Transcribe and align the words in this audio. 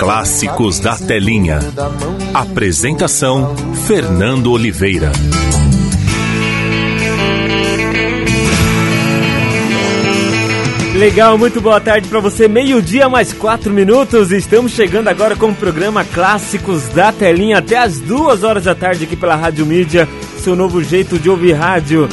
Clássicos 0.00 0.80
da 0.80 0.96
Telinha. 0.96 1.58
Apresentação: 2.32 3.54
Fernando 3.86 4.50
Oliveira. 4.50 5.12
Legal, 10.94 11.36
muito 11.36 11.60
boa 11.60 11.78
tarde 11.78 12.08
para 12.08 12.18
você. 12.18 12.48
Meio-dia 12.48 13.10
mais 13.10 13.34
quatro 13.34 13.70
minutos. 13.70 14.32
Estamos 14.32 14.72
chegando 14.72 15.08
agora 15.08 15.36
com 15.36 15.50
o 15.50 15.54
programa 15.54 16.02
Clássicos 16.02 16.88
da 16.88 17.12
Telinha 17.12 17.58
até 17.58 17.76
as 17.76 18.00
duas 18.00 18.42
horas 18.42 18.64
da 18.64 18.74
tarde 18.74 19.04
aqui 19.04 19.16
pela 19.16 19.36
Rádio 19.36 19.66
Mídia, 19.66 20.08
seu 20.38 20.56
novo 20.56 20.82
jeito 20.82 21.18
de 21.18 21.28
ouvir 21.28 21.52
rádio. 21.52 22.08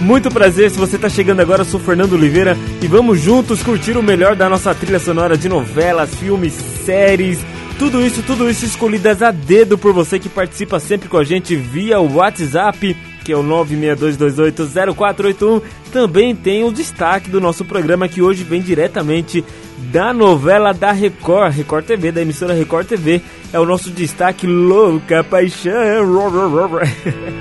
Muito 0.00 0.30
prazer, 0.30 0.70
se 0.70 0.78
você 0.78 0.96
está 0.96 1.10
chegando 1.10 1.40
agora, 1.40 1.60
eu 1.60 1.66
sou 1.66 1.78
Fernando 1.78 2.14
Oliveira 2.14 2.56
e 2.82 2.86
vamos 2.86 3.20
juntos 3.20 3.62
curtir 3.62 3.98
o 3.98 4.02
melhor 4.02 4.34
da 4.34 4.48
nossa 4.48 4.74
trilha 4.74 4.98
sonora 4.98 5.36
de 5.36 5.46
novelas, 5.46 6.14
filmes, 6.14 6.54
séries, 6.84 7.44
tudo 7.78 8.04
isso, 8.04 8.22
tudo 8.22 8.48
isso 8.48 8.64
escolhidas 8.64 9.22
a 9.22 9.30
dedo 9.30 9.76
por 9.76 9.92
você 9.92 10.18
que 10.18 10.28
participa 10.28 10.80
sempre 10.80 11.08
com 11.08 11.18
a 11.18 11.24
gente 11.24 11.54
via 11.54 12.00
WhatsApp, 12.00 12.96
que 13.24 13.32
é 13.32 13.36
o 13.36 13.42
962280481. 13.42 15.62
Também 15.92 16.34
tem 16.34 16.64
o 16.64 16.72
destaque 16.72 17.28
do 17.28 17.40
nosso 17.40 17.62
programa 17.64 18.08
que 18.08 18.22
hoje 18.22 18.42
vem 18.42 18.62
diretamente 18.62 19.44
da 19.92 20.14
novela 20.14 20.72
da 20.72 20.92
Record, 20.92 21.54
Record 21.54 21.84
TV, 21.84 22.12
da 22.12 22.22
emissora 22.22 22.54
Record 22.54 22.86
TV. 22.86 23.20
É 23.52 23.58
o 23.58 23.66
nosso 23.66 23.90
destaque 23.90 24.46
Louca 24.46 25.24
Paixão. 25.24 25.72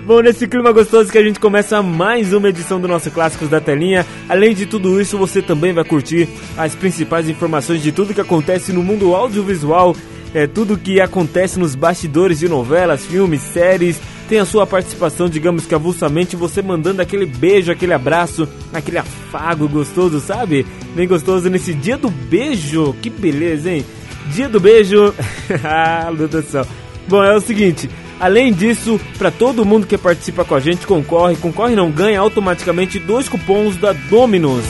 Bom, 0.04 0.20
nesse 0.20 0.48
clima 0.48 0.72
gostoso 0.72 1.12
que 1.12 1.18
a 1.18 1.22
gente 1.22 1.38
começa 1.38 1.80
mais 1.80 2.32
uma 2.32 2.48
edição 2.48 2.80
do 2.80 2.88
nosso 2.88 3.08
Clássicos 3.08 3.48
da 3.48 3.60
Telinha. 3.60 4.04
Além 4.28 4.52
de 4.52 4.66
tudo 4.66 5.00
isso, 5.00 5.16
você 5.16 5.40
também 5.40 5.72
vai 5.72 5.84
curtir 5.84 6.28
as 6.58 6.74
principais 6.74 7.28
informações 7.28 7.80
de 7.80 7.92
tudo 7.92 8.12
que 8.12 8.20
acontece 8.20 8.72
no 8.72 8.82
mundo 8.82 9.14
audiovisual, 9.14 9.94
é, 10.34 10.48
tudo 10.48 10.76
que 10.76 11.00
acontece 11.00 11.56
nos 11.56 11.76
bastidores 11.76 12.40
de 12.40 12.48
novelas, 12.48 13.06
filmes, 13.06 13.42
séries. 13.42 14.00
Tem 14.28 14.40
a 14.40 14.44
sua 14.44 14.66
participação, 14.66 15.28
digamos 15.28 15.66
que 15.66 15.74
avulsamente, 15.74 16.34
você 16.34 16.60
mandando 16.60 17.00
aquele 17.00 17.24
beijo, 17.24 17.70
aquele 17.70 17.92
abraço, 17.92 18.48
aquele 18.72 18.98
afago 18.98 19.68
gostoso, 19.68 20.18
sabe? 20.18 20.66
Bem 20.96 21.06
gostoso 21.06 21.48
nesse 21.48 21.72
dia 21.72 21.96
do 21.96 22.10
beijo. 22.10 22.92
Que 23.00 23.08
beleza, 23.08 23.70
hein? 23.70 23.84
Dia 24.34 24.48
do 24.48 24.58
beijo. 24.58 25.14
ah. 25.62 26.10
Bom, 27.06 27.22
é 27.22 27.36
o 27.36 27.40
seguinte, 27.40 27.88
além 28.22 28.52
disso, 28.52 29.00
para 29.18 29.32
todo 29.32 29.64
mundo 29.64 29.84
que 29.84 29.98
participa 29.98 30.44
com 30.44 30.54
a 30.54 30.60
gente, 30.60 30.86
concorre, 30.86 31.34
concorre 31.34 31.74
não, 31.74 31.90
ganha 31.90 32.20
automaticamente 32.20 33.00
dois 33.00 33.28
cupons 33.28 33.76
da 33.76 33.92
Dominus. 33.92 34.64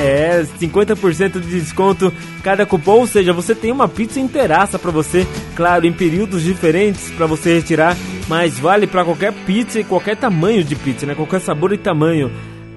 É, 0.00 0.44
50% 0.60 1.40
de 1.40 1.60
desconto 1.60 2.12
cada 2.42 2.66
cupom, 2.66 2.98
ou 2.98 3.06
seja, 3.06 3.32
você 3.32 3.54
tem 3.54 3.70
uma 3.70 3.86
pizza 3.86 4.18
inteiraça 4.18 4.80
para 4.80 4.90
você, 4.90 5.24
claro, 5.54 5.86
em 5.86 5.92
períodos 5.92 6.42
diferentes 6.42 7.08
para 7.12 7.26
você 7.26 7.54
retirar, 7.54 7.96
mas 8.28 8.58
vale 8.58 8.88
para 8.88 9.04
qualquer 9.04 9.32
pizza 9.32 9.78
e 9.78 9.84
qualquer 9.84 10.16
tamanho 10.16 10.64
de 10.64 10.74
pizza, 10.74 11.06
né? 11.06 11.14
Qualquer 11.14 11.40
sabor 11.40 11.72
e 11.72 11.78
tamanho. 11.78 12.32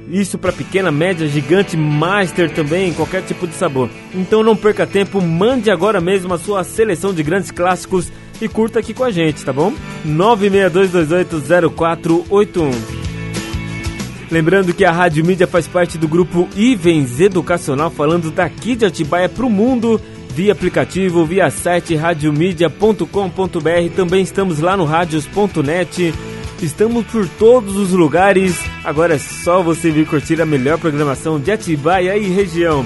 Isso 0.08 0.38
para 0.38 0.52
pequena, 0.52 0.92
média, 0.92 1.28
gigante, 1.28 1.76
master 1.76 2.52
também, 2.52 2.94
qualquer 2.94 3.24
tipo 3.24 3.48
de 3.48 3.56
sabor. 3.56 3.90
Então 4.14 4.44
não 4.44 4.56
perca 4.56 4.86
tempo, 4.86 5.22
mande 5.22 5.72
agora 5.72 6.00
mesmo 6.00 6.32
a 6.34 6.38
sua 6.38 6.64
seleção 6.64 7.14
de 7.14 7.24
grandes 7.24 7.50
clássicos 7.50 8.12
e 8.46 8.50
curta 8.50 8.80
aqui 8.80 8.94
com 8.94 9.04
a 9.04 9.12
gente, 9.12 9.44
tá 9.44 9.54
bom? 9.54 9.74
962280481. 10.06 13.02
Lembrando 14.32 14.74
que 14.74 14.86
a 14.86 14.92
Rádio 14.92 15.26
Mídia 15.26 15.46
faz 15.46 15.68
parte 15.68 15.98
do 15.98 16.08
grupo 16.08 16.48
Ivens 16.56 17.20
Educacional, 17.20 17.92
falando 17.92 18.32
daqui 18.32 18.78
de 18.78 18.86
Atibaia 18.86 19.28
para 19.28 19.46
o 19.46 19.50
mundo, 19.50 20.00
via 20.30 20.54
aplicativo, 20.54 21.26
via 21.26 21.50
site 21.50 21.96
radiomedia.com.br. 21.96 23.06
Também 23.94 24.24
estamos 24.24 24.60
lá 24.60 24.78
no 24.78 24.86
radios.net. 24.86 26.14
Estamos 26.62 27.06
por 27.08 27.28
todos 27.28 27.76
os 27.76 27.92
lugares. 27.92 28.58
Agora 28.86 29.16
é 29.16 29.20
só 29.20 29.62
você 29.62 29.92
vir 29.92 30.08
curtir 30.08 30.42
a 30.42 30.46
melhor 30.46 30.78
programação 30.78 31.38
de 31.38 31.52
Atibaia 31.52 32.16
e 32.16 32.30
região. 32.30 32.86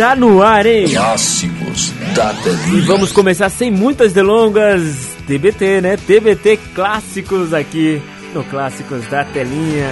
Tá 0.00 0.16
no 0.16 0.42
ar, 0.42 0.64
hein? 0.64 0.88
Clássicos 0.88 1.92
da 2.14 2.32
E 2.32 2.42
Telinha. 2.42 2.82
vamos 2.86 3.12
começar 3.12 3.50
sem 3.50 3.70
muitas 3.70 4.14
delongas. 4.14 5.10
TBT, 5.26 5.82
né? 5.82 5.98
TBT 5.98 6.58
Clássicos 6.74 7.52
aqui 7.52 8.00
no 8.32 8.42
Clássicos 8.44 9.06
da 9.08 9.24
Telinha. 9.26 9.90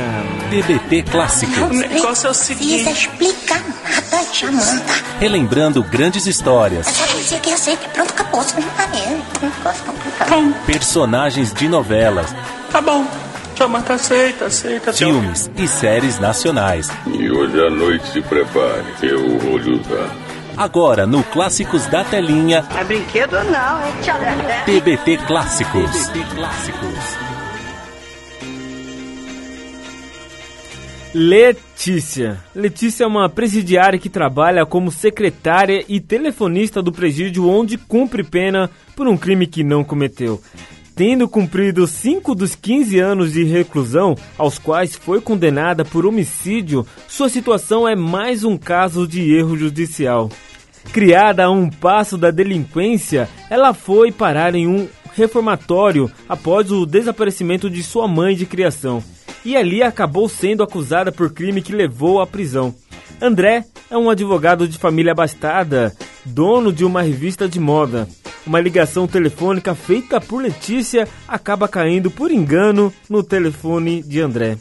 TBT 0.49 1.03
Clássicos. 1.11 1.71
negócio 1.71 2.27
é 2.27 2.31
o 2.31 2.35
seguinte. 2.35 2.85
Precisa 2.85 2.91
explicar 2.91 3.63
nada, 3.85 4.25
Jamanta. 4.33 4.95
Relembrando 5.21 5.83
grandes 5.83 6.27
histórias, 6.27 6.87
Só 6.87 7.05
dizer 7.15 7.41
que 7.41 7.53
aceita. 7.53 7.87
Pronto, 7.91 8.11
acabou. 8.11 8.43
Você 8.43 8.55
não. 8.61 8.63
Não 9.43 9.75
complicado. 9.85 10.55
personagens 10.65 11.53
de 11.53 11.69
novelas, 11.69 12.35
Tá 12.73 12.81
bom. 12.81 13.07
Jamanta 13.59 13.95
aceita, 13.95 14.47
aceita. 14.47 14.93
filmes 14.93 15.51
e 15.57 15.67
séries 15.67 16.19
nacionais. 16.21 16.89
E 17.07 17.29
hoje 17.31 17.61
à 17.61 17.69
noite 17.71 18.07
se 18.13 18.21
prepare, 18.23 18.85
eu 19.03 19.39
vou 19.41 19.59
lhe 19.59 19.73
usar. 19.81 20.15
Agora 20.57 21.07
no 21.07 21.25
Clássicos 21.25 21.87
da 21.87 22.05
Telinha, 22.05 22.65
É 22.79 22.85
brinquedo 22.85 23.33
não, 23.33 23.81
é 23.81 23.93
tchau. 24.03 24.17
TBT 24.65 25.19
Clássicos. 25.27 26.07
TBT 26.09 26.35
Clássicos. 26.37 27.19
Letícia. 31.15 32.39
Letícia 32.55 33.05
é 33.05 33.07
uma 33.07 33.29
presidiária 33.29 33.99
que 33.99 34.09
trabalha 34.11 34.67
como 34.67 34.91
secretária 34.91 35.85
e 35.89 36.01
telefonista 36.01 36.83
do 36.83 36.93
presídio 36.93 37.49
onde 37.49 37.79
cumpre 37.79 38.23
pena 38.23 38.71
por 38.95 39.09
um 39.09 39.17
crime 39.17 39.47
que 39.47 39.65
não 39.65 39.83
cometeu. 39.83 40.41
Tendo 40.99 41.29
cumprido 41.29 41.87
5 41.87 42.35
dos 42.35 42.57
15 42.57 42.99
anos 42.99 43.33
de 43.33 43.45
reclusão, 43.45 44.17
aos 44.37 44.59
quais 44.59 44.97
foi 44.97 45.21
condenada 45.21 45.85
por 45.85 46.05
homicídio, 46.05 46.85
sua 47.07 47.29
situação 47.29 47.87
é 47.87 47.95
mais 47.95 48.43
um 48.43 48.59
caso 48.59 49.07
de 49.07 49.33
erro 49.33 49.57
judicial. 49.57 50.29
Criada 50.93 51.45
a 51.45 51.51
um 51.53 51.71
passo 51.71 52.19
da 52.19 52.33
delinquência, 52.33 53.29
ela 53.49 53.73
foi 53.73 54.11
parar 54.11 54.57
em 54.57 54.67
um 54.67 54.89
reformatório 55.15 56.11
após 56.29 56.73
o 56.73 56.85
desaparecimento 56.85 57.71
de 57.71 57.81
sua 57.85 58.09
mãe 58.09 58.35
de 58.35 58.45
criação. 58.45 59.01
E 59.44 59.56
ali 59.56 59.85
acabou 59.85 60.29
sendo 60.29 60.65
acusada 60.65 61.12
por 61.12 61.33
crime 61.33 61.62
que 61.62 61.73
levou 61.73 62.21
à 62.21 62.27
prisão. 62.27 62.75
André 63.23 63.65
é 63.89 63.97
um 63.97 64.11
advogado 64.11 64.67
de 64.67 64.77
família 64.77 65.12
abastada, 65.12 65.94
dono 66.25 66.73
de 66.73 66.85
uma 66.85 67.03
revista 67.03 67.49
de 67.49 67.61
moda. 67.61 68.09
Uma 68.49 68.62
ligação 68.62 69.06
telefônica 69.06 69.75
feita 69.75 70.19
por 70.19 70.43
Letícia 70.43 71.06
acaba 71.29 71.69
caindo 71.69 72.11
por 72.11 72.31
engano 72.31 72.91
no 73.06 73.23
telefone 73.23 74.03
de 74.03 74.23
André. 74.23 74.56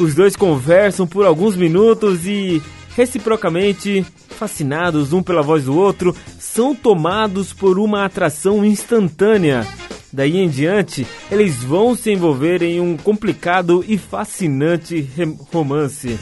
Os 0.00 0.16
dois 0.16 0.34
conversam 0.34 1.06
por 1.06 1.24
alguns 1.24 1.54
minutos 1.54 2.26
e, 2.26 2.60
reciprocamente 2.96 4.04
fascinados 4.30 5.12
um 5.12 5.22
pela 5.22 5.42
voz 5.42 5.66
do 5.66 5.78
outro, 5.78 6.12
são 6.40 6.74
tomados 6.74 7.52
por 7.52 7.78
uma 7.78 8.04
atração 8.04 8.64
instantânea. 8.64 9.64
Daí 10.12 10.36
em 10.36 10.48
diante, 10.48 11.06
eles 11.30 11.62
vão 11.62 11.94
se 11.94 12.10
envolver 12.10 12.64
em 12.64 12.80
um 12.80 12.96
complicado 12.96 13.84
e 13.86 13.96
fascinante 13.96 15.08
romance. 15.52 16.18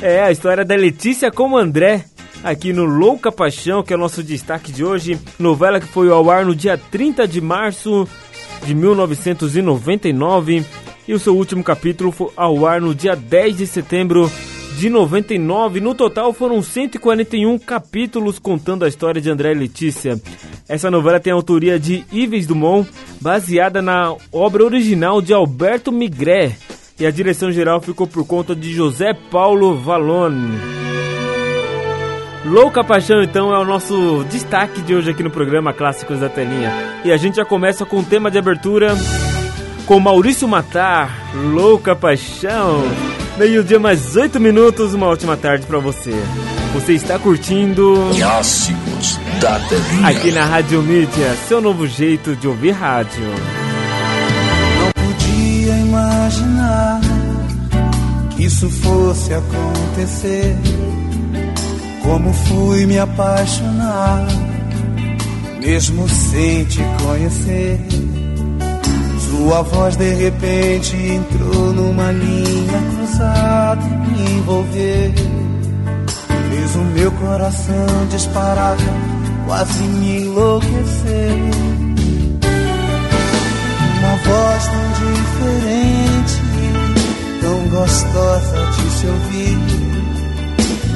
É 0.00 0.22
a 0.22 0.32
história 0.32 0.64
da 0.64 0.74
Letícia 0.76 1.30
com 1.30 1.50
o 1.50 1.58
André, 1.58 2.06
aqui 2.42 2.72
no 2.72 2.84
Louca 2.84 3.30
Paixão, 3.30 3.82
que 3.82 3.92
é 3.92 3.96
o 3.96 4.00
nosso 4.00 4.22
destaque 4.22 4.72
de 4.72 4.84
hoje. 4.84 5.18
Novela 5.38 5.80
que 5.80 5.86
foi 5.86 6.10
ao 6.10 6.30
ar 6.30 6.44
no 6.44 6.54
dia 6.54 6.76
30 6.76 7.26
de 7.26 7.40
março 7.40 8.06
de 8.64 8.74
1999 8.74 10.64
e 11.06 11.14
o 11.14 11.18
seu 11.18 11.36
último 11.36 11.64
capítulo 11.64 12.12
foi 12.12 12.30
ao 12.36 12.66
ar 12.66 12.80
no 12.80 12.94
dia 12.94 13.16
10 13.16 13.56
de 13.56 13.66
setembro 13.66 14.30
de 14.78 14.88
99. 14.88 15.80
No 15.80 15.94
total 15.94 16.32
foram 16.32 16.62
141 16.62 17.58
capítulos 17.58 18.38
contando 18.38 18.84
a 18.84 18.88
história 18.88 19.20
de 19.20 19.30
André 19.30 19.52
e 19.52 19.58
Letícia. 19.58 20.20
Essa 20.68 20.90
novela 20.90 21.20
tem 21.20 21.32
a 21.32 21.36
autoria 21.36 21.78
de 21.78 22.04
Yves 22.12 22.46
Dumont, 22.46 22.88
baseada 23.20 23.82
na 23.82 24.14
obra 24.32 24.64
original 24.64 25.20
de 25.20 25.32
Alberto 25.34 25.92
Migré, 25.92 26.56
e 26.98 27.06
a 27.06 27.10
direção 27.10 27.50
geral 27.50 27.80
ficou 27.80 28.06
por 28.06 28.24
conta 28.24 28.54
de 28.54 28.72
José 28.72 29.12
Paulo 29.30 29.76
Valone. 29.76 30.58
Louca 32.44 32.82
Paixão, 32.82 33.22
então, 33.22 33.54
é 33.54 33.58
o 33.58 33.64
nosso 33.64 34.24
destaque 34.28 34.82
de 34.82 34.94
hoje 34.94 35.10
aqui 35.10 35.22
no 35.22 35.30
programa 35.30 35.72
Clássicos 35.72 36.18
da 36.18 36.28
Telinha. 36.28 36.72
E 37.04 37.12
a 37.12 37.16
gente 37.16 37.36
já 37.36 37.44
começa 37.44 37.84
com 37.86 38.00
o 38.00 38.02
tema 38.02 38.30
de 38.30 38.38
abertura 38.38 38.96
com 39.86 40.00
Maurício 40.00 40.48
Matar, 40.48 41.32
Louca 41.34 41.94
Paixão. 41.94 42.82
Meio-dia 43.38 43.78
mais 43.78 44.16
oito 44.16 44.40
minutos, 44.40 44.92
uma 44.92 45.06
ótima 45.06 45.36
tarde 45.36 45.66
para 45.66 45.78
você. 45.78 46.12
Você 46.74 46.94
está 46.94 47.18
curtindo 47.18 48.10
Clássicos 48.16 49.20
da 49.40 49.60
Telinha. 49.60 50.08
aqui 50.08 50.32
na 50.32 50.44
Rádio 50.44 50.82
Mídia, 50.82 51.34
seu 51.46 51.60
novo 51.60 51.86
jeito 51.86 52.34
de 52.34 52.48
ouvir 52.48 52.72
rádio. 52.72 53.24
Não 54.78 55.04
podia 55.04 55.74
imaginar 55.78 57.00
que 58.34 58.44
isso 58.44 58.68
fosse 58.68 59.32
acontecer. 59.32 60.56
Como 62.02 62.32
fui 62.32 62.84
me 62.86 62.98
apaixonar, 62.98 64.26
mesmo 65.60 66.08
sem 66.08 66.64
te 66.64 66.82
conhecer. 67.02 67.80
Sua 69.30 69.62
voz 69.62 69.96
de 69.96 70.12
repente 70.14 70.96
entrou 70.96 71.72
numa 71.72 72.12
linha 72.12 72.82
cruzada 72.94 73.82
e 73.86 74.10
me 74.10 74.30
envolver. 74.32 75.14
Fez 76.50 76.76
o 76.76 76.84
meu 76.94 77.10
coração 77.12 78.06
disparar, 78.10 78.76
quase 79.46 79.82
me 79.82 80.22
enlouquecer. 80.22 81.32
Uma 83.98 84.16
voz 84.16 84.66
tão 84.66 84.86
diferente, 85.00 86.40
tão 87.40 87.68
gostosa 87.68 88.66
de 88.72 88.90
se 88.90 89.06
ouvir. 89.06 89.91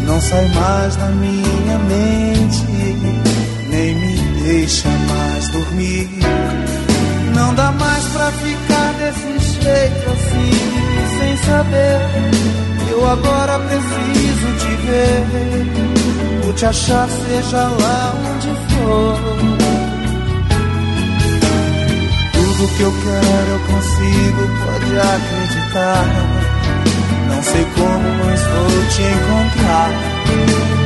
Não 0.07 0.21
sai 0.21 0.49
mais 0.55 0.95
da 0.97 1.07
minha 1.09 1.79
mente, 1.79 2.63
nem 3.69 3.95
me 3.97 4.17
deixa 4.43 4.89
mais 4.89 5.49
dormir. 5.51 6.09
Não 7.35 7.53
dá 7.55 7.73
mais 7.73 8.05
pra 8.05 8.31
ficar 8.31 8.93
desse 8.95 9.63
jeito 9.63 10.11
assim, 10.11 11.19
sem 11.19 11.37
saber. 11.39 12.01
Eu 12.89 13.11
agora 13.11 13.59
preciso 13.59 14.47
te 14.59 14.77
ver, 14.87 16.43
vou 16.45 16.53
te 16.55 16.67
achar, 16.67 17.09
seja 17.09 17.69
lá 17.69 18.15
onde 18.33 18.49
for. 18.71 19.19
Tudo 22.33 22.69
que 22.77 22.83
eu 22.83 22.93
quero 22.93 23.51
eu 23.51 23.61
consigo, 23.75 24.43
pode 24.65 24.99
acreditar. 24.99 26.56
Não 27.29 27.43
sei 27.43 27.65
como, 27.75 28.09
mas 28.25 28.41
vou 28.43 28.87
te 28.91 29.03
encontrar. 29.03 29.91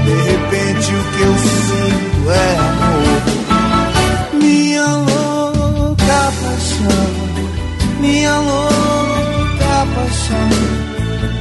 De 0.04 0.14
repente 0.30 0.94
o 0.94 1.02
que 1.12 1.22
eu 1.22 1.34
sinto 1.38 2.30
é 2.30 2.56
amor. 2.56 3.22
Minha 4.34 4.86
louca 4.86 6.32
paixão, 6.42 7.08
minha 8.00 8.36
louca 8.36 9.86
paixão. 9.94 10.50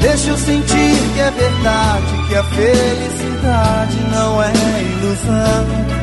Deixa 0.01 0.30
eu 0.30 0.38
sentir 0.38 0.96
que 1.13 1.19
é 1.19 1.31
verdade, 1.31 2.28
que 2.28 2.36
a 2.36 2.44
felicidade 2.44 3.98
não 4.12 4.44
é 4.44 4.52
ilusão. 4.52 5.99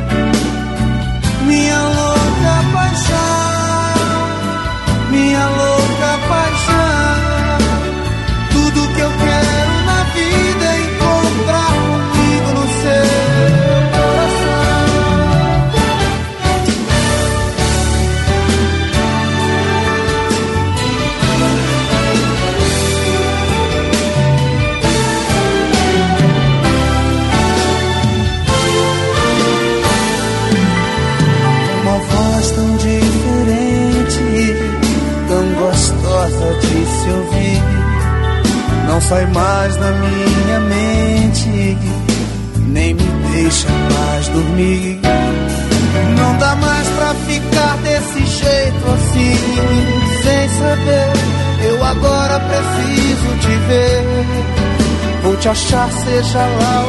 Achar, 55.67 55.91
seja 55.91 56.39
lá 56.39 56.85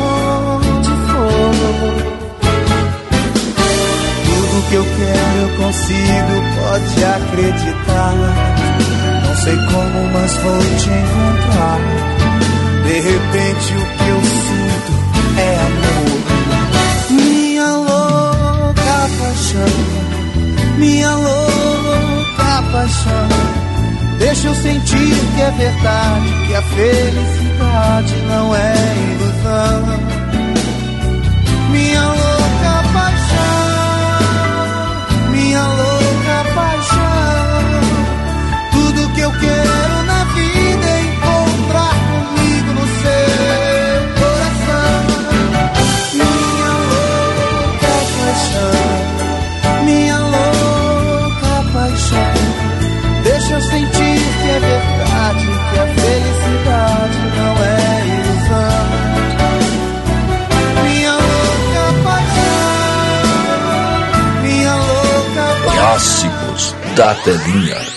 onde 0.53 0.87
for. 0.87 1.97
Tudo 4.23 4.69
que 4.69 4.75
eu 4.75 4.85
quero 4.85 5.37
eu 5.41 5.49
consigo, 5.57 6.35
pode 6.59 7.03
acreditar. 7.03 8.13
Não 9.25 9.35
sei 9.37 9.55
como, 9.55 9.97
mas 10.13 10.37
vou 10.37 10.61
te 10.77 10.89
encontrar. 10.91 11.79
De 12.85 12.95
repente 12.99 13.73
o 13.73 13.86
Eu 24.47 24.55
sentir 24.55 25.13
que 25.35 25.41
é 25.41 25.51
verdade, 25.51 26.47
que 26.47 26.55
a 26.55 26.61
felicidade 26.61 28.15
não 28.29 28.55
é 28.55 28.75
ilusão. 29.11 29.83
Minha 31.69 32.16
da 66.97 67.13
Telinha. 67.13 67.96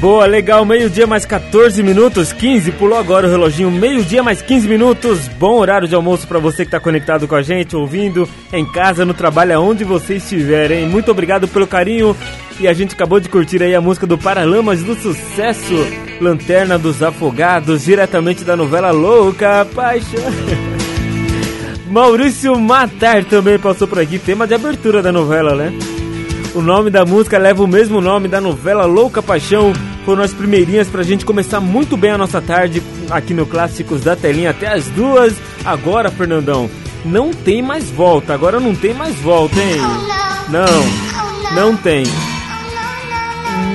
Boa, 0.00 0.24
legal, 0.24 0.64
meio-dia 0.64 1.06
mais 1.06 1.26
14 1.26 1.82
minutos, 1.82 2.32
15, 2.32 2.72
pulou 2.72 2.98
agora 2.98 3.26
o 3.26 3.30
reloginho, 3.30 3.70
meio-dia 3.70 4.22
mais 4.22 4.40
15 4.40 4.66
minutos, 4.66 5.28
bom 5.28 5.58
horário 5.58 5.86
de 5.86 5.94
almoço 5.94 6.26
para 6.26 6.38
você 6.38 6.64
que 6.64 6.70
tá 6.70 6.80
conectado 6.80 7.28
com 7.28 7.34
a 7.34 7.42
gente, 7.42 7.76
ouvindo, 7.76 8.26
em 8.50 8.64
casa, 8.64 9.04
no 9.04 9.12
trabalho, 9.12 9.54
aonde 9.54 9.84
você 9.84 10.14
estiver, 10.14 10.70
hein? 10.70 10.88
Muito 10.88 11.10
obrigado 11.10 11.46
pelo 11.46 11.66
carinho 11.66 12.16
e 12.58 12.66
a 12.66 12.72
gente 12.72 12.94
acabou 12.94 13.20
de 13.20 13.28
curtir 13.28 13.62
aí 13.62 13.74
a 13.74 13.80
música 13.80 14.06
do 14.06 14.16
Paralamas 14.16 14.82
do 14.82 14.94
Sucesso, 14.94 15.86
Lanterna 16.18 16.78
dos 16.78 17.02
Afogados, 17.02 17.84
diretamente 17.84 18.42
da 18.42 18.56
novela 18.56 18.90
Louca 18.92 19.66
Paixão. 19.74 20.32
Maurício 21.90 22.58
Matar 22.58 23.22
também 23.26 23.58
passou 23.58 23.86
por 23.86 23.98
aqui, 23.98 24.18
tema 24.18 24.46
de 24.46 24.54
abertura 24.54 25.02
da 25.02 25.12
novela, 25.12 25.54
né? 25.54 25.74
O 26.54 26.62
nome 26.62 26.90
da 26.90 27.04
música 27.04 27.36
leva 27.38 27.62
o 27.62 27.68
mesmo 27.68 28.00
nome 28.00 28.28
da 28.28 28.40
novela 28.40 28.86
Louca 28.86 29.22
Paixão. 29.22 29.72
Foram 30.04 30.22
as 30.22 30.32
primeirinhas 30.32 30.88
pra 30.88 31.02
gente 31.02 31.24
começar 31.24 31.60
muito 31.60 31.96
bem 31.96 32.10
a 32.10 32.18
nossa 32.18 32.40
tarde 32.40 32.82
aqui 33.10 33.34
no 33.34 33.46
Clássicos 33.46 34.00
da 34.02 34.16
Telinha 34.16 34.50
até 34.50 34.68
as 34.68 34.86
duas. 34.86 35.34
Agora, 35.64 36.10
Fernandão, 36.10 36.70
não 37.04 37.30
tem 37.30 37.62
mais 37.62 37.90
volta. 37.90 38.32
Agora 38.32 38.58
não 38.58 38.74
tem 38.74 38.94
mais 38.94 39.14
volta, 39.16 39.58
hein? 39.58 39.80
Não, 40.48 41.54
não 41.54 41.76
tem. 41.76 42.04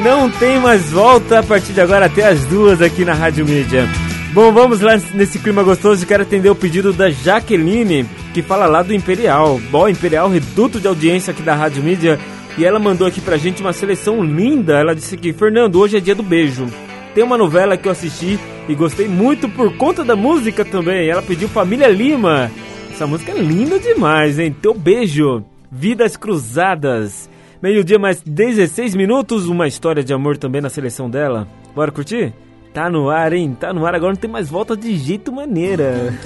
Não 0.03 0.29
tem 0.29 0.59
mais 0.59 0.91
volta 0.91 1.39
a 1.39 1.43
partir 1.43 1.73
de 1.73 1.81
agora 1.81 2.05
até 2.05 2.27
as 2.27 2.45
duas 2.45 2.81
aqui 2.81 3.05
na 3.05 3.13
Rádio 3.13 3.45
Mídia. 3.45 3.87
Bom, 4.33 4.51
vamos 4.51 4.81
lá 4.81 4.99
nesse 5.13 5.39
clima 5.39 5.63
gostoso. 5.63 6.05
Quero 6.05 6.23
atender 6.23 6.49
o 6.49 6.55
pedido 6.55 6.91
da 6.91 7.09
Jaqueline, 7.09 8.05
que 8.33 8.41
fala 8.41 8.65
lá 8.65 8.83
do 8.83 8.93
Imperial. 8.93 9.59
Bom, 9.71 9.87
Imperial, 9.87 10.29
reduto 10.29 10.79
de 10.79 10.87
audiência 10.87 11.31
aqui 11.31 11.41
da 11.41 11.55
Rádio 11.55 11.81
Mídia. 11.81 12.19
E 12.57 12.63
ela 12.63 12.79
mandou 12.79 13.05
aqui 13.05 13.19
pra 13.19 13.37
gente 13.37 13.61
uma 13.61 13.73
seleção 13.73 14.23
linda. 14.23 14.79
Ela 14.79 14.95
disse 14.95 15.15
aqui: 15.15 15.33
Fernando, 15.33 15.79
hoje 15.79 15.97
é 15.97 15.99
dia 15.99 16.15
do 16.15 16.23
beijo. 16.23 16.65
Tem 17.13 17.23
uma 17.23 17.37
novela 17.37 17.77
que 17.77 17.87
eu 17.87 17.91
assisti 17.91 18.39
e 18.67 18.75
gostei 18.75 19.07
muito 19.07 19.47
por 19.49 19.75
conta 19.77 20.03
da 20.03 20.15
música 20.15 20.63
também. 20.63 21.09
Ela 21.09 21.21
pediu 21.21 21.47
Família 21.49 21.87
Lima. 21.87 22.49
Essa 22.91 23.05
música 23.05 23.31
é 23.33 23.37
linda 23.37 23.77
demais, 23.79 24.39
hein? 24.39 24.55
Teu 24.61 24.73
beijo. 24.73 25.43
Vidas 25.69 26.15
Cruzadas. 26.15 27.29
Meio-dia 27.61 27.99
mais 27.99 28.21
16 28.21 28.95
minutos. 28.95 29.47
Uma 29.47 29.67
história 29.67 30.03
de 30.03 30.13
amor 30.13 30.37
também 30.37 30.61
na 30.61 30.69
seleção 30.69 31.09
dela. 31.09 31.47
Bora 31.75 31.91
curtir? 31.91 32.33
Tá 32.73 32.89
no 32.89 33.09
ar, 33.09 33.33
hein? 33.33 33.55
Tá 33.59 33.73
no 33.73 33.85
ar. 33.85 33.95
Agora 33.95 34.13
não 34.13 34.19
tem 34.19 34.29
mais 34.29 34.49
volta 34.49 34.77
de 34.77 34.95
jeito 34.97 35.31
maneira. 35.31 36.13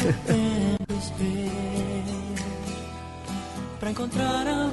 Pra 3.79 3.91
encontrar 3.91 4.45
alguém 4.45 4.68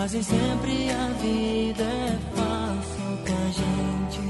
Mas 0.00 0.12
nem 0.12 0.22
sempre 0.22 0.90
a 0.90 1.08
vida 1.20 1.82
é 1.82 2.16
fácil 2.36 3.18
com 3.26 3.34
a 3.34 3.50
gente. 3.50 4.22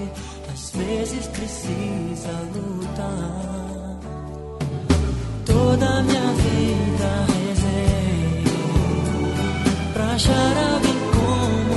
Às 0.50 0.70
vezes 0.70 1.26
precisa 1.26 2.32
lutar. 2.54 3.98
Toda 5.44 6.02
minha 6.04 6.32
vida 6.32 7.26
rezei 7.34 8.44
pra 9.92 10.06
achar 10.06 10.56
alguém 10.72 11.00
como 11.12 11.67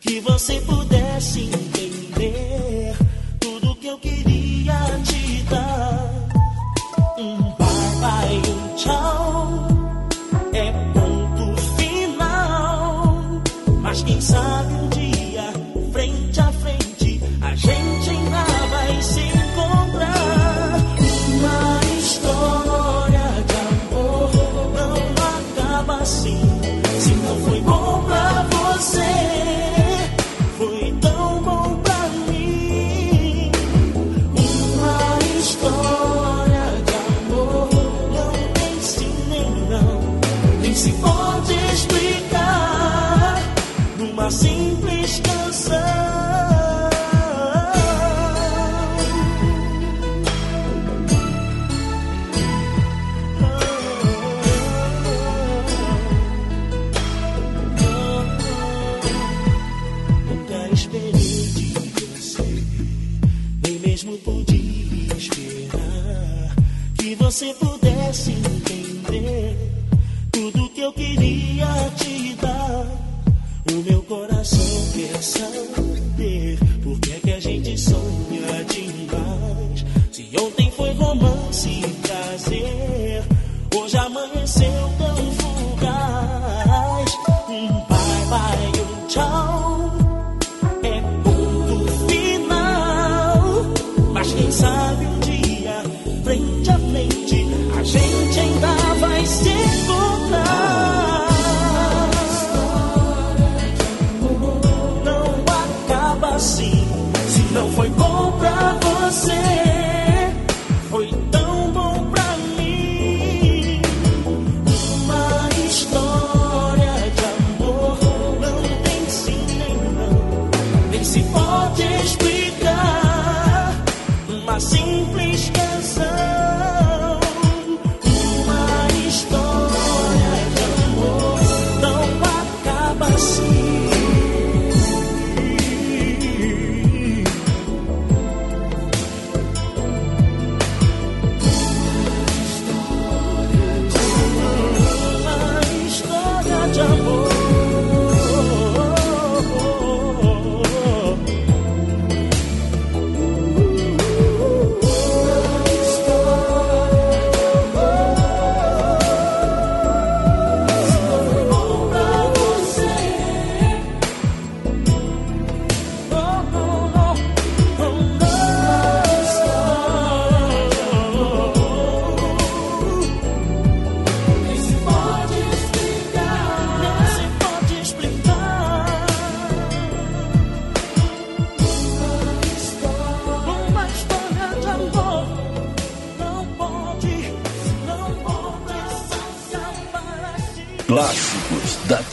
que 0.00 0.20
você 0.20 0.60
pudesse 0.60 1.65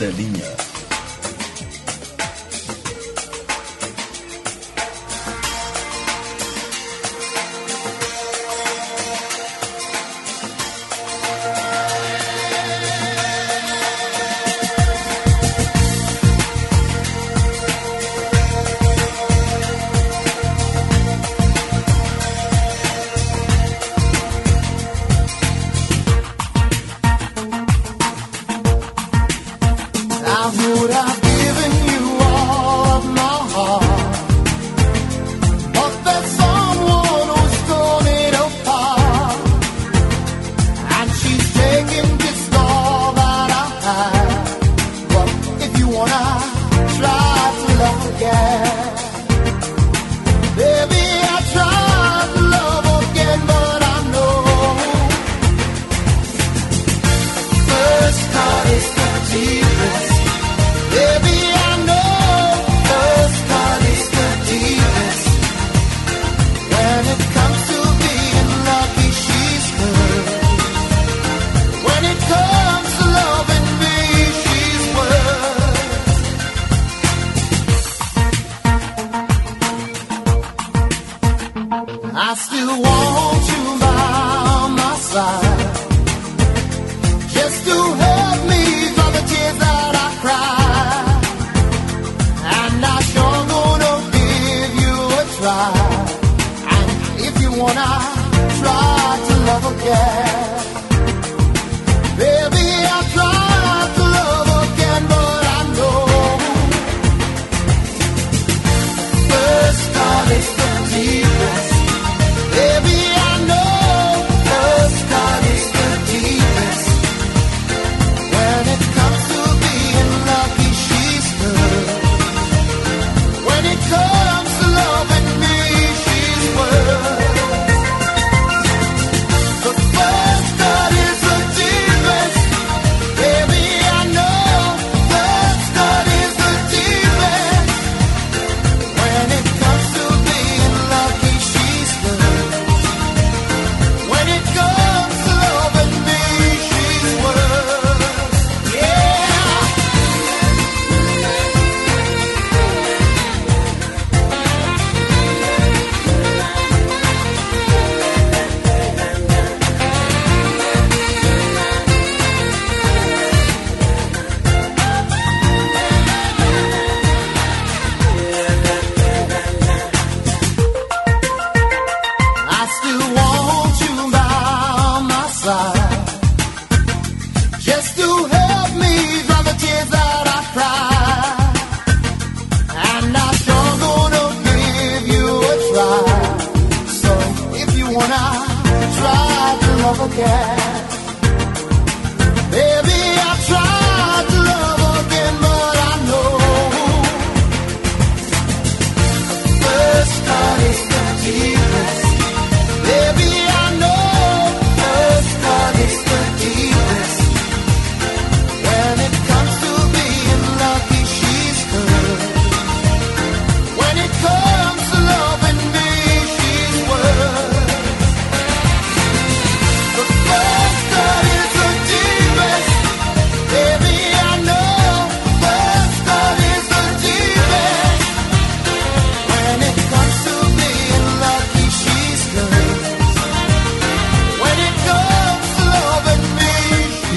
telinha. 0.04 0.53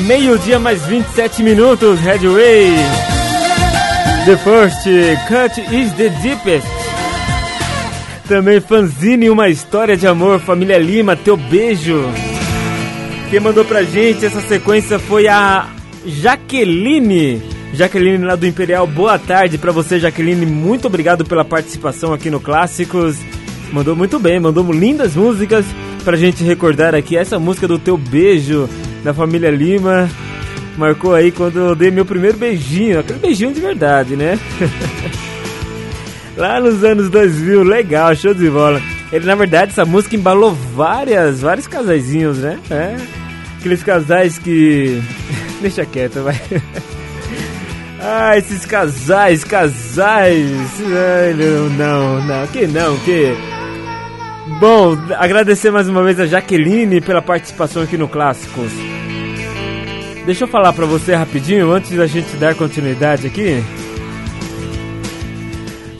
Meio-dia 0.08 0.58
mais 0.58 0.86
27 0.86 1.43
minutos, 1.43 2.00
Headway. 2.00 2.70
The 4.26 4.38
first 4.38 4.88
cut 5.28 5.60
is 5.76 5.91
the 5.96 6.08
deepest. 6.22 6.65
Também 8.26 8.62
fanzine, 8.62 9.30
uma 9.30 9.50
história 9.50 9.98
de 9.98 10.08
amor, 10.08 10.39
família 10.39 10.78
Lima, 10.78 11.17
teu 11.17 11.36
beijo. 11.36 12.06
Quem 13.30 13.41
mandou 13.41 13.65
pra 13.65 13.84
gente 13.84 14.26
essa 14.26 14.39
sequência 14.39 14.98
foi 14.98 15.28
a 15.28 15.67
Jaqueline. 16.06 17.41
Jaqueline 17.74 18.24
lá 18.24 18.38
do 18.38 18.48
Imperial, 18.48 18.88
boa 18.88 19.20
tarde 19.20 19.58
pra 19.58 19.74
você, 19.74 20.00
Jaqueline. 20.00 20.46
Muito 20.46 20.88
obrigado 20.88 21.26
pela 21.26 21.43
participação 21.43 22.13
aqui 22.13 22.30
no 22.30 22.39
Clássicos. 22.39 23.17
Mandou 23.74 23.93
muito 23.93 24.17
bem, 24.20 24.39
mandou 24.39 24.72
lindas 24.72 25.15
músicas 25.15 25.65
pra 26.06 26.15
gente 26.15 26.46
recordar 26.46 26.96
aqui. 26.96 27.17
Essa 27.17 27.38
música 27.38 27.67
do 27.67 27.78
Teu 27.78 27.98
Beijo, 27.98 28.70
da 29.08 29.13
família 29.13 29.50
Lima, 29.50 30.10
marcou 30.78 31.15
aí 31.15 31.32
quando 31.32 31.58
eu 31.58 31.76
dei 31.76 31.89
meu 31.89 32.06
primeiro 32.06 32.38
beijinho. 32.38 33.00
Aquele 33.00 33.20
beijinho 33.20 33.54
de 33.54 33.62
verdade, 33.62 34.17
né? 34.17 34.38
Lá 36.36 36.60
nos 36.60 36.84
anos 36.84 37.10
2000, 37.10 37.63
legal, 37.63 38.13
show 38.17 38.34
de 38.34 38.50
bola. 38.50 38.82
Ele, 39.10 39.26
na 39.26 39.34
verdade, 39.34 39.72
essa 39.72 39.86
música 39.86 40.17
embalou 40.17 40.54
várias, 40.76 41.39
vários 41.39 41.67
casaizinhos, 41.67 42.39
né? 42.39 42.60
É, 42.70 42.98
aqueles 43.58 43.82
casais 43.82 44.38
que... 44.38 45.02
Deixa 45.62 45.86
quieto, 45.86 46.24
vai. 46.24 46.39
Ah, 48.00 48.38
esses 48.38 48.63
casais, 48.63 49.43
casais. 49.43 50.72
Ai, 50.80 51.34
não, 51.34 51.70
não, 51.70 52.28
não, 52.28 52.48
que 52.48 52.67
não, 52.67 52.96
que... 53.00 53.36
Bom, 54.60 54.97
agradecer 55.17 55.69
mais 55.69 55.88
uma 55.88 56.01
vez 56.01 56.19
a 56.19 56.25
Jaqueline 56.25 56.99
pela 56.99 57.21
participação 57.21 57.83
aqui 57.83 57.95
no 57.97 58.07
Clássicos. 58.07 58.71
Deixa 60.25 60.45
eu 60.45 60.47
falar 60.47 60.73
pra 60.73 60.86
você 60.86 61.13
rapidinho, 61.13 61.71
antes 61.71 61.91
da 61.91 62.07
gente 62.07 62.36
dar 62.38 62.55
continuidade 62.55 63.27
aqui. 63.27 63.63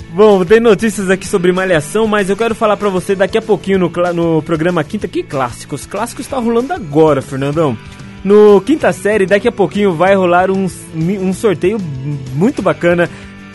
Bom, 0.10 0.44
tem 0.44 0.60
notícias 0.60 1.12
aqui 1.12 1.28
sobre 1.28 1.52
Malhação, 1.52 2.08
mas 2.08 2.30
eu 2.30 2.36
quero 2.36 2.56
falar 2.56 2.76
pra 2.78 2.90
você 2.90 3.14
daqui 3.14 3.38
a 3.38 3.42
pouquinho 3.42 3.78
no, 3.78 3.92
no 4.14 4.42
programa 4.42 4.84
Quinta. 4.84 5.08
Que 5.08 5.22
clássicos? 5.22 5.86
Clássicos 5.86 6.26
está 6.26 6.40
rolando 6.40 6.74
agora, 6.74 7.22
Fernandão. 7.22 7.78
No 8.24 8.60
quinta 8.62 8.92
série, 8.92 9.28
daqui 9.28 9.48
a 9.48 9.52
pouquinho 9.52 9.94
vai 9.94 10.16
rolar 10.16 10.50
um, 10.50 10.68
um 10.96 11.32
sorteio 11.32 11.78
muito 12.34 12.64
bacana. 12.64 13.08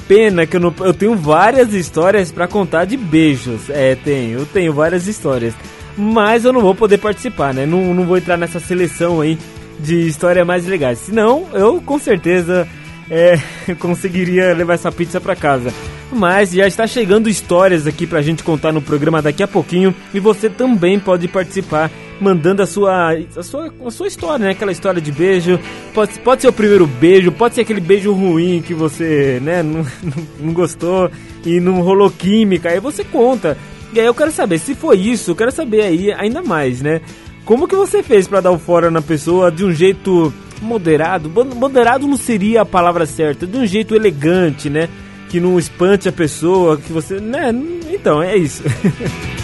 Pena 0.08 0.46
que 0.46 0.56
eu, 0.56 0.60
não, 0.60 0.74
eu 0.80 0.92
tenho 0.92 1.14
várias 1.14 1.72
histórias 1.72 2.30
pra 2.32 2.48
contar 2.48 2.84
de 2.84 2.96
beijos. 2.96 3.70
É, 3.70 3.94
tenho, 3.94 4.40
eu 4.40 4.46
tenho 4.46 4.72
várias 4.72 5.06
histórias. 5.06 5.54
Mas 5.96 6.44
eu 6.44 6.52
não 6.52 6.60
vou 6.60 6.74
poder 6.74 6.98
participar, 6.98 7.52
né? 7.52 7.66
Não, 7.66 7.94
não 7.94 8.04
vou 8.04 8.16
entrar 8.16 8.36
nessa 8.36 8.58
seleção 8.58 9.20
aí 9.20 9.38
de 9.78 10.06
histórias 10.06 10.46
mais 10.46 10.66
legais. 10.66 10.98
Senão, 10.98 11.46
eu 11.52 11.80
com 11.80 11.98
certeza 11.98 12.66
é, 13.10 13.38
conseguiria 13.78 14.54
levar 14.54 14.74
essa 14.74 14.90
pizza 14.90 15.20
pra 15.20 15.36
casa. 15.36 15.72
Mas 16.10 16.52
já 16.52 16.66
está 16.66 16.86
chegando 16.86 17.28
histórias 17.28 17.86
aqui 17.86 18.06
pra 18.06 18.20
gente 18.20 18.42
contar 18.42 18.72
no 18.72 18.82
programa 18.82 19.22
daqui 19.22 19.42
a 19.42 19.48
pouquinho 19.48 19.94
e 20.12 20.20
você 20.20 20.50
também 20.50 20.98
pode 20.98 21.26
participar 21.26 21.90
mandando 22.22 22.62
a 22.62 22.66
sua 22.66 23.12
a 23.36 23.42
sua, 23.42 23.72
a 23.86 23.90
sua 23.90 24.06
história, 24.08 24.46
né? 24.46 24.50
Aquela 24.52 24.72
história 24.72 25.00
de 25.00 25.10
beijo. 25.12 25.58
Pode, 25.92 26.18
pode 26.20 26.42
ser 26.42 26.48
o 26.48 26.52
primeiro 26.52 26.86
beijo, 26.86 27.30
pode 27.32 27.54
ser 27.54 27.62
aquele 27.62 27.80
beijo 27.80 28.12
ruim 28.12 28.62
que 28.64 28.72
você, 28.72 29.38
né, 29.42 29.60
não, 29.64 29.82
não, 30.02 30.26
não 30.40 30.52
gostou 30.52 31.10
e 31.44 31.60
não 31.60 31.80
rolou 31.82 32.10
química. 32.10 32.68
Aí 32.70 32.80
você 32.80 33.02
conta. 33.04 33.58
E 33.92 34.00
aí 34.00 34.06
eu 34.06 34.14
quero 34.14 34.30
saber, 34.30 34.58
se 34.58 34.74
foi 34.74 34.96
isso, 34.98 35.32
eu 35.32 35.36
quero 35.36 35.52
saber 35.52 35.82
aí 35.82 36.12
ainda 36.12 36.42
mais, 36.42 36.80
né? 36.80 37.00
Como 37.44 37.66
que 37.68 37.74
você 37.76 38.02
fez 38.02 38.26
pra 38.28 38.40
dar 38.40 38.50
o 38.52 38.58
fora 38.58 38.90
na 38.90 39.02
pessoa 39.02 39.50
de 39.50 39.64
um 39.64 39.72
jeito 39.72 40.32
moderado? 40.62 41.28
Mo- 41.28 41.44
Moderado 41.44 42.06
não 42.06 42.16
seria 42.16 42.62
a 42.62 42.64
palavra 42.64 43.04
certa, 43.04 43.46
de 43.46 43.58
um 43.58 43.66
jeito 43.66 43.94
elegante, 43.96 44.70
né? 44.70 44.88
Que 45.28 45.40
não 45.40 45.58
espante 45.58 46.08
a 46.08 46.12
pessoa, 46.12 46.76
que 46.78 46.92
você. 46.92 47.18
né? 47.20 47.52
Então, 47.92 48.22
é 48.22 48.36
isso. 48.36 48.62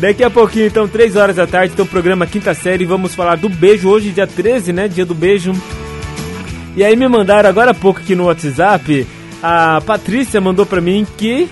Daqui 0.00 0.24
a 0.24 0.30
pouquinho, 0.30 0.66
então, 0.66 0.88
3 0.88 1.14
horas 1.14 1.36
da 1.36 1.46
tarde, 1.46 1.74
tem 1.74 1.84
o 1.84 1.88
programa 1.88 2.26
Quinta 2.26 2.54
Série. 2.54 2.86
Vamos 2.86 3.14
falar 3.14 3.36
do 3.36 3.50
beijo 3.50 3.86
hoje, 3.86 4.10
dia 4.10 4.26
13, 4.26 4.72
né? 4.72 4.88
Dia 4.88 5.04
do 5.04 5.14
beijo. 5.14 5.52
E 6.74 6.82
aí 6.82 6.96
me 6.96 7.06
mandaram 7.06 7.50
agora 7.50 7.72
há 7.72 7.74
pouco 7.74 8.00
aqui 8.00 8.14
no 8.14 8.24
WhatsApp. 8.24 9.06
A 9.42 9.82
Patrícia 9.84 10.40
mandou 10.40 10.64
pra 10.64 10.80
mim 10.80 11.06
que 11.18 11.46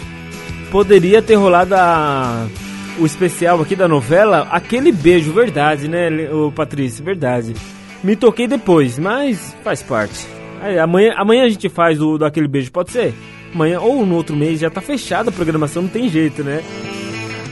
poderia 0.71 1.21
ter 1.21 1.35
rolado 1.35 1.75
a, 1.75 2.47
o 2.99 3.05
especial 3.05 3.61
aqui 3.61 3.77
da 3.77 3.87
novela, 3.87 4.49
aquele 4.51 4.93
beijo, 4.93 5.31
verdade, 5.33 5.87
né, 5.87 6.09
o 6.33 6.51
Patrícia, 6.51 7.05
verdade. 7.05 7.55
Me 8.03 8.17
toquei 8.17 8.47
depois, 8.47 8.99
mas 8.99 9.55
faz 9.63 9.83
parte. 9.83 10.27
Aí, 10.63 10.79
amanhã, 10.79 11.13
amanhã 11.17 11.45
a 11.45 11.49
gente 11.51 11.69
faz 11.69 12.01
o 12.01 12.17
daquele 12.17 12.49
beijo, 12.49 12.73
pode 12.73 12.93
ser? 12.93 13.13
Amanhã 13.55 13.81
ou 13.81 14.07
no 14.07 14.15
outro 14.15 14.35
mês 14.35 14.61
já 14.61 14.71
tá 14.71 14.81
fechada 14.81 15.29
a 15.29 15.33
programação, 15.33 15.83
não 15.83 15.89
tem 15.91 16.09
jeito, 16.09 16.43
né? 16.43 16.63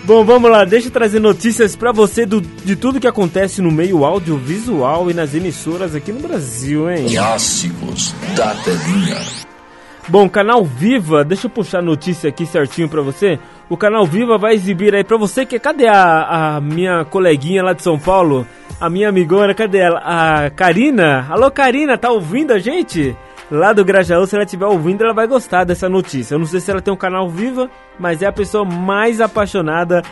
Bom, 0.06 0.24
vamos 0.24 0.48
lá, 0.48 0.64
deixa 0.64 0.86
eu 0.86 0.92
trazer 0.92 1.18
notícias 1.18 1.74
pra 1.74 1.90
você 1.90 2.24
do, 2.24 2.40
de 2.40 2.76
tudo 2.76 3.00
que 3.00 3.08
acontece 3.08 3.60
no 3.60 3.72
meio 3.72 4.04
audiovisual 4.04 5.10
e 5.10 5.14
nas 5.14 5.34
emissoras 5.34 5.96
aqui 5.96 6.12
no 6.12 6.20
Brasil, 6.20 6.88
hein? 6.88 7.06
Clássicos 7.10 8.14
da 8.36 8.54
telinha. 8.54 9.16
Bom, 10.06 10.28
canal 10.28 10.64
Viva, 10.64 11.24
deixa 11.24 11.48
eu 11.48 11.50
puxar 11.50 11.80
a 11.80 11.82
notícia 11.82 12.30
aqui 12.30 12.46
certinho 12.46 12.88
pra 12.88 13.02
você. 13.02 13.36
O 13.68 13.76
canal 13.76 14.06
Viva 14.06 14.38
vai 14.38 14.54
exibir 14.54 14.94
aí 14.94 15.02
pra 15.02 15.18
você 15.18 15.44
que 15.44 15.58
cadê 15.58 15.88
a, 15.88 16.54
a 16.54 16.60
minha 16.60 17.04
coleguinha 17.04 17.64
lá 17.64 17.72
de 17.72 17.82
São 17.82 17.98
Paulo? 17.98 18.46
A 18.80 18.88
minha 18.88 19.08
amigona, 19.08 19.54
cadê 19.54 19.78
ela? 19.78 19.98
A 20.04 20.50
Karina. 20.50 21.26
Alô 21.28 21.50
Karina, 21.50 21.98
tá 21.98 22.10
ouvindo 22.12 22.52
a 22.52 22.60
gente? 22.60 23.16
Lá 23.50 23.72
do 23.72 23.84
Grajaú, 23.84 24.26
se 24.26 24.34
ela 24.34 24.44
estiver 24.44 24.66
ouvindo, 24.66 25.04
ela 25.04 25.14
vai 25.14 25.26
gostar 25.26 25.64
dessa 25.64 25.88
notícia. 25.88 26.34
Eu 26.34 26.38
não 26.38 26.46
sei 26.46 26.60
se 26.60 26.70
ela 26.70 26.80
tem 26.80 26.92
um 26.92 26.96
canal 26.96 27.28
Viva, 27.28 27.70
mas 27.98 28.22
é 28.22 28.26
a 28.26 28.32
pessoa 28.32 28.64
mais 28.64 29.20
apaixonada 29.20 30.02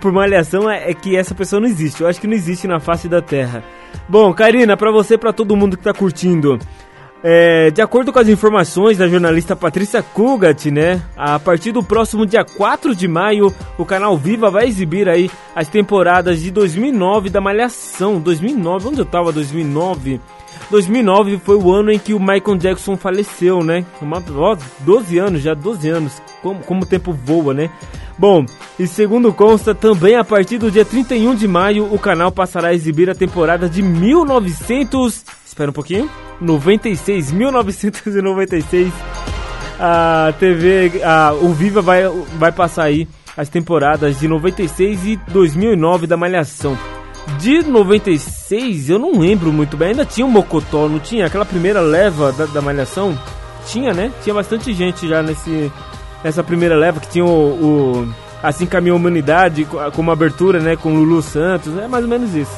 por 0.00 0.12
malhação 0.12 0.68
é, 0.68 0.90
é 0.90 0.94
que 0.94 1.16
essa 1.16 1.34
pessoa 1.34 1.60
não 1.60 1.68
existe. 1.68 2.00
Eu 2.00 2.08
acho 2.08 2.20
que 2.20 2.26
não 2.26 2.34
existe 2.34 2.66
na 2.66 2.80
face 2.80 3.08
da 3.08 3.20
Terra. 3.20 3.64
Bom, 4.08 4.32
Karina, 4.32 4.76
pra 4.76 4.90
você 4.90 5.14
e 5.14 5.18
pra 5.18 5.32
todo 5.32 5.56
mundo 5.56 5.76
que 5.76 5.82
tá 5.82 5.92
curtindo. 5.92 6.58
É, 7.22 7.70
de 7.70 7.82
acordo 7.82 8.12
com 8.12 8.18
as 8.18 8.28
informações 8.28 8.96
da 8.96 9.06
jornalista 9.06 9.54
Patrícia 9.54 10.02
Kugat, 10.02 10.70
né? 10.70 11.02
A 11.16 11.38
partir 11.38 11.70
do 11.70 11.82
próximo 11.82 12.24
dia 12.24 12.44
4 12.44 12.94
de 12.94 13.06
maio, 13.06 13.54
o 13.76 13.84
canal 13.84 14.16
Viva 14.16 14.50
vai 14.50 14.66
exibir 14.66 15.08
aí 15.08 15.30
as 15.54 15.68
temporadas 15.68 16.40
de 16.40 16.50
2009 16.50 17.28
da 17.28 17.40
Malhação. 17.40 18.18
2009, 18.18 18.88
onde 18.88 19.00
eu 19.00 19.04
tava 19.04 19.32
2009? 19.32 20.20
2009 20.70 21.40
foi 21.44 21.56
o 21.56 21.72
ano 21.72 21.90
em 21.90 21.98
que 21.98 22.14
o 22.14 22.20
Michael 22.20 22.56
Jackson 22.56 22.96
faleceu, 22.96 23.62
né? 23.62 23.84
Uma, 24.00 24.22
ó, 24.36 24.56
12 24.80 25.18
anos, 25.18 25.42
já 25.42 25.52
12 25.52 25.88
anos. 25.88 26.22
Como, 26.42 26.60
como 26.60 26.82
o 26.82 26.86
tempo 26.86 27.12
voa, 27.12 27.52
né? 27.52 27.70
Bom, 28.16 28.44
e 28.78 28.86
segundo 28.86 29.32
consta, 29.32 29.74
também 29.74 30.14
a 30.14 30.24
partir 30.24 30.58
do 30.58 30.70
dia 30.70 30.84
31 30.84 31.34
de 31.34 31.48
maio, 31.48 31.92
o 31.92 31.98
canal 31.98 32.30
passará 32.30 32.68
a 32.68 32.74
exibir 32.74 33.10
a 33.10 33.14
temporada 33.14 33.68
de 33.68 33.82
1900... 33.82 35.24
Espera 35.44 35.70
um 35.70 35.74
pouquinho. 35.74 36.08
96, 36.40 37.32
1996. 37.32 38.92
A 39.78 40.32
TV, 40.38 41.02
a, 41.02 41.32
o 41.32 41.52
Viva 41.52 41.82
vai, 41.82 42.02
vai 42.38 42.52
passar 42.52 42.84
aí 42.84 43.08
as 43.36 43.48
temporadas 43.48 44.20
de 44.20 44.28
96 44.28 45.06
e 45.06 45.16
2009 45.28 46.06
da 46.06 46.16
Malhação. 46.16 46.78
De 47.38 47.62
96, 47.62 48.90
eu 48.90 48.98
não 48.98 49.18
lembro 49.18 49.52
muito 49.52 49.76
bem. 49.76 49.88
Ainda 49.90 50.04
tinha 50.04 50.26
o 50.26 50.30
Mocotó, 50.30 50.88
não 50.88 50.98
tinha? 50.98 51.26
Aquela 51.26 51.44
primeira 51.44 51.80
leva 51.80 52.32
da, 52.32 52.46
da 52.46 52.60
Malhação? 52.60 53.18
Tinha, 53.66 53.92
né? 53.92 54.10
Tinha 54.22 54.34
bastante 54.34 54.72
gente 54.74 55.08
já 55.08 55.22
nesse, 55.22 55.70
nessa 56.22 56.42
primeira 56.42 56.76
leva 56.76 57.00
que 57.00 57.08
tinha 57.08 57.24
o, 57.24 57.28
o 58.02 58.14
Assim 58.42 58.66
Caminhou 58.66 58.96
a 58.96 59.00
Humanidade, 59.00 59.64
co- 59.64 59.78
como 59.92 60.10
abertura, 60.10 60.60
né? 60.60 60.76
Com 60.76 60.94
Lulu 60.94 61.22
Santos. 61.22 61.76
É 61.78 61.86
mais 61.88 62.04
ou 62.04 62.10
menos 62.10 62.34
isso. 62.34 62.56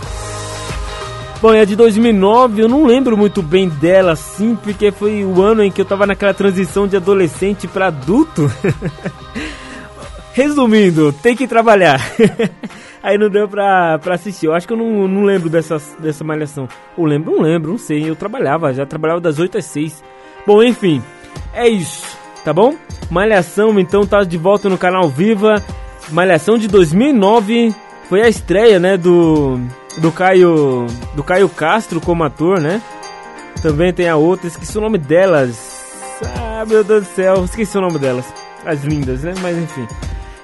Bom, 1.41 1.53
e 1.55 1.61
a 1.61 1.65
de 1.65 1.75
2009 1.75 2.63
eu 2.63 2.69
não 2.69 2.87
lembro 2.87 3.17
muito 3.17 3.43
bem 3.43 3.69
dela, 3.69 4.13
assim, 4.13 4.55
porque 4.63 4.93
foi 4.93 5.25
o 5.25 5.43
ano 5.43 5.63
em 5.65 5.73
que 5.73 5.81
eu 5.81 5.85
tava 5.85 6.07
naquela 6.07 6.33
transição 6.33 6.87
de 6.87 6.97
adolescente 6.97 7.67
para 7.67 7.89
adulto. 7.89 8.49
Resumindo, 10.33 11.13
tem 11.13 11.37
que 11.37 11.47
trabalhar. 11.47 12.01
Aí 13.03 13.19
não 13.19 13.29
deu 13.29 13.49
pra, 13.49 13.99
pra 13.99 14.15
assistir. 14.15 14.47
Eu 14.47 14.55
acho 14.55 14.67
que 14.67 14.73
eu 14.73 14.77
não, 14.77 15.09
não 15.09 15.25
lembro 15.25 15.51
dessa, 15.51 15.81
dessa 15.99 16.23
malhação. 16.23 16.69
Ou 16.97 17.05
lembro, 17.05 17.33
não 17.33 17.43
lembro, 17.43 17.73
não 17.73 17.79
sei. 17.79 18.09
Eu 18.09 18.15
trabalhava, 18.15 18.73
já 18.73 18.87
trabalhava 18.87 19.21
das 19.21 19.39
8 19.39 19.59
às 19.59 19.65
6. 19.67 20.05
Bom, 20.47 20.63
enfim, 20.63 21.03
é 21.53 21.69
isso, 21.69 22.17
tá 22.45 22.53
bom? 22.53 22.75
Malhação, 23.11 23.79
então, 23.79 24.07
tá 24.07 24.23
de 24.25 24.39
volta 24.39 24.69
no 24.69 24.79
canal 24.79 25.09
Viva. 25.09 25.63
Malhação 26.11 26.59
de 26.59 26.69
2009 26.69 27.75
foi 28.09 28.23
a 28.23 28.29
estreia, 28.29 28.79
né, 28.79 28.97
do 28.97 29.61
do 29.99 30.11
Caio 30.11 30.87
do 31.15 31.23
Caio 31.23 31.49
Castro 31.49 32.01
como 32.01 32.25
ator, 32.25 32.61
né? 32.61 32.81
Também 33.61 33.93
tem 33.93 34.09
a 34.09 34.17
outra, 34.17 34.47
esqueci 34.47 34.77
o 34.79 34.81
nome 34.81 34.99
delas. 34.99 36.19
Ah, 36.37 36.65
meu 36.67 36.83
Deus 36.83 37.07
do 37.07 37.15
céu, 37.15 37.45
esqueci 37.45 37.77
o 37.77 37.81
nome 37.81 37.99
delas. 37.99 38.25
As 38.65 38.83
lindas, 38.83 39.23
né? 39.23 39.35
Mas 39.41 39.57
enfim. 39.59 39.87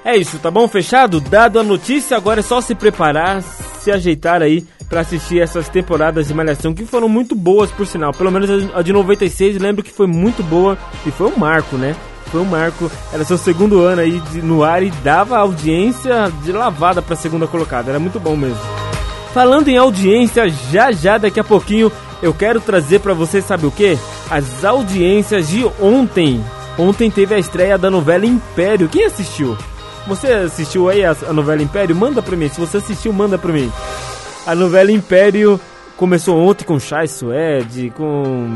É 0.03 0.15
isso, 0.15 0.39
tá 0.39 0.49
bom? 0.49 0.67
Fechado? 0.67 1.19
Dado 1.19 1.59
a 1.59 1.63
notícia, 1.63 2.15
agora 2.15 2.39
é 2.39 2.43
só 2.43 2.61
se 2.61 2.73
preparar, 2.73 3.43
se 3.43 3.91
ajeitar 3.91 4.41
aí 4.41 4.65
para 4.89 5.01
assistir 5.01 5.39
essas 5.39 5.69
temporadas 5.69 6.27
de 6.27 6.33
Malhação 6.33 6.73
que 6.73 6.85
foram 6.85 7.07
muito 7.07 7.35
boas, 7.35 7.69
por 7.71 7.85
sinal. 7.85 8.11
Pelo 8.11 8.31
menos 8.31 8.49
a 8.73 8.81
de 8.81 8.91
96, 8.91 9.57
lembro 9.57 9.83
que 9.83 9.91
foi 9.91 10.07
muito 10.07 10.41
boa 10.41 10.77
e 11.05 11.11
foi 11.11 11.27
um 11.27 11.37
marco, 11.37 11.75
né? 11.75 11.95
Foi 12.31 12.41
um 12.41 12.45
marco, 12.45 12.91
era 13.11 13.23
seu 13.23 13.37
segundo 13.37 13.81
ano 13.81 14.01
aí 14.01 14.21
no 14.43 14.63
ar 14.63 14.83
e 14.83 14.91
dava 15.03 15.37
audiência 15.37 16.31
de 16.43 16.51
lavada 16.51 17.01
para 17.01 17.15
segunda 17.15 17.47
colocada. 17.47 17.91
Era 17.91 17.99
muito 17.99 18.19
bom 18.19 18.35
mesmo. 18.35 18.59
Falando 19.33 19.67
em 19.67 19.77
audiência, 19.77 20.49
já 20.71 20.91
já 20.91 21.17
daqui 21.17 21.39
a 21.39 21.43
pouquinho 21.43 21.91
eu 22.21 22.33
quero 22.33 22.59
trazer 22.59 22.99
para 22.99 23.13
você, 23.13 23.41
sabe 23.41 23.65
o 23.65 23.71
que? 23.71 23.97
As 24.29 24.63
audiências 24.63 25.49
de 25.49 25.65
ontem. 25.79 26.43
Ontem 26.77 27.11
teve 27.11 27.35
a 27.35 27.39
estreia 27.39 27.77
da 27.77 27.89
novela 27.89 28.25
Império. 28.25 28.89
Quem 28.89 29.05
assistiu? 29.05 29.57
Você 30.09 30.33
assistiu 30.33 30.89
aí 30.89 31.05
a, 31.05 31.15
a 31.27 31.31
novela 31.31 31.61
Império? 31.61 31.95
Manda 31.95 32.19
pra 32.19 32.35
mim. 32.35 32.49
Se 32.49 32.59
você 32.59 32.77
assistiu, 32.77 33.13
manda 33.13 33.37
pra 33.37 33.53
mim. 33.53 33.71
A 34.43 34.55
novela 34.55 34.91
Império 34.91 35.59
começou 35.95 36.35
ontem 36.35 36.65
com 36.65 36.79
Chai 36.79 37.07
Suede, 37.07 37.91
com. 37.95 38.55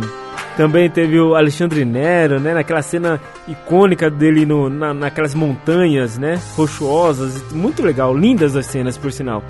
Também 0.58 0.90
teve 0.90 1.20
o 1.20 1.36
Alexandre 1.36 1.86
Nero, 1.86 2.40
né? 2.40 2.56
Naquela 2.56 2.82
cena 2.82 3.22
icônica 3.48 4.10
dele 4.10 4.48
no, 4.48 4.68
na, 4.68 4.96
naquelas 4.96 5.36
montanhas, 5.36 6.18
né? 6.18 6.42
Rochuosas. 6.56 7.52
Muito 7.52 7.84
legal. 7.84 8.18
Lindas 8.18 8.56
as 8.56 8.66
cenas, 8.66 8.98
por 8.98 9.12
sinal. 9.12 9.44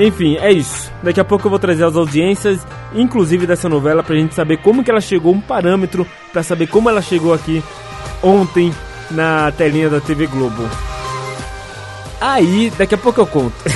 Enfim, 0.00 0.36
é 0.38 0.50
isso. 0.50 0.90
Daqui 1.04 1.20
a 1.20 1.24
pouco 1.24 1.46
eu 1.46 1.50
vou 1.50 1.58
trazer 1.58 1.84
as 1.84 1.94
audiências, 1.94 2.66
inclusive 2.92 3.46
dessa 3.46 3.68
novela, 3.68 4.02
pra 4.02 4.16
gente 4.16 4.34
saber 4.34 4.56
como 4.56 4.82
que 4.82 4.90
ela 4.90 5.00
chegou, 5.00 5.32
um 5.32 5.40
parâmetro 5.40 6.04
para 6.32 6.42
saber 6.42 6.66
como 6.66 6.88
ela 6.88 7.00
chegou 7.00 7.32
aqui 7.32 7.62
ontem 8.20 8.72
na 9.08 9.52
telinha 9.52 9.88
da 9.88 10.00
TV 10.00 10.26
Globo. 10.26 10.68
Aí, 12.22 12.72
daqui 12.78 12.94
a 12.94 12.98
pouco 12.98 13.20
eu 13.20 13.26
conto. 13.26 13.52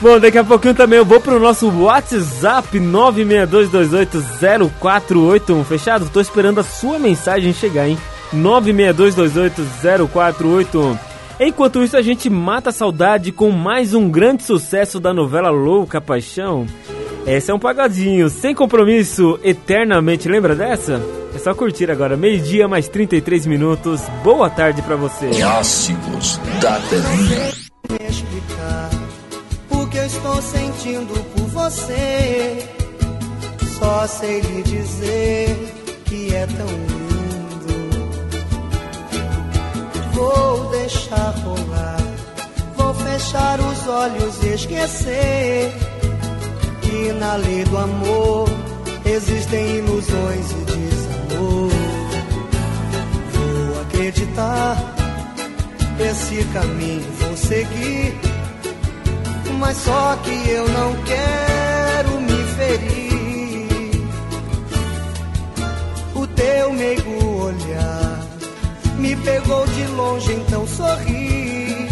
Bom, 0.00 0.18
daqui 0.18 0.38
a 0.38 0.44
pouquinho 0.44 0.74
também 0.74 0.98
eu 0.98 1.04
vou 1.04 1.20
pro 1.20 1.38
nosso 1.38 1.68
WhatsApp 1.68 2.80
962280481. 2.80 5.62
Fechado? 5.64 6.08
Tô 6.08 6.22
esperando 6.22 6.60
a 6.60 6.62
sua 6.62 6.98
mensagem 6.98 7.52
chegar, 7.52 7.86
hein? 7.86 7.98
962280481. 8.34 10.98
Enquanto 11.38 11.84
isso, 11.84 11.98
a 11.98 12.02
gente 12.02 12.30
mata 12.30 12.70
a 12.70 12.72
saudade 12.72 13.30
com 13.30 13.50
mais 13.50 13.92
um 13.92 14.08
grande 14.08 14.42
sucesso 14.42 14.98
da 14.98 15.12
novela 15.12 15.50
Louca 15.50 16.00
Paixão. 16.00 16.66
Esse 17.26 17.50
é 17.50 17.54
um 17.54 17.58
pagadinho, 17.58 18.28
sem 18.30 18.54
compromisso, 18.54 19.38
eternamente. 19.44 20.28
Lembra 20.28 20.54
dessa? 20.54 21.00
É 21.34 21.38
só 21.38 21.54
curtir 21.54 21.90
agora, 21.90 22.16
meio-dia 22.16 22.66
mais 22.66 22.88
33 22.88 23.46
minutos. 23.46 24.00
Boa 24.24 24.48
tarde 24.48 24.82
para 24.82 24.96
você. 24.96 25.28
Clássicos 25.30 26.38
da 26.60 26.80
telinha. 26.80 27.52
Me 27.90 28.08
explicar 28.08 28.90
o 29.70 29.86
que 29.86 29.98
eu 29.98 30.06
estou 30.06 30.42
sentindo 30.42 31.24
por 31.34 31.46
você. 31.48 32.68
Só 33.78 34.06
sei 34.06 34.40
lhe 34.40 34.62
dizer 34.62 35.56
que 36.06 36.34
é 36.34 36.46
tão 36.46 36.66
lindo. 36.66 37.90
Vou 40.12 40.70
deixar 40.70 41.34
rolar, 41.44 42.02
vou 42.76 42.94
fechar 42.94 43.60
os 43.60 43.86
olhos 43.86 44.42
e 44.42 44.48
esquecer 44.54 45.89
que 46.90 47.12
na 47.12 47.36
lei 47.36 47.64
do 47.64 47.78
amor 47.78 48.48
existem 49.04 49.76
ilusões 49.76 50.50
e 50.50 50.64
desamor. 50.64 51.70
Vou 53.32 53.80
acreditar, 53.82 54.76
esse 56.00 56.44
caminho 56.52 57.12
vou 57.20 57.36
seguir, 57.36 58.20
mas 59.58 59.76
só 59.76 60.16
que 60.24 60.50
eu 60.50 60.68
não 60.68 60.96
quero 61.04 62.20
me 62.22 62.42
ferir. 62.56 63.20
O 66.14 66.26
teu 66.26 66.72
meigo 66.72 67.44
olhar 67.44 68.20
me 68.98 69.14
pegou 69.16 69.64
de 69.68 69.86
longe, 69.92 70.32
então 70.32 70.66
sorri. 70.66 71.88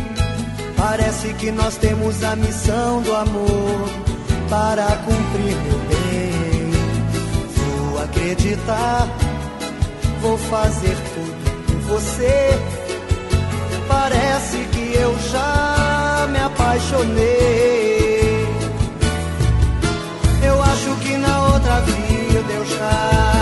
Parece 0.77 1.33
que 1.35 1.51
nós 1.53 1.77
temos 1.77 2.23
a 2.23 2.37
missão 2.37 3.03
do 3.03 3.15
amor 3.15 4.08
para 4.49 4.87
cumprir 5.05 5.57
meu 5.57 5.79
bem. 5.91 6.71
Vou 7.57 8.03
acreditar, 8.03 9.09
vou 10.21 10.39
fazer 10.39 10.97
tudo 11.15 11.67
por 11.67 11.81
você. 11.95 12.51
Parece 13.87 14.59
que 14.73 14.95
eu 14.95 15.19
já 15.31 16.27
me 16.31 16.39
apaixonei. 16.39 17.49
Eu 20.43 20.63
acho 20.63 20.95
que 21.03 21.17
na 21.17 21.47
outra 21.53 21.81
vida 21.81 22.53
eu 22.53 22.67
já 22.67 23.38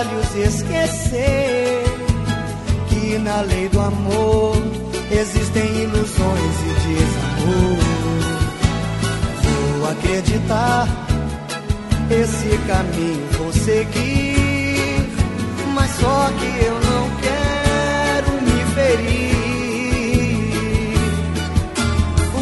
olhos 0.00 0.34
esquecer 0.34 1.84
que 2.88 3.18
na 3.18 3.42
lei 3.42 3.68
do 3.68 3.80
amor 3.80 4.56
existem 5.10 5.64
ilusões 5.82 6.56
e 6.68 6.72
desamor. 6.88 7.78
Vou 9.42 9.90
acreditar, 9.90 10.88
esse 12.10 12.58
caminho 12.66 13.28
vou 13.36 13.52
seguir, 13.52 15.06
mas 15.74 15.90
só 15.90 16.30
que 16.38 16.64
eu 16.64 16.74
não 16.90 17.10
quero 17.26 18.32
me 18.46 18.58
ferir. 18.74 19.40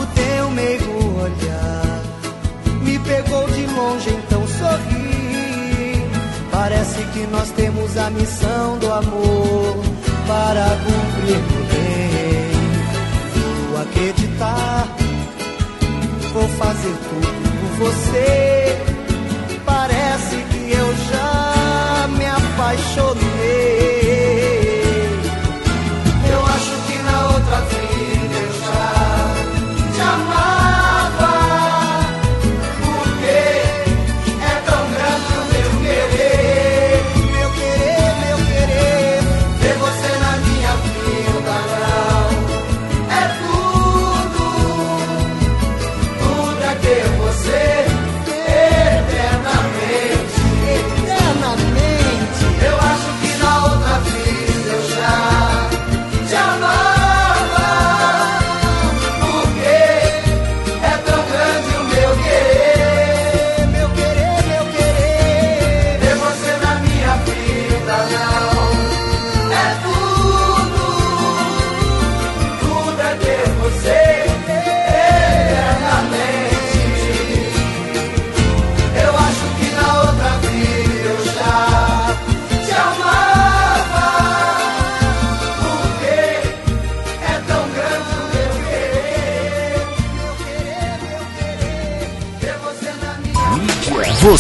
O 0.00 0.06
teu 0.14 0.50
meigo 0.50 0.94
olhar 1.22 2.02
me 2.82 2.98
pegou 3.00 3.46
de 3.48 3.66
longe. 3.66 4.17
Parece 6.78 7.02
que 7.12 7.26
nós 7.26 7.50
temos 7.50 7.96
a 7.96 8.08
missão 8.08 8.78
do 8.78 8.92
amor 8.92 9.82
para 10.28 10.64
cumprir 10.84 11.36
o 11.36 11.62
bem. 11.72 12.52
acreditar. 13.82 14.86
Vou 16.32 16.48
fazer 16.50 16.94
tudo 17.08 17.26
por 17.58 17.86
você. 17.86 18.78
Parece 19.66 20.36
que 20.36 20.70
eu 20.70 20.96
já 21.10 22.08
me 22.16 22.26
apaixonei. 22.26 23.77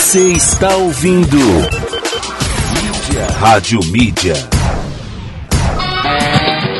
Você 0.08 0.32
está 0.32 0.74
ouvindo 0.74 1.36
Mídia. 1.36 3.26
Rádio 3.38 3.80
Mídia. 3.92 4.32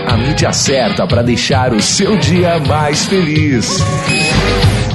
A 0.07 0.17
mídia 0.17 0.51
certa 0.51 1.07
para 1.07 1.21
deixar 1.21 1.75
o 1.75 1.83
seu 1.83 2.17
dia 2.17 2.59
mais 2.61 3.05
feliz. 3.05 3.85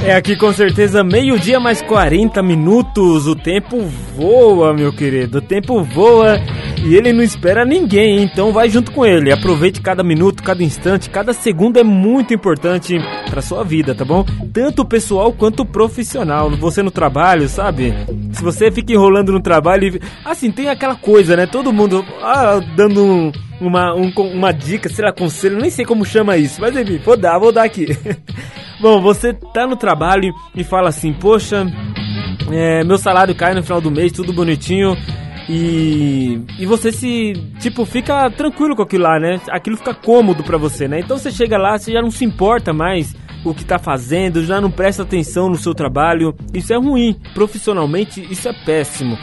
É 0.04 0.16
aqui 0.16 0.34
com 0.34 0.52
certeza 0.52 1.04
meio-dia 1.04 1.60
mais 1.60 1.80
40 1.82 2.42
minutos. 2.42 3.28
O 3.28 3.36
tempo 3.36 3.88
voa, 4.16 4.74
meu 4.74 4.92
querido. 4.92 5.38
O 5.38 5.40
tempo 5.40 5.84
voa 5.84 6.40
e 6.84 6.94
ele 6.94 7.12
não 7.12 7.22
espera 7.22 7.64
ninguém, 7.64 8.22
então 8.22 8.52
vai 8.52 8.68
junto 8.68 8.92
com 8.92 9.04
ele. 9.06 9.32
Aproveite 9.32 9.80
cada 9.80 10.02
minuto, 10.02 10.42
cada 10.42 10.62
instante, 10.62 11.08
cada 11.10 11.32
segundo 11.32 11.78
é 11.78 11.82
muito 11.84 12.34
importante 12.34 12.98
para 13.30 13.40
sua 13.40 13.64
vida, 13.64 13.94
tá 13.94 14.04
bom? 14.04 14.24
Tanto 14.52 14.84
pessoal 14.84 15.32
quanto 15.32 15.64
profissional. 15.64 16.50
Você 16.56 16.82
no 16.82 16.90
trabalho, 16.90 17.48
sabe? 17.48 17.94
Se 18.32 18.42
você 18.42 18.70
fica 18.70 18.92
enrolando 18.92 19.32
no 19.32 19.40
trabalho, 19.40 19.98
assim, 20.24 20.50
tem 20.52 20.68
aquela 20.68 20.94
coisa, 20.94 21.36
né? 21.36 21.46
Todo 21.46 21.72
mundo 21.72 22.04
ah, 22.22 22.60
dando 22.76 23.02
um- 23.04 23.32
uma, 23.60 23.94
um- 23.94 24.12
uma 24.34 24.52
dica, 24.52 24.88
sei 24.88 25.04
lá, 25.04 25.12
conselho, 25.12 25.58
nem 25.58 25.70
sei 25.70 25.84
como 25.86 26.04
chama 26.04 26.36
isso, 26.36 26.60
mas 26.60 26.76
enfim, 26.76 26.98
vou 27.04 27.16
dar, 27.16 27.38
vou 27.38 27.50
dar 27.52 27.64
aqui. 27.64 27.86
Bom, 28.80 29.00
você 29.00 29.32
tá 29.32 29.66
no 29.66 29.76
trabalho 29.76 30.32
e 30.54 30.62
fala 30.64 30.88
assim, 30.90 31.12
poxa, 31.12 31.66
é, 32.52 32.84
meu 32.84 32.98
salário 32.98 33.34
cai 33.34 33.54
no 33.54 33.62
final 33.62 33.80
do 33.80 33.90
mês, 33.90 34.12
tudo 34.12 34.32
bonitinho. 34.32 34.96
E, 35.48 36.40
e 36.58 36.66
você 36.66 36.90
se, 36.90 37.34
tipo, 37.60 37.84
fica 37.84 38.30
tranquilo 38.30 38.74
com 38.74 38.82
aquilo 38.82 39.04
lá, 39.04 39.18
né? 39.18 39.40
Aquilo 39.50 39.76
fica 39.76 39.94
cômodo 39.94 40.42
pra 40.42 40.56
você, 40.56 40.88
né? 40.88 41.00
Então 41.00 41.18
você 41.18 41.30
chega 41.30 41.58
lá, 41.58 41.78
você 41.78 41.92
já 41.92 42.00
não 42.00 42.10
se 42.10 42.24
importa 42.24 42.72
mais 42.72 43.14
o 43.44 43.52
que 43.52 43.64
tá 43.64 43.78
fazendo, 43.78 44.44
já 44.44 44.60
não 44.60 44.70
presta 44.70 45.02
atenção 45.02 45.48
no 45.48 45.56
seu 45.56 45.74
trabalho. 45.74 46.34
Isso 46.52 46.72
é 46.72 46.76
ruim. 46.76 47.16
Profissionalmente, 47.34 48.26
isso 48.30 48.48
é 48.48 48.52
péssimo. 48.64 49.18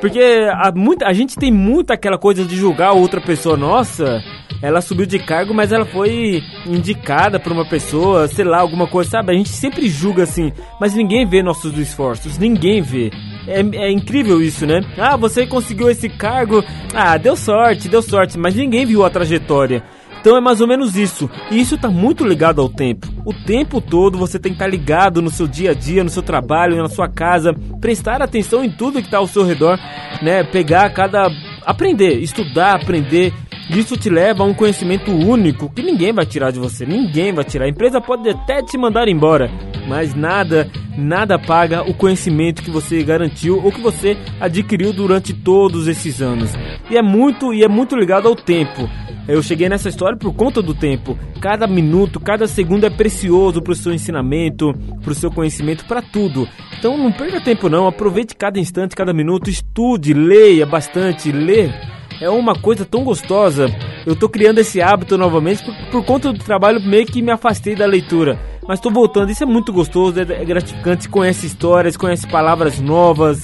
Porque 0.00 0.20
a, 0.52 0.70
muita, 0.70 1.06
a 1.06 1.12
gente 1.12 1.34
tem 1.34 1.50
muito 1.50 1.90
aquela 1.90 2.18
coisa 2.18 2.44
de 2.44 2.56
julgar 2.56 2.92
outra 2.92 3.20
pessoa. 3.20 3.56
Nossa, 3.56 4.22
ela 4.64 4.80
subiu 4.80 5.04
de 5.04 5.18
cargo, 5.18 5.52
mas 5.52 5.72
ela 5.72 5.84
foi 5.84 6.42
indicada 6.66 7.38
por 7.38 7.52
uma 7.52 7.68
pessoa, 7.68 8.26
sei 8.26 8.46
lá, 8.46 8.60
alguma 8.60 8.86
coisa, 8.86 9.10
sabe? 9.10 9.32
A 9.32 9.36
gente 9.36 9.50
sempre 9.50 9.88
julga 9.88 10.22
assim, 10.22 10.50
mas 10.80 10.94
ninguém 10.94 11.26
vê 11.26 11.42
nossos 11.42 11.76
esforços, 11.76 12.38
ninguém 12.38 12.80
vê. 12.80 13.10
É, 13.46 13.60
é 13.60 13.90
incrível 13.92 14.40
isso, 14.40 14.64
né? 14.66 14.80
Ah, 14.96 15.18
você 15.18 15.46
conseguiu 15.46 15.90
esse 15.90 16.08
cargo, 16.08 16.64
ah, 16.94 17.18
deu 17.18 17.36
sorte, 17.36 17.90
deu 17.90 18.00
sorte, 18.00 18.38
mas 18.38 18.54
ninguém 18.54 18.86
viu 18.86 19.04
a 19.04 19.10
trajetória. 19.10 19.82
Então 20.24 20.38
é 20.38 20.40
mais 20.40 20.62
ou 20.62 20.66
menos 20.66 20.96
isso. 20.96 21.28
E 21.50 21.60
isso 21.60 21.76
tá 21.76 21.90
muito 21.90 22.24
ligado 22.24 22.58
ao 22.58 22.66
tempo. 22.70 23.06
O 23.26 23.34
tempo 23.34 23.78
todo 23.78 24.16
você 24.16 24.38
tem 24.38 24.52
que 24.52 24.56
estar 24.56 24.66
ligado 24.66 25.20
no 25.20 25.28
seu 25.28 25.46
dia 25.46 25.72
a 25.72 25.74
dia, 25.74 26.02
no 26.02 26.08
seu 26.08 26.22
trabalho, 26.22 26.78
na 26.78 26.88
sua 26.88 27.06
casa, 27.06 27.54
prestar 27.78 28.22
atenção 28.22 28.64
em 28.64 28.70
tudo 28.70 29.00
que 29.00 29.08
está 29.08 29.18
ao 29.18 29.26
seu 29.26 29.44
redor, 29.44 29.78
né? 30.22 30.42
Pegar 30.42 30.88
cada 30.94 31.28
aprender, 31.64 32.18
estudar, 32.18 32.76
aprender. 32.76 33.32
Isso 33.70 33.96
te 33.96 34.10
leva 34.10 34.42
a 34.42 34.46
um 34.46 34.52
conhecimento 34.52 35.10
único 35.10 35.70
que 35.70 35.82
ninguém 35.82 36.12
vai 36.12 36.26
tirar 36.26 36.50
de 36.50 36.58
você, 36.58 36.84
ninguém 36.84 37.32
vai 37.32 37.44
tirar. 37.44 37.64
A 37.64 37.68
empresa 37.68 38.00
pode 38.00 38.28
até 38.28 38.62
te 38.62 38.76
mandar 38.76 39.08
embora, 39.08 39.50
mas 39.88 40.14
nada, 40.14 40.70
nada 40.98 41.38
paga 41.38 41.82
o 41.82 41.94
conhecimento 41.94 42.62
que 42.62 42.70
você 42.70 43.02
garantiu 43.02 43.64
ou 43.64 43.72
que 43.72 43.80
você 43.80 44.18
adquiriu 44.38 44.92
durante 44.92 45.32
todos 45.32 45.88
esses 45.88 46.20
anos. 46.20 46.52
E 46.90 46.96
é 46.96 47.02
muito, 47.02 47.54
e 47.54 47.64
é 47.64 47.68
muito 47.68 47.96
ligado 47.96 48.28
ao 48.28 48.36
tempo. 48.36 48.88
Eu 49.26 49.42
cheguei 49.42 49.70
nessa 49.70 49.88
história 49.88 50.18
por 50.18 50.34
conta 50.34 50.60
do 50.60 50.74
tempo. 50.74 51.18
Cada 51.40 51.66
minuto, 51.66 52.20
cada 52.20 52.46
segundo 52.46 52.84
é 52.84 52.90
precioso 52.90 53.62
para 53.62 53.72
o 53.72 53.76
seu 53.76 53.92
ensinamento, 53.92 54.74
para 55.02 55.12
o 55.12 55.14
seu 55.14 55.30
conhecimento, 55.30 55.86
para 55.86 56.02
tudo. 56.02 56.46
Então 56.78 56.98
não 56.98 57.10
perca 57.10 57.40
tempo 57.40 57.70
não, 57.70 57.86
aproveite 57.86 58.36
cada 58.36 58.60
instante, 58.60 58.94
cada 58.94 59.14
minuto, 59.14 59.48
estude, 59.48 60.12
leia 60.12 60.66
bastante, 60.66 61.32
É 62.20 62.30
uma 62.30 62.54
coisa 62.54 62.84
tão 62.84 63.04
gostosa. 63.04 63.66
Eu 64.06 64.14
tô 64.14 64.28
criando 64.28 64.58
esse 64.58 64.80
hábito 64.80 65.16
novamente 65.16 65.64
por, 65.64 65.74
por 65.90 66.04
conta 66.04 66.32
do 66.32 66.38
trabalho 66.38 66.80
meio 66.80 67.06
que 67.06 67.22
me 67.22 67.30
afastei 67.30 67.74
da 67.74 67.86
leitura. 67.86 68.38
Mas 68.66 68.80
tô 68.80 68.90
voltando, 68.90 69.30
isso 69.30 69.42
é 69.42 69.46
muito 69.46 69.72
gostoso, 69.72 70.18
é, 70.18 70.22
é 70.22 70.44
gratificante, 70.44 71.08
conhece 71.08 71.46
histórias, 71.46 71.96
conhece 71.96 72.26
palavras 72.26 72.80
novas. 72.80 73.42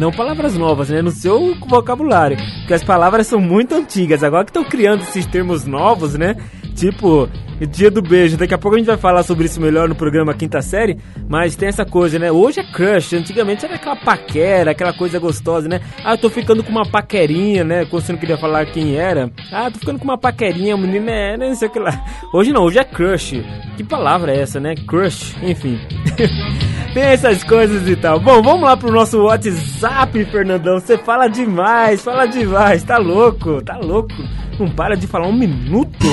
Não 0.00 0.10
palavras 0.10 0.56
novas, 0.56 0.88
né? 0.88 1.02
No 1.02 1.10
seu 1.10 1.54
vocabulário. 1.68 2.38
Porque 2.60 2.72
as 2.72 2.82
palavras 2.82 3.26
são 3.26 3.38
muito 3.38 3.74
antigas. 3.74 4.24
Agora 4.24 4.44
que 4.44 4.50
estão 4.50 4.64
criando 4.64 5.02
esses 5.02 5.26
termos 5.26 5.66
novos, 5.66 6.14
né? 6.14 6.36
Tipo, 6.74 7.28
dia 7.66 7.90
do 7.90 8.00
beijo. 8.00 8.38
Daqui 8.38 8.54
a 8.54 8.58
pouco 8.58 8.76
a 8.76 8.78
gente 8.78 8.86
vai 8.86 8.96
falar 8.96 9.22
sobre 9.22 9.44
isso 9.44 9.60
melhor 9.60 9.90
no 9.90 9.94
programa 9.94 10.32
Quinta 10.32 10.62
Série. 10.62 10.98
Mas 11.28 11.54
tem 11.54 11.68
essa 11.68 11.84
coisa, 11.84 12.18
né? 12.18 12.32
Hoje 12.32 12.60
é 12.60 12.64
crush. 12.64 13.14
Antigamente 13.14 13.66
era 13.66 13.74
aquela 13.74 13.94
paquera, 13.96 14.70
aquela 14.70 14.94
coisa 14.94 15.18
gostosa, 15.18 15.68
né? 15.68 15.82
Ah, 16.02 16.14
eu 16.14 16.18
tô 16.18 16.30
ficando 16.30 16.64
com 16.64 16.70
uma 16.70 16.88
paquerinha, 16.88 17.62
né? 17.62 17.84
Quando 17.84 18.02
você 18.02 18.12
não 18.12 18.18
queria 18.18 18.38
falar 18.38 18.64
quem 18.72 18.96
era. 18.96 19.30
Ah, 19.52 19.70
tô 19.70 19.80
ficando 19.80 19.98
com 19.98 20.04
uma 20.04 20.16
paquerinha, 20.16 20.74
o 20.74 20.78
menino 20.78 21.10
é, 21.10 21.36
né? 21.36 21.48
Não 21.48 21.54
sei 21.54 21.68
o 21.68 21.70
que 21.70 21.78
lá. 21.78 22.02
Hoje 22.32 22.54
não, 22.54 22.62
hoje 22.62 22.78
é 22.78 22.84
crush. 22.84 23.44
Que 23.76 23.84
palavra 23.84 24.32
é 24.32 24.40
essa, 24.40 24.58
né? 24.58 24.74
Crush, 24.88 25.36
enfim. 25.42 25.78
Tem 26.94 27.04
essas 27.04 27.44
coisas 27.44 27.88
e 27.88 27.94
tal. 27.94 28.18
Bom, 28.18 28.42
vamos 28.42 28.62
lá 28.62 28.76
pro 28.76 28.90
nosso 28.90 29.22
WhatsApp, 29.22 29.89
Fernandão. 30.30 30.78
Você 30.78 30.96
fala 30.98 31.28
demais, 31.28 32.02
fala 32.02 32.26
demais. 32.26 32.82
Tá 32.82 32.98
louco, 32.98 33.62
tá 33.62 33.76
louco. 33.76 34.14
Não 34.58 34.68
para 34.70 34.96
de 34.96 35.06
falar 35.06 35.28
um 35.28 35.32
minuto. 35.32 36.06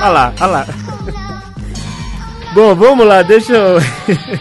Olha 0.00 0.08
lá, 0.08 0.32
olha 0.40 0.46
lá. 0.46 0.66
Bom, 2.54 2.74
vamos 2.74 3.06
lá, 3.06 3.22
deixa 3.22 3.52
eu. 3.54 3.78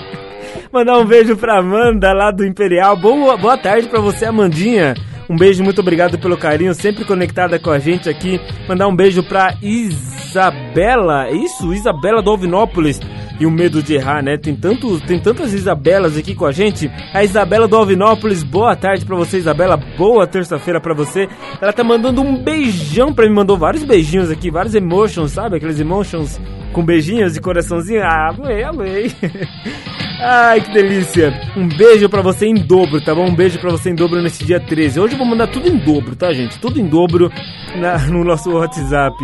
Mandar 0.72 0.98
um 0.98 1.06
beijo 1.06 1.36
pra 1.36 1.60
Amanda 1.60 2.14
lá 2.14 2.32
do 2.32 2.46
Imperial. 2.46 2.96
Boa, 2.96 3.38
boa 3.38 3.58
tarde 3.58 3.88
pra 3.88 4.00
você, 4.00 4.26
Amandinha. 4.26 4.96
Um 5.30 5.36
beijo, 5.38 5.64
muito 5.64 5.80
obrigado 5.80 6.18
pelo 6.20 6.38
carinho, 6.38 6.74
sempre 6.74 7.06
conectada 7.06 7.58
com 7.58 7.72
a 7.72 7.80
gente 7.80 8.10
aqui. 8.10 8.40
Mandar 8.68 8.88
um 8.88 8.96
beijo 8.96 9.24
pra 9.24 9.56
Isabela, 9.62 11.28
é 11.28 11.34
isso? 11.34 11.74
Isabela 11.74 12.22
do 12.22 12.30
Alvinópolis. 12.30 13.00
E 13.42 13.46
o 13.48 13.50
medo 13.50 13.82
de 13.82 13.96
errar, 13.96 14.22
né? 14.22 14.38
Tem, 14.38 14.56
tanto, 14.56 15.00
tem 15.00 15.20
tantas 15.20 15.52
Isabelas 15.52 16.16
aqui 16.16 16.36
com 16.36 16.46
a 16.46 16.52
gente. 16.52 16.92
A 17.12 17.24
Isabela 17.24 17.68
do 17.68 17.76
Alvinópolis, 17.76 18.44
boa 18.44 18.76
tarde 18.76 19.04
pra 19.04 19.16
você, 19.16 19.40
Isabela. 19.40 19.76
Boa 19.98 20.28
terça-feira 20.28 20.80
pra 20.80 20.94
você. 20.94 21.28
Ela 21.60 21.74
tá 21.74 21.84
mandando 21.84 22.22
um 22.22 22.38
beijão 22.38 23.12
pra 23.12 23.28
mim, 23.28 23.34
mandou 23.34 23.58
vários 23.58 23.84
beijinhos 23.84 24.30
aqui, 24.30 24.52
vários 24.52 24.76
emotions, 24.76 25.32
sabe? 25.32 25.58
Aqueles 25.58 25.80
emotions 25.80 26.40
com 26.72 26.84
beijinhos 26.84 27.34
de 27.34 27.42
coraçãozinho. 27.42 28.02
Ah, 28.04 28.30
amei, 28.30 28.64
amei. 28.64 29.12
Ai, 30.24 30.62
que 30.62 30.72
delícia. 30.72 31.34
Um 31.58 31.68
beijo 31.68 32.08
pra 32.08 32.22
você 32.22 32.46
em 32.46 32.54
dobro, 32.54 33.02
tá 33.02 33.14
bom? 33.16 33.26
Um 33.28 33.36
beijo 33.36 33.58
pra 33.60 33.72
você 33.72 33.90
em 33.90 33.96
dobro 33.96 34.22
nesse 34.22 34.44
dia 34.46 34.60
13. 34.60 35.00
Hoje 35.00 35.14
eu 35.16 35.18
vou 35.18 35.26
mandar 35.28 35.48
tudo 35.48 35.68
em 35.68 35.78
dobro, 35.78 36.16
tá, 36.16 36.32
gente? 36.32 36.60
Tudo 36.60 36.80
em 36.80 36.86
dobro 36.86 37.32
na- 37.76 37.98
no 38.08 38.24
nosso 38.24 38.52
WhatsApp. 38.52 39.16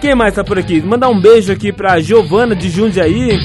Quem 0.00 0.14
mais 0.14 0.34
tá 0.34 0.42
por 0.42 0.58
aqui? 0.58 0.80
Mandar 0.80 1.08
um 1.10 1.20
beijo 1.20 1.52
aqui 1.52 1.70
pra 1.72 2.00
Giovana 2.00 2.54
de 2.56 2.70
Jundiaí. 2.70 3.38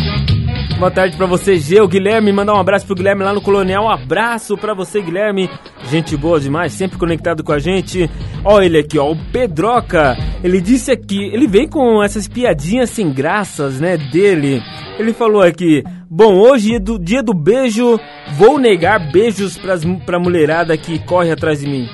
Boa 0.79 0.91
tarde 0.91 1.15
pra 1.15 1.25
você, 1.25 1.55
G. 1.55 1.79
O 1.79 1.87
Guilherme, 1.87 2.33
mandar 2.33 2.53
um 2.53 2.59
abraço 2.59 2.85
pro 2.85 2.95
Guilherme 2.95 3.23
lá 3.23 3.33
no 3.33 3.41
Colonial. 3.41 3.85
Um 3.85 3.89
abraço 3.89 4.57
pra 4.57 4.73
você, 4.73 5.01
Guilherme. 5.01 5.49
Gente 5.89 6.17
boa 6.17 6.39
demais, 6.39 6.73
sempre 6.73 6.97
conectado 6.97 7.43
com 7.43 7.53
a 7.53 7.59
gente. 7.59 8.09
Ó, 8.43 8.61
ele 8.61 8.79
aqui, 8.79 8.99
ó, 8.99 9.11
o 9.11 9.15
Pedroca. 9.31 10.17
Ele 10.43 10.59
disse 10.59 10.91
aqui, 10.91 11.23
ele 11.31 11.47
vem 11.47 11.69
com 11.69 12.03
essas 12.03 12.27
piadinhas 12.27 12.89
sem 12.89 13.13
graças, 13.13 13.79
né, 13.79 13.95
dele. 13.97 14.61
Ele 14.99 15.13
falou 15.13 15.41
aqui: 15.41 15.83
Bom, 16.09 16.35
hoje 16.35 16.75
é 16.75 16.79
do 16.79 16.99
dia 16.99 17.23
do 17.23 17.33
beijo, 17.33 17.97
vou 18.33 18.59
negar 18.59 19.11
beijos 19.11 19.57
pras, 19.57 19.83
pra 20.05 20.19
mulherada 20.19 20.75
que 20.77 20.99
corre 20.99 21.31
atrás 21.31 21.61
de 21.61 21.67
mim. 21.67 21.87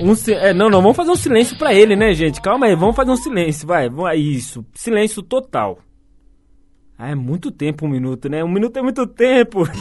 Um, 0.00 0.14
é, 0.32 0.54
não, 0.54 0.70
não, 0.70 0.80
vamos 0.80 0.96
fazer 0.96 1.10
um 1.10 1.16
silêncio 1.16 1.58
pra 1.58 1.74
ele, 1.74 1.94
né, 1.94 2.14
gente? 2.14 2.40
Calma 2.40 2.66
aí, 2.66 2.74
vamos 2.74 2.96
fazer 2.96 3.10
um 3.10 3.16
silêncio, 3.16 3.68
vai. 3.68 3.90
vai, 3.90 4.16
Isso, 4.16 4.64
silêncio 4.72 5.22
total. 5.22 5.78
Ah, 7.02 7.12
é 7.12 7.14
muito 7.14 7.50
tempo 7.50 7.86
um 7.86 7.88
minuto, 7.88 8.28
né? 8.28 8.44
Um 8.44 8.48
minuto 8.48 8.78
é 8.78 8.82
muito 8.82 9.06
tempo. 9.06 9.66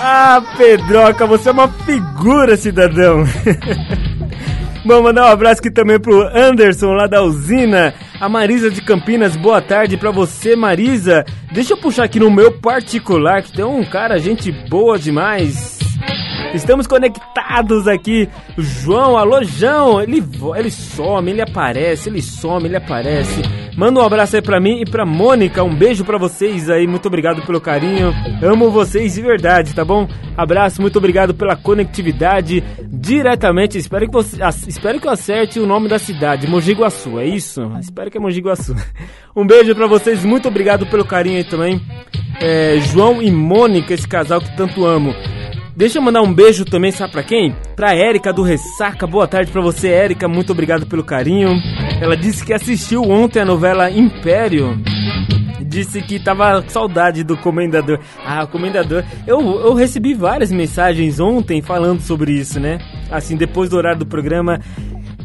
ah, 0.00 0.42
Pedroca, 0.56 1.26
você 1.26 1.50
é 1.50 1.52
uma 1.52 1.68
figura, 1.68 2.56
cidadão. 2.56 3.24
Vamos 4.86 5.02
mandar 5.02 5.26
um 5.26 5.32
abraço 5.32 5.60
aqui 5.60 5.70
também 5.70 6.00
pro 6.00 6.26
Anderson 6.34 6.94
lá 6.94 7.06
da 7.06 7.22
usina. 7.22 7.92
A 8.18 8.26
Marisa 8.26 8.70
de 8.70 8.80
Campinas, 8.80 9.36
boa 9.36 9.60
tarde 9.60 9.98
pra 9.98 10.10
você, 10.10 10.56
Marisa. 10.56 11.26
Deixa 11.52 11.74
eu 11.74 11.76
puxar 11.76 12.04
aqui 12.04 12.18
no 12.18 12.30
meu 12.30 12.50
particular, 12.50 13.42
que 13.42 13.52
tem 13.52 13.66
um 13.66 13.84
cara, 13.84 14.18
gente 14.18 14.50
boa 14.50 14.98
demais. 14.98 15.78
Estamos 16.54 16.86
conectados 16.86 17.86
aqui. 17.86 18.30
João, 18.56 19.18
alô, 19.18 19.44
João. 19.44 20.00
Ele, 20.00 20.24
ele 20.56 20.70
some, 20.70 21.30
ele 21.30 21.42
aparece, 21.42 22.08
ele 22.08 22.22
some, 22.22 22.64
ele 22.64 22.76
aparece. 22.76 23.67
Manda 23.78 24.00
um 24.00 24.02
abraço 24.02 24.34
aí 24.34 24.42
pra 24.42 24.58
mim 24.58 24.80
e 24.80 24.84
pra 24.84 25.06
Mônica. 25.06 25.62
Um 25.62 25.72
beijo 25.72 26.04
pra 26.04 26.18
vocês 26.18 26.68
aí. 26.68 26.84
Muito 26.84 27.06
obrigado 27.06 27.46
pelo 27.46 27.60
carinho. 27.60 28.12
Amo 28.42 28.72
vocês 28.72 29.14
de 29.14 29.22
verdade, 29.22 29.72
tá 29.72 29.84
bom? 29.84 30.08
Abraço, 30.36 30.82
muito 30.82 30.98
obrigado 30.98 31.32
pela 31.32 31.54
conectividade 31.54 32.60
diretamente. 32.88 33.78
Espero 33.78 34.06
que, 34.06 34.12
você, 34.12 34.36
espero 34.66 34.98
que 35.00 35.06
eu 35.06 35.12
acerte 35.12 35.60
o 35.60 35.66
nome 35.66 35.88
da 35.88 35.96
cidade, 35.96 36.48
Mogi 36.48 36.72
Guaçu. 36.72 37.20
É 37.20 37.26
isso? 37.26 37.70
Espero 37.78 38.10
que 38.10 38.18
é 38.18 38.20
Mogi 38.20 38.40
Guaçu. 38.40 38.74
Um 39.36 39.46
beijo 39.46 39.72
pra 39.76 39.86
vocês. 39.86 40.24
Muito 40.24 40.48
obrigado 40.48 40.84
pelo 40.86 41.04
carinho 41.04 41.36
aí 41.36 41.44
também. 41.44 41.80
É, 42.40 42.78
João 42.80 43.22
e 43.22 43.30
Mônica, 43.30 43.94
esse 43.94 44.08
casal 44.08 44.40
que 44.40 44.56
tanto 44.56 44.84
amo. 44.84 45.14
Deixa 45.78 45.98
eu 45.98 46.02
mandar 46.02 46.22
um 46.22 46.34
beijo 46.34 46.64
também, 46.64 46.90
sabe 46.90 47.12
pra 47.12 47.22
quem? 47.22 47.54
Pra 47.76 47.94
Érica 47.94 48.32
do 48.32 48.42
Ressaca. 48.42 49.06
Boa 49.06 49.28
tarde 49.28 49.52
pra 49.52 49.62
você, 49.62 49.86
Érica. 49.86 50.26
Muito 50.26 50.50
obrigado 50.50 50.86
pelo 50.86 51.04
carinho. 51.04 51.50
Ela 52.00 52.16
disse 52.16 52.44
que 52.44 52.52
assistiu 52.52 53.02
ontem 53.02 53.38
a 53.38 53.44
novela 53.44 53.88
Império. 53.88 54.76
Disse 55.60 56.02
que 56.02 56.18
tava 56.18 56.62
com 56.62 56.68
saudade 56.68 57.22
do 57.22 57.36
Comendador. 57.36 58.00
Ah, 58.26 58.42
o 58.42 58.48
Comendador. 58.48 59.04
Eu, 59.24 59.38
eu 59.40 59.72
recebi 59.72 60.14
várias 60.14 60.50
mensagens 60.50 61.20
ontem 61.20 61.62
falando 61.62 62.00
sobre 62.00 62.32
isso, 62.32 62.58
né? 62.58 62.78
Assim, 63.08 63.36
depois 63.36 63.70
do 63.70 63.76
horário 63.76 64.00
do 64.00 64.06
programa. 64.06 64.60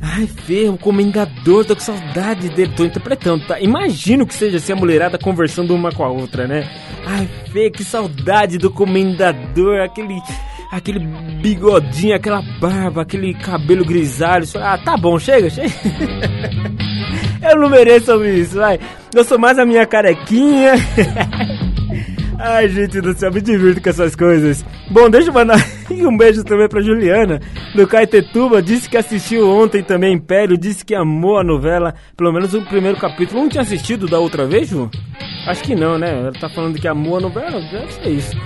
Ai, 0.05 0.27
Fê, 0.27 0.67
o 0.67 0.77
Comendador, 0.77 1.63
tô 1.63 1.75
com 1.75 1.81
saudade 1.81 2.49
dele. 2.49 2.73
Tô 2.75 2.83
interpretando, 2.83 3.47
tá? 3.47 3.59
Imagino 3.61 4.27
que 4.27 4.33
seja 4.33 4.57
assim 4.57 4.73
a 4.73 4.75
mulherada 4.75 5.17
conversando 5.17 5.73
uma 5.73 5.93
com 5.93 6.03
a 6.03 6.09
outra, 6.09 6.45
né? 6.45 6.69
Ai, 7.05 7.27
Fê, 7.53 7.71
que 7.71 7.85
saudade 7.85 8.57
do 8.57 8.69
Comendador. 8.69 9.79
Aquele 9.79 10.21
aquele 10.69 10.99
bigodinho, 11.41 12.15
aquela 12.15 12.41
barba, 12.59 13.03
aquele 13.03 13.33
cabelo 13.33 13.85
grisalho. 13.85 14.45
Ah, 14.55 14.77
tá 14.77 14.97
bom, 14.97 15.17
chega, 15.17 15.49
chega. 15.49 15.69
Eu 17.49 17.59
não 17.59 17.69
mereço 17.69 18.23
isso, 18.25 18.57
vai. 18.57 18.79
Eu 19.13 19.23
sou 19.23 19.39
mais 19.39 19.57
a 19.57 19.65
minha 19.65 19.85
carequinha. 19.85 20.73
Ai, 22.45 22.67
gente 22.67 22.99
do 22.99 23.17
céu, 23.17 23.31
me 23.31 23.39
divirto 23.39 23.81
com 23.81 23.89
essas 23.89 24.17
coisas. 24.17 24.65
Bom, 24.91 25.09
deixa 25.09 25.29
eu 25.29 25.33
mandar 25.33 25.55
um 25.89 26.17
beijo 26.17 26.43
também 26.43 26.67
pra 26.67 26.81
Juliana, 26.81 27.39
do 27.73 27.87
Caetetuba. 27.87 28.61
Disse 28.61 28.89
que 28.89 28.97
assistiu 28.97 29.49
ontem 29.49 29.81
também 29.81 30.13
Império, 30.13 30.57
disse 30.57 30.83
que 30.83 30.93
amou 30.93 31.37
a 31.37 31.43
novela, 31.43 31.95
pelo 32.17 32.33
menos 32.33 32.53
o 32.53 32.61
primeiro 32.63 32.99
capítulo. 32.99 33.39
Não 33.39 33.47
tinha 33.47 33.61
assistido 33.61 34.07
da 34.07 34.19
outra 34.19 34.45
vez, 34.45 34.67
Ju? 34.67 34.91
Acho 35.47 35.63
que 35.63 35.73
não, 35.73 35.97
né? 35.97 36.19
Ela 36.19 36.33
tá 36.33 36.49
falando 36.49 36.77
que 36.77 36.85
amou 36.85 37.15
a 37.15 37.21
novela, 37.21 37.61
deve 37.71 37.93
ser 37.93 38.09
isso. 38.09 38.37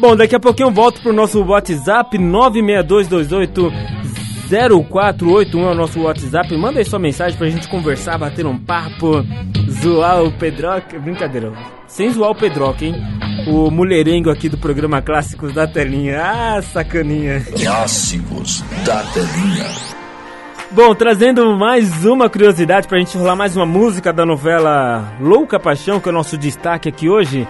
Bom, 0.00 0.16
daqui 0.16 0.34
a 0.34 0.40
pouquinho 0.40 0.70
eu 0.70 0.74
volto 0.74 1.00
pro 1.00 1.12
nosso 1.12 1.40
WhatsApp 1.44 2.18
96228 2.18 3.72
0481 4.50 5.68
é 5.68 5.70
o 5.70 5.74
nosso 5.74 6.00
WhatsApp. 6.00 6.56
Manda 6.56 6.80
aí 6.80 6.84
sua 6.84 6.98
mensagem 6.98 7.38
pra 7.38 7.48
gente 7.48 7.68
conversar, 7.68 8.18
bater 8.18 8.44
um 8.44 8.58
papo, 8.58 9.24
zoar 9.70 10.24
o 10.24 10.32
Pedroca. 10.32 10.98
Brincadeira, 10.98 11.52
sem 11.86 12.10
zoar 12.10 12.32
o 12.32 12.34
Pedroca, 12.34 12.84
hein? 12.84 12.94
O 13.46 13.70
mulherengo 13.70 14.28
aqui 14.28 14.48
do 14.48 14.58
programa 14.58 15.00
Clássicos 15.00 15.52
da 15.52 15.68
Telinha. 15.68 16.20
Ah, 16.20 16.60
sacaninha. 16.60 17.40
Clássicos 17.56 18.60
da 18.84 19.02
telinha. 19.04 19.70
Bom, 20.72 20.92
trazendo 20.96 21.56
mais 21.56 22.04
uma 22.04 22.28
curiosidade 22.28 22.88
pra 22.88 22.98
gente 22.98 23.16
rolar 23.16 23.36
mais 23.36 23.56
uma 23.56 23.64
música 23.64 24.12
da 24.12 24.26
novela 24.26 25.16
Louca 25.20 25.60
Paixão, 25.60 26.00
que 26.00 26.08
é 26.08 26.10
o 26.10 26.14
nosso 26.14 26.36
destaque 26.36 26.88
aqui 26.88 27.08
hoje. 27.08 27.46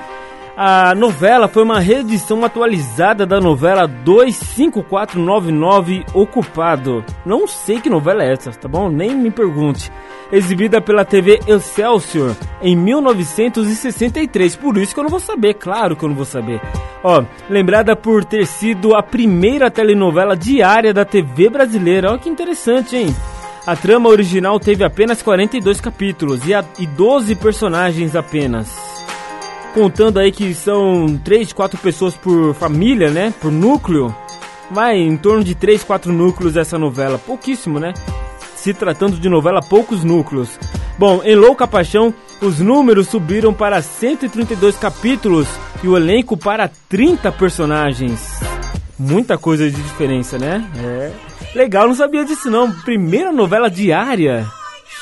A 0.58 0.94
novela 0.94 1.48
foi 1.48 1.62
uma 1.62 1.78
reedição 1.78 2.42
atualizada 2.42 3.26
da 3.26 3.38
novela 3.38 3.86
25499 3.86 6.02
Ocupado. 6.14 7.04
Não 7.26 7.46
sei 7.46 7.78
que 7.78 7.90
novela 7.90 8.24
é 8.24 8.32
essa, 8.32 8.50
tá 8.52 8.66
bom? 8.66 8.88
Nem 8.88 9.14
me 9.14 9.30
pergunte. 9.30 9.92
Exibida 10.32 10.80
pela 10.80 11.04
TV 11.04 11.40
Excelsior 11.46 12.34
em 12.62 12.74
1963. 12.74 14.56
Por 14.56 14.78
isso 14.78 14.94
que 14.94 15.00
eu 15.00 15.04
não 15.04 15.10
vou 15.10 15.20
saber, 15.20 15.52
claro 15.52 15.94
que 15.94 16.06
eu 16.06 16.08
não 16.08 16.16
vou 16.16 16.24
saber. 16.24 16.58
Ó, 17.04 17.22
lembrada 17.50 17.94
por 17.94 18.24
ter 18.24 18.46
sido 18.46 18.94
a 18.94 19.02
primeira 19.02 19.70
telenovela 19.70 20.34
diária 20.34 20.94
da 20.94 21.04
TV 21.04 21.50
brasileira. 21.50 22.12
Olha 22.12 22.18
que 22.18 22.30
interessante, 22.30 22.96
hein? 22.96 23.14
A 23.66 23.76
trama 23.76 24.08
original 24.08 24.58
teve 24.58 24.82
apenas 24.82 25.22
42 25.22 25.82
capítulos 25.82 26.48
e, 26.48 26.54
a, 26.54 26.64
e 26.78 26.86
12 26.86 27.34
personagens 27.34 28.16
apenas 28.16 28.95
contando 29.76 30.18
aí 30.18 30.32
que 30.32 30.54
são 30.54 31.20
3, 31.22 31.52
4 31.52 31.78
pessoas 31.78 32.14
por 32.14 32.54
família, 32.54 33.10
né? 33.10 33.34
Por 33.38 33.52
núcleo. 33.52 34.12
Vai 34.70 34.96
em 34.96 35.18
torno 35.18 35.44
de 35.44 35.54
3, 35.54 35.84
4 35.84 36.10
núcleos 36.14 36.56
essa 36.56 36.78
novela. 36.78 37.18
Pouquíssimo, 37.18 37.78
né? 37.78 37.92
Se 38.54 38.72
tratando 38.72 39.18
de 39.18 39.28
novela, 39.28 39.60
poucos 39.60 40.02
núcleos. 40.02 40.58
Bom, 40.98 41.20
em 41.22 41.34
Louca 41.34 41.68
Paixão, 41.68 42.14
os 42.40 42.58
números 42.58 43.08
subiram 43.08 43.52
para 43.52 43.82
132 43.82 44.78
capítulos 44.78 45.46
e 45.84 45.88
o 45.88 45.94
elenco 45.94 46.38
para 46.38 46.70
30 46.88 47.30
personagens. 47.32 48.40
Muita 48.98 49.36
coisa 49.36 49.70
de 49.70 49.76
diferença, 49.76 50.38
né? 50.38 50.64
É. 50.82 51.12
Legal, 51.54 51.86
não 51.86 51.94
sabia 51.94 52.24
disso 52.24 52.50
não. 52.50 52.72
Primeira 52.72 53.30
novela 53.30 53.68
diária. 53.68 54.46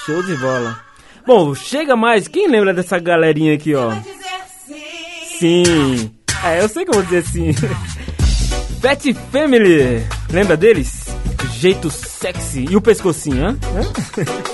Show 0.04 0.20
de 0.24 0.34
bola. 0.36 0.80
Bom, 1.24 1.54
chega 1.54 1.94
mais. 1.94 2.26
Quem 2.26 2.48
lembra 2.48 2.74
dessa 2.74 2.98
galerinha 2.98 3.54
aqui, 3.54 3.72
ó? 3.72 3.92
Sim. 5.38 6.10
É, 6.44 6.60
eu 6.62 6.68
sei 6.68 6.84
que 6.84 6.90
eu 6.90 6.94
vou 6.94 7.02
dizer 7.02 7.24
sim. 7.26 7.52
Fat 8.80 9.02
Family. 9.32 10.06
Lembra 10.30 10.56
deles? 10.56 11.04
Jeito 11.54 11.90
sexy. 11.90 12.66
E 12.70 12.76
o 12.76 12.80
pescocinho, 12.80 13.46
hã? 13.46 13.48
hã? 13.50 14.53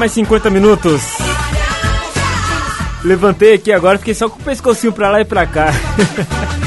mais 0.00 0.12
50 0.12 0.48
minutos. 0.48 1.02
Levantei 3.04 3.52
aqui 3.52 3.70
agora, 3.70 3.98
fiquei 3.98 4.14
só 4.14 4.30
com 4.30 4.40
o 4.40 4.42
pescocinho 4.42 4.94
pra 4.94 5.10
lá 5.10 5.20
e 5.20 5.26
pra 5.26 5.46
cá. 5.46 5.66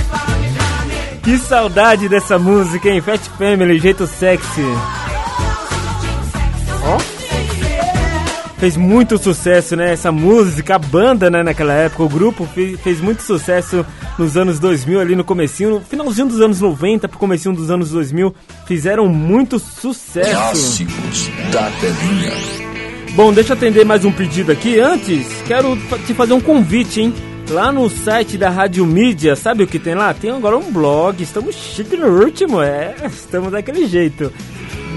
que 1.24 1.36
saudade 1.40 2.08
dessa 2.08 2.38
música, 2.38 2.90
hein? 2.90 3.02
Fat 3.02 3.20
Family, 3.36 3.80
jeito 3.80 4.06
sexy. 4.06 4.62
Ó. 6.84 7.00
Fez 8.60 8.78
muito 8.78 9.18
sucesso, 9.18 9.76
né? 9.76 9.94
Essa 9.94 10.12
música, 10.12 10.76
a 10.76 10.80
banda, 10.80 11.32
né? 11.32 11.42
Naquela 11.42 11.74
época, 11.74 12.04
o 12.04 12.10
grupo 12.10 12.48
fez, 12.54 12.80
fez 12.82 13.02
muito 13.02 13.24
sucesso 13.24 13.84
nos 14.18 14.38
anos 14.38 14.60
2000, 14.60 15.00
ali 15.00 15.16
no 15.16 15.24
comecinho, 15.24 15.72
no 15.72 15.82
finalzinho 15.82 16.28
dos 16.28 16.40
anos 16.40 16.62
90 16.62 17.08
pro 17.08 17.18
comecinho 17.18 17.56
dos 17.56 17.72
anos 17.72 17.90
2000. 17.90 18.34
Fizeram 18.68 19.08
muito 19.08 19.58
sucesso. 19.58 20.30
Clássicos 20.30 21.32
da. 21.52 22.63
Bom, 23.16 23.32
deixa 23.32 23.54
eu 23.54 23.58
atender 23.58 23.86
mais 23.86 24.04
um 24.04 24.12
pedido 24.12 24.52
aqui. 24.52 24.80
Antes, 24.80 25.28
quero 25.48 25.78
te 26.08 26.16
fazer 26.16 26.34
um 26.34 26.42
convite, 26.42 27.00
hein? 27.00 27.14
Lá 27.48 27.72
no 27.72 27.88
site 27.88 28.40
da 28.40 28.50
Rádio 28.50 28.84
Mídia, 28.88 29.36
sabe 29.36 29.62
o 29.64 29.68
que 29.68 29.78
tem 29.78 29.94
lá? 29.94 30.16
Tem 30.16 30.32
agora 30.32 30.58
um 30.58 30.72
blog, 30.72 31.22
estamos 31.22 31.54
chique 31.54 31.96
no 31.96 32.08
último, 32.08 32.60
é, 32.60 32.96
estamos 33.06 33.52
daquele 33.52 33.86
jeito. 33.86 34.34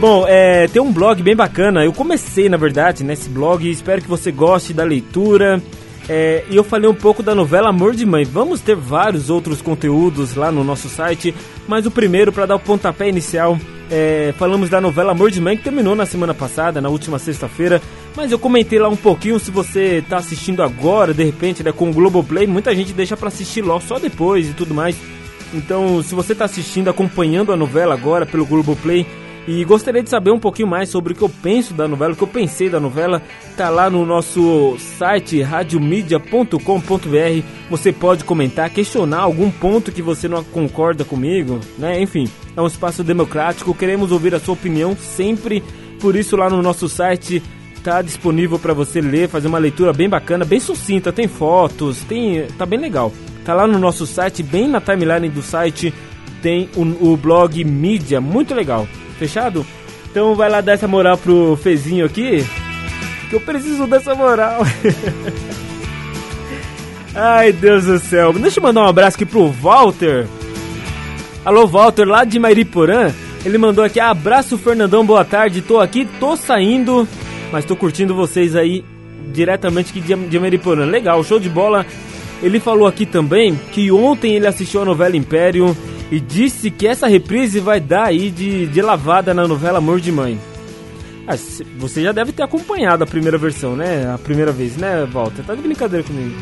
Bom, 0.01 0.25
é, 0.27 0.67
tem 0.67 0.81
um 0.81 0.91
blog 0.91 1.23
bem 1.23 1.37
bacana, 1.37 1.85
eu 1.85 1.93
comecei 1.93 2.49
na 2.49 2.57
verdade 2.57 3.05
nesse 3.05 3.29
blog, 3.29 3.69
espero 3.69 4.01
que 4.01 4.09
você 4.09 4.33
goste 4.33 4.73
da 4.73 4.83
leitura. 4.83 5.63
É, 6.09 6.43
e 6.49 6.57
eu 6.57 6.65
falei 6.65 6.89
um 6.89 6.95
pouco 6.95 7.23
da 7.23 7.35
novela 7.35 7.69
Amor 7.69 7.95
de 7.95 8.07
Mãe. 8.07 8.25
Vamos 8.25 8.63
ter 8.63 8.77
vários 8.77 9.29
outros 9.29 9.61
conteúdos 9.61 10.35
lá 10.35 10.51
no 10.51 10.65
nosso 10.65 10.89
site, 10.89 11.35
mas 11.69 11.85
o 11.85 11.91
primeiro, 11.91 12.33
para 12.33 12.47
dar 12.47 12.57
o 12.57 12.61
pontapé 12.61 13.11
inicial, 13.11 13.59
é, 13.91 14.35
falamos 14.39 14.69
da 14.69 14.81
novela 14.81 15.13
Amor 15.13 15.31
de 15.31 15.41
Mãe, 15.41 15.57
que 15.57 15.65
terminou 15.65 15.95
na 15.95 16.07
semana 16.07 16.35
passada, 16.35 16.81
na 16.81 16.89
última 16.89 17.19
sexta-feira. 17.19 17.81
Mas 18.17 18.33
eu 18.33 18.39
comentei 18.39 18.79
lá 18.79 18.89
um 18.89 18.97
pouquinho, 18.97 19.39
se 19.39 19.51
você 19.51 20.03
tá 20.09 20.17
assistindo 20.17 20.63
agora, 20.63 21.13
de 21.13 21.23
repente, 21.23 21.63
né, 21.63 21.73
com 21.73 21.91
o 21.91 21.93
Globoplay, 21.93 22.47
muita 22.47 22.75
gente 22.75 22.93
deixa 22.93 23.17
para 23.17 23.29
assistir 23.29 23.63
logo 23.63 23.83
só 23.83 23.99
depois 23.99 24.49
e 24.49 24.55
tudo 24.55 24.75
mais. 24.75 24.97
Então, 25.55 26.03
se 26.03 26.15
você 26.15 26.35
tá 26.35 26.45
assistindo, 26.45 26.89
acompanhando 26.89 27.53
a 27.53 27.57
novela 27.57 27.95
agora 27.95 28.27
pelo 28.27 28.47
Globoplay, 28.47 29.07
e 29.47 29.65
gostaria 29.65 30.03
de 30.03 30.11
saber 30.11 30.33
um 30.33 30.41
pouquinho 30.41 30.69
mais 30.69 30.89
sobre 30.89 31.13
o 31.13 31.17
que 31.17 31.23
eu 31.23 31.29
penso 31.29 31.73
da 31.73 31.87
novela, 31.87 32.15
o 32.15 32.17
que 32.17 32.23
eu 32.23 32.29
pensei 32.29 32.69
da 32.69 32.81
novela, 32.81 33.23
tá 33.57 33.69
lá 33.69 33.89
no 33.89 34.05
nosso 34.05 34.77
site 34.79 35.41
radiomedia.com.br. 35.41 37.47
Você 37.71 37.93
pode 37.93 38.25
comentar, 38.25 38.69
questionar 38.71 39.21
algum 39.21 39.51
ponto 39.51 39.93
que 39.93 40.03
você 40.03 40.27
não 40.27 40.43
concorda 40.43 41.05
comigo, 41.05 41.61
né? 41.79 42.01
Enfim, 42.01 42.29
é 42.57 42.61
um 42.61 42.67
espaço 42.67 43.05
democrático, 43.05 43.75
queremos 43.75 44.11
ouvir 44.11 44.35
a 44.35 44.41
sua 44.41 44.55
opinião 44.55 44.97
sempre. 44.97 45.63
Por 46.01 46.17
isso 46.17 46.37
lá 46.37 46.51
no 46.51 46.61
nosso 46.61 46.89
site 46.89 47.43
tá 47.85 48.03
disponível 48.03 48.59
para 48.59 48.75
você 48.75 49.01
ler, 49.01 49.29
fazer 49.29 49.47
uma 49.47 49.59
leitura 49.59 49.93
bem 49.93 50.09
bacana, 50.09 50.45
bem 50.45 50.59
sucinta, 50.59 51.13
tem 51.13 51.29
fotos, 51.29 52.01
tem, 52.01 52.47
tá 52.59 52.67
bem 52.67 52.81
legal. 52.81 53.13
Tá 53.45 53.55
lá 53.55 53.65
no 53.65 53.79
nosso 53.79 54.07
site, 54.07 54.43
bem 54.43 54.67
na 54.67 54.81
timeline 54.81 55.29
do 55.29 55.41
site, 55.41 55.95
tem 56.43 56.69
o, 56.75 57.13
o 57.13 57.17
blog 57.17 57.63
Mídia, 57.63 58.21
muito 58.21 58.53
legal. 58.53 58.89
Fechado? 59.19 59.67
Então 60.11 60.35
vai 60.35 60.49
lá 60.49 60.61
dar 60.61 60.73
essa 60.73 60.89
moral 60.89 61.19
pro 61.19 61.59
Fezinho 61.63 62.07
aqui, 62.07 62.45
que 63.29 63.37
eu 63.37 63.41
preciso 63.41 63.87
dessa 63.87 64.15
moral. 64.15 64.63
Ai, 67.15 67.53
Deus 67.53 67.85
do 67.85 67.99
céu. 67.99 68.33
Deixa 68.33 68.59
eu 68.59 68.63
mandar 68.63 68.83
um 68.83 68.89
abraço 68.89 69.17
aqui 69.17 69.25
pro 69.25 69.51
Walter. 69.51 70.27
Alô, 71.45 71.67
Walter, 71.67 72.05
lá 72.05 72.25
de 72.25 72.39
Mairiporã. 72.39 73.13
Ele 73.45 73.59
mandou 73.59 73.85
aqui, 73.85 74.01
abraço 74.01 74.59
Fernandão, 74.59 75.07
boa 75.07 75.25
tarde. 75.25 75.63
Tô 75.63 75.81
aqui, 75.81 76.07
tô 76.19 76.37
saindo, 76.37 77.09
mas 77.53 77.65
tô 77.65 77.77
curtindo 77.77 78.15
vocês 78.15 78.57
aí 78.57 78.85
diretamente 79.33 79.91
aqui 79.91 80.01
de, 80.01 80.39
Mairiporã. 80.39 80.85
Legal, 80.85 81.23
show 81.23 81.39
de 81.39 81.49
bola. 81.49 81.87
Ele 82.43 82.61
falou 82.61 82.87
aqui 82.87 83.07
também 83.07 83.59
que 83.73 83.91
ontem 83.91 84.35
ele 84.35 84.47
assistiu 84.47 84.83
a 84.83 84.85
novela 84.85 85.17
Império 85.17 85.75
e 86.11 86.21
disse 86.21 86.71
que 86.71 86.87
essa 86.87 87.07
reprise 87.07 87.59
vai 87.61 87.81
dar 87.81 88.05
aí 88.07 88.31
de, 88.31 88.67
de 88.67 88.81
lavada 88.83 89.35
na 89.35 89.47
novela 89.47 89.79
Amor 89.79 90.01
de 90.01 90.13
Mãe. 90.13 90.39
Ah, 91.27 91.37
cê- 91.37 91.67
você 91.79 92.03
já 92.03 92.13
deve 92.13 92.31
ter 92.33 92.43
acompanhado 92.45 93.03
a 93.03 93.07
primeira 93.07 93.37
versão, 93.37 93.75
né? 93.75 94.09
A 94.15 94.19
primeira 94.19 94.53
vez, 94.53 94.77
né, 94.77 95.05
Walter? 95.13 95.43
Tá 95.45 95.55
de 95.55 95.63
brincadeira 95.63 96.05
comigo. 96.05 96.35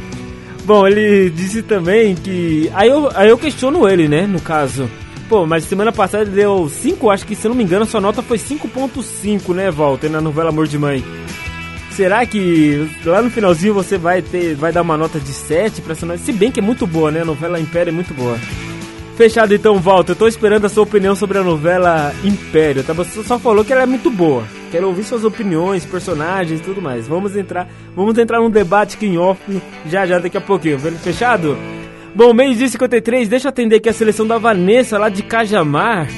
Bom, 0.66 0.86
ele 0.86 1.30
disse 1.30 1.62
também 1.62 2.14
que. 2.14 2.70
Aí 2.74 2.88
eu, 2.90 3.10
aí 3.14 3.28
eu 3.30 3.38
questiono 3.38 3.88
ele, 3.88 4.08
né? 4.08 4.26
No 4.26 4.40
caso. 4.40 4.88
Pô, 5.28 5.46
mas 5.46 5.64
semana 5.64 5.90
passada 5.90 6.22
ele 6.24 6.32
deu 6.32 6.68
5, 6.68 7.08
acho 7.10 7.24
que 7.26 7.34
se 7.34 7.48
não 7.48 7.54
me 7.54 7.64
engano, 7.64 7.86
sua 7.86 8.00
nota 8.00 8.22
foi 8.22 8.36
5.5, 8.36 9.54
né, 9.54 9.70
Walter, 9.70 10.10
na 10.10 10.20
novela 10.20 10.50
Amor 10.50 10.66
de 10.66 10.78
Mãe. 10.78 11.02
Será 11.92 12.26
que 12.26 12.86
lá 13.06 13.22
no 13.22 13.30
finalzinho 13.30 13.72
você 13.72 13.96
vai 13.96 14.20
ter, 14.20 14.54
vai 14.54 14.70
dar 14.70 14.82
uma 14.82 14.98
nota 14.98 15.18
de 15.18 15.32
7 15.32 15.80
pra 15.80 15.92
essa? 15.92 16.18
Se 16.18 16.30
bem 16.32 16.50
que 16.50 16.60
é 16.60 16.62
muito 16.62 16.86
boa, 16.86 17.10
né? 17.10 17.22
A 17.22 17.24
novela 17.24 17.58
Império 17.58 17.90
é 17.90 17.92
muito 17.94 18.12
boa. 18.12 18.38
Fechado 19.16 19.54
então, 19.54 19.78
Walter. 19.78 20.12
Eu 20.12 20.16
tô 20.16 20.26
esperando 20.26 20.64
a 20.64 20.68
sua 20.68 20.82
opinião 20.82 21.14
sobre 21.14 21.38
a 21.38 21.42
novela 21.44 22.12
Império, 22.24 22.82
tá? 22.82 22.92
Você 22.92 23.22
só 23.22 23.38
falou 23.38 23.64
que 23.64 23.72
ela 23.72 23.82
é 23.82 23.86
muito 23.86 24.10
boa. 24.10 24.44
Quero 24.72 24.88
ouvir 24.88 25.04
suas 25.04 25.24
opiniões, 25.24 25.84
personagens 25.84 26.58
e 26.60 26.62
tudo 26.62 26.82
mais. 26.82 27.06
Vamos 27.06 27.36
entrar, 27.36 27.68
vamos 27.94 28.18
entrar 28.18 28.40
num 28.40 28.50
debate 28.50 28.96
aqui 28.96 29.06
em 29.06 29.16
off 29.16 29.40
já 29.86 30.04
já 30.04 30.18
daqui 30.18 30.36
a 30.36 30.40
pouquinho. 30.40 30.80
Fechado? 30.80 31.56
Bom, 32.12 32.34
meio 32.34 32.54
dia 32.56 32.68
53, 32.68 33.28
deixa 33.28 33.46
eu 33.46 33.50
atender 33.50 33.76
aqui 33.76 33.88
a 33.88 33.92
seleção 33.92 34.26
da 34.26 34.36
Vanessa 34.36 34.98
lá 34.98 35.08
de 35.08 35.22
Cajamar. 35.22 36.08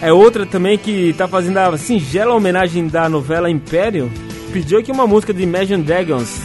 É 0.00 0.10
outra 0.10 0.46
também 0.46 0.78
que 0.78 1.12
tá 1.12 1.28
fazendo 1.28 1.58
a 1.58 1.76
singela 1.76 2.34
homenagem 2.34 2.88
da 2.88 3.10
novela 3.10 3.50
Império. 3.50 4.10
Pediu 4.52 4.78
aqui 4.78 4.90
uma 4.90 5.06
música 5.06 5.34
de 5.34 5.42
Imagine 5.42 5.82
Dragons. 5.82 6.40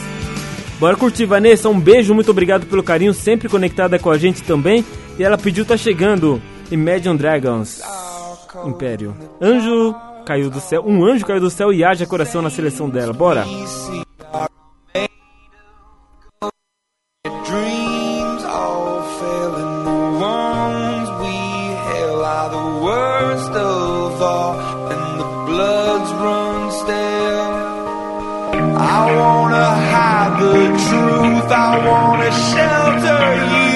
Bora 0.80 0.96
curtir, 0.96 1.26
Vanessa. 1.26 1.70
Um 1.70 1.80
beijo, 1.80 2.14
muito 2.14 2.30
obrigado 2.30 2.66
pelo 2.66 2.84
carinho, 2.84 3.14
sempre 3.14 3.50
conectada 3.50 3.98
com 3.98 4.12
a 4.12 4.18
gente 4.18 4.44
também. 4.44 4.86
E 5.18 5.24
ela 5.24 5.38
pediu, 5.38 5.66
tá 5.66 5.76
chegando. 5.76 6.42
Imagine 6.72 7.18
Dragons. 7.18 7.82
Império. 8.66 9.16
Anjo 9.42 9.96
caiu 10.26 10.50
do 10.50 10.60
céu. 10.60 10.84
Um 10.86 11.04
anjo 11.04 11.26
caiu 11.26 11.40
do 11.40 11.50
céu 11.50 11.74
e 11.74 11.84
haja 11.84 12.06
coração 12.06 12.42
na 12.42 12.50
seleção 12.50 12.90
dela. 12.90 13.14
Bora. 13.14 13.46
I 28.80 29.16
wanna 29.18 29.68
hide 29.92 30.34
the 30.40 30.66
truth, 30.88 31.52
I 31.52 31.72
wanna 31.88 32.32
shelter 32.50 33.26
you, 33.52 33.67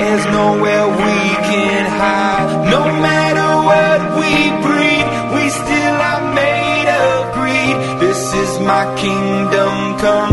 there's 0.00 0.26
nowhere 0.26 0.86
we 0.88 1.18
can 1.50 1.82
hide. 2.00 2.70
No 2.74 2.82
matter 3.06 3.48
what 3.70 3.98
we 4.20 4.32
breed, 4.64 5.04
we 5.34 5.44
still 5.62 5.96
are 6.10 6.24
made 6.42 6.88
of 7.04 7.34
greed. 7.36 7.76
This 8.04 8.20
is 8.42 8.50
my 8.60 8.84
kingdom 8.96 9.74
come, 10.02 10.29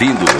ouvindo 0.00 0.37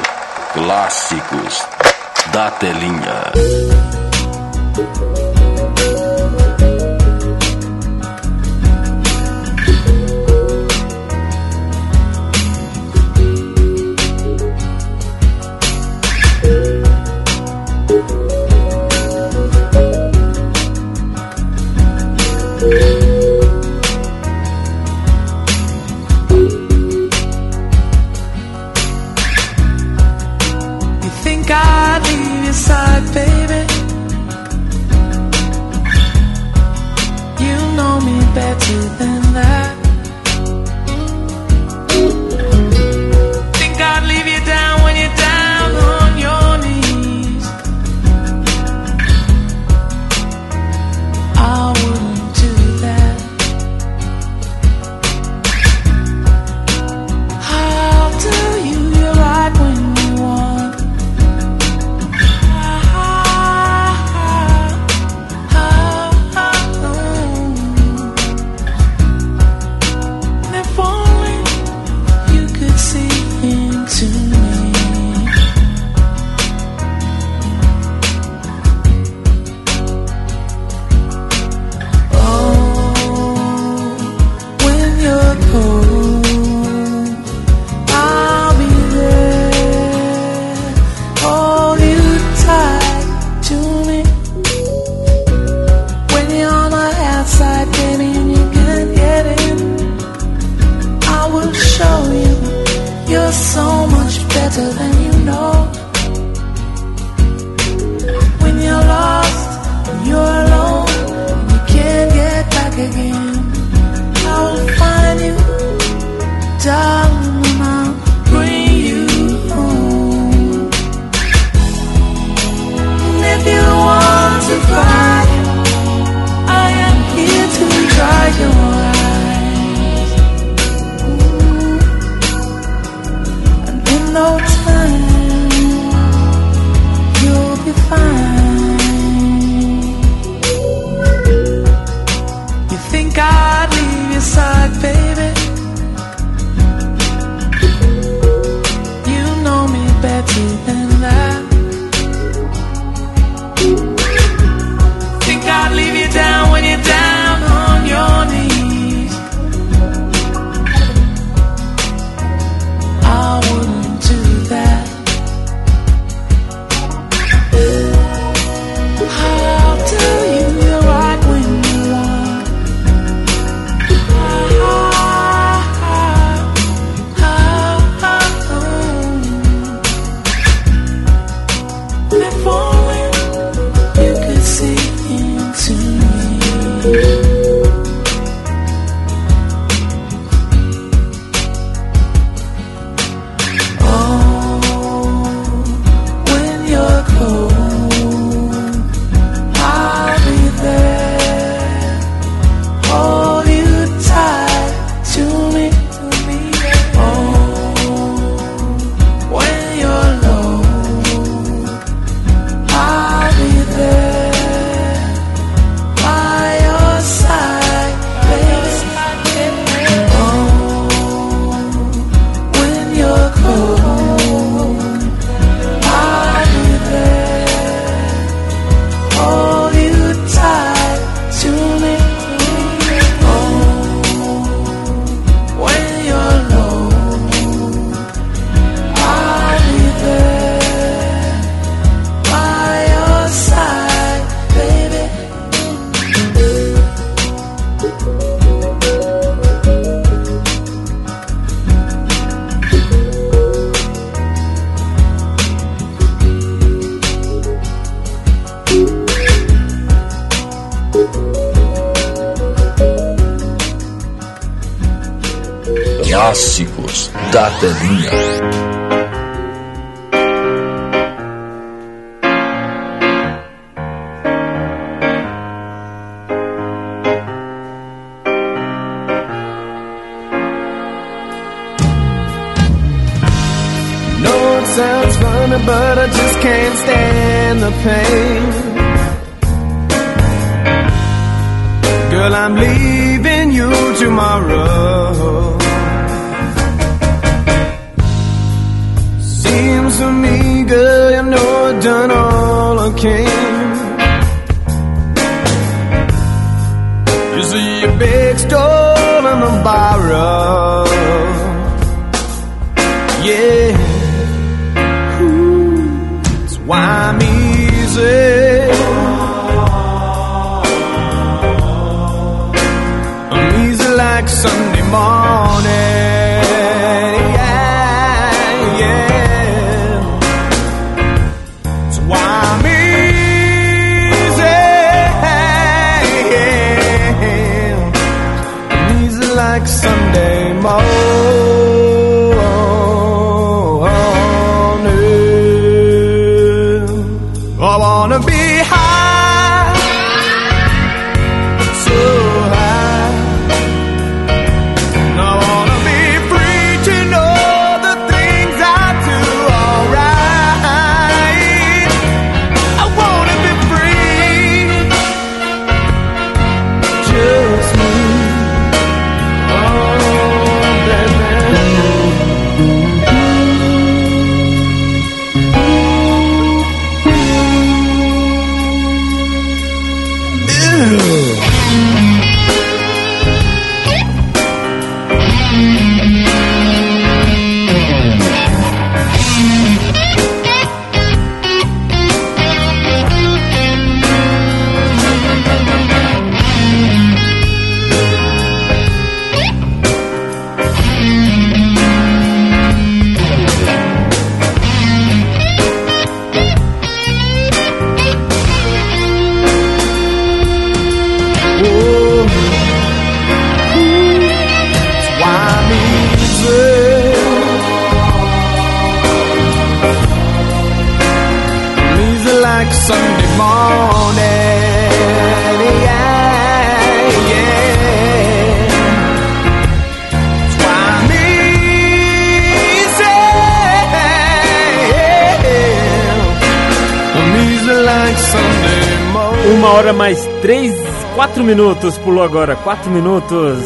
minutos. 441.48 441.96
Pulou 441.96 442.22
agora, 442.22 442.54
quatro 442.56 442.90
minutos. 442.90 443.58